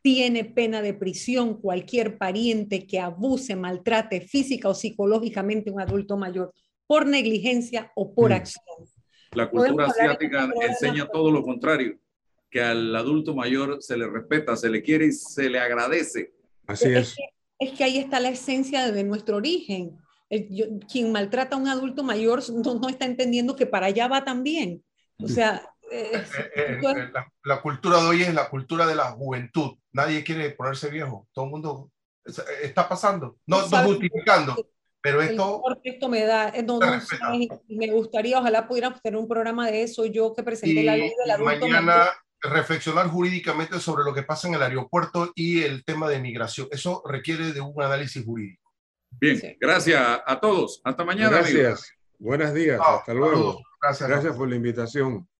Tiene 0.04 0.46
pena 0.46 0.84
de 0.84 0.94
prisión 0.94 1.60
cualquier 1.60 2.20
pariente 2.20 2.86
que 2.86 3.00
abuse, 3.00 3.56
maltrate 3.56 4.22
física 4.22 4.70
o 4.70 4.76
psicológicamente 4.76 5.72
a 5.72 5.74
un 5.74 5.82
adulto 5.82 6.16
mayor 6.16 6.54
por 6.86 7.08
negligencia 7.08 7.92
o 7.96 8.14
por 8.14 8.30
mm. 8.30 8.34
acción. 8.34 8.64
La 9.34 9.50
cultura 9.50 9.88
asiática 9.88 10.48
enseña 10.62 11.08
todo 11.08 11.32
lo 11.32 11.42
contrario 11.42 11.98
que 12.50 12.62
al 12.62 12.96
adulto 12.96 13.36
mayor 13.36 13.78
se 13.82 13.98
le 13.98 14.08
respeta, 14.08 14.56
se 14.56 14.70
le 14.70 14.82
quiere 14.82 15.08
y 15.08 15.12
se 15.12 15.50
le 15.50 15.60
agradece. 15.60 16.34
Así 16.66 16.90
es. 16.90 17.10
Es 17.10 17.16
que, 17.16 17.24
es 17.60 17.78
que 17.78 17.84
ahí 17.84 17.98
está 17.98 18.20
la 18.20 18.30
esencia 18.30 18.92
de 18.92 19.04
nuestro 19.04 19.38
origen. 19.38 19.98
El, 20.30 20.80
quien 20.92 21.12
maltrata 21.12 21.56
a 21.56 21.60
un 21.60 21.68
adulto 21.68 22.04
mayor 22.04 22.42
no, 22.52 22.76
no, 22.76 22.90
está 22.90 23.06
entendiendo 23.06 23.56
que 23.56 23.66
para 23.66 23.88
allá 23.88 24.08
va 24.08 24.24
también. 24.24 24.84
O 25.22 25.28
sea... 25.28 25.62
Eh, 25.90 26.12
eh, 26.14 26.26
eh, 26.54 26.80
eh 26.84 27.10
la, 27.14 27.32
la, 27.46 27.62
cultura 27.62 28.02
de 28.02 28.08
hoy 28.08 28.22
es 28.22 28.34
la 28.34 28.50
cultura 28.50 28.86
de 28.86 28.96
la 28.96 29.12
juventud. 29.12 29.78
Nadie 29.94 30.22
quiere 30.22 30.50
ponerse 30.50 30.90
viejo. 30.90 31.30
Todo 31.32 31.46
el 31.46 31.52
mundo 31.52 31.92
está 32.62 32.90
pasando. 32.90 33.38
No, 33.46 33.66
no 33.68 33.84
justificando. 33.84 34.56
Pero 35.02 35.22
esto, 35.22 35.62
esto 35.84 36.10
me 36.10 36.26
da, 36.26 36.52
no, 36.66 36.80
no, 36.80 37.02
me 37.70 37.92
gustaría, 37.92 38.40
ojalá 38.40 38.68
pudiéramos 38.68 39.02
tener 39.02 39.18
un 39.18 39.28
programa 39.28 39.68
de 39.68 39.84
eso. 39.84 40.06
Yo 40.06 40.34
que 40.34 40.44
presenté 40.44 40.82
y, 40.82 40.84
la 40.84 40.98
ley 40.98 41.14
del 41.18 41.32
adulto 41.32 41.68
mañana, 41.68 41.96
mayor 41.96 42.14
reflexionar 42.42 43.08
jurídicamente 43.08 43.80
sobre 43.80 44.04
lo 44.04 44.14
que 44.14 44.24
pasa 44.24 44.48
en 44.48 44.56
el 44.56 44.64
aeropuerto 44.64 45.32
y 45.36 45.64
el 45.64 45.84
tema 45.84 46.10
de 46.10 46.20
migración. 46.20 46.68
Eso 46.72 47.04
requiere 47.06 47.54
de 47.54 47.62
un 47.62 47.82
análisis 47.82 48.24
jurídico. 48.24 48.72
Bien, 49.20 49.40
sí. 49.40 49.58
gracias 49.60 50.22
a 50.26 50.40
todos. 50.40 50.82
Hasta 50.84 51.04
mañana. 51.04 51.30
Gracias. 51.38 51.56
Amigos. 51.56 51.92
Buenos 52.20 52.54
días. 52.54 52.82
Hasta 52.84 53.14
luego. 53.14 53.62
Gracias. 53.82 54.10
Gracias 54.10 54.36
por 54.36 54.50
la 54.50 54.56
invitación. 54.56 55.28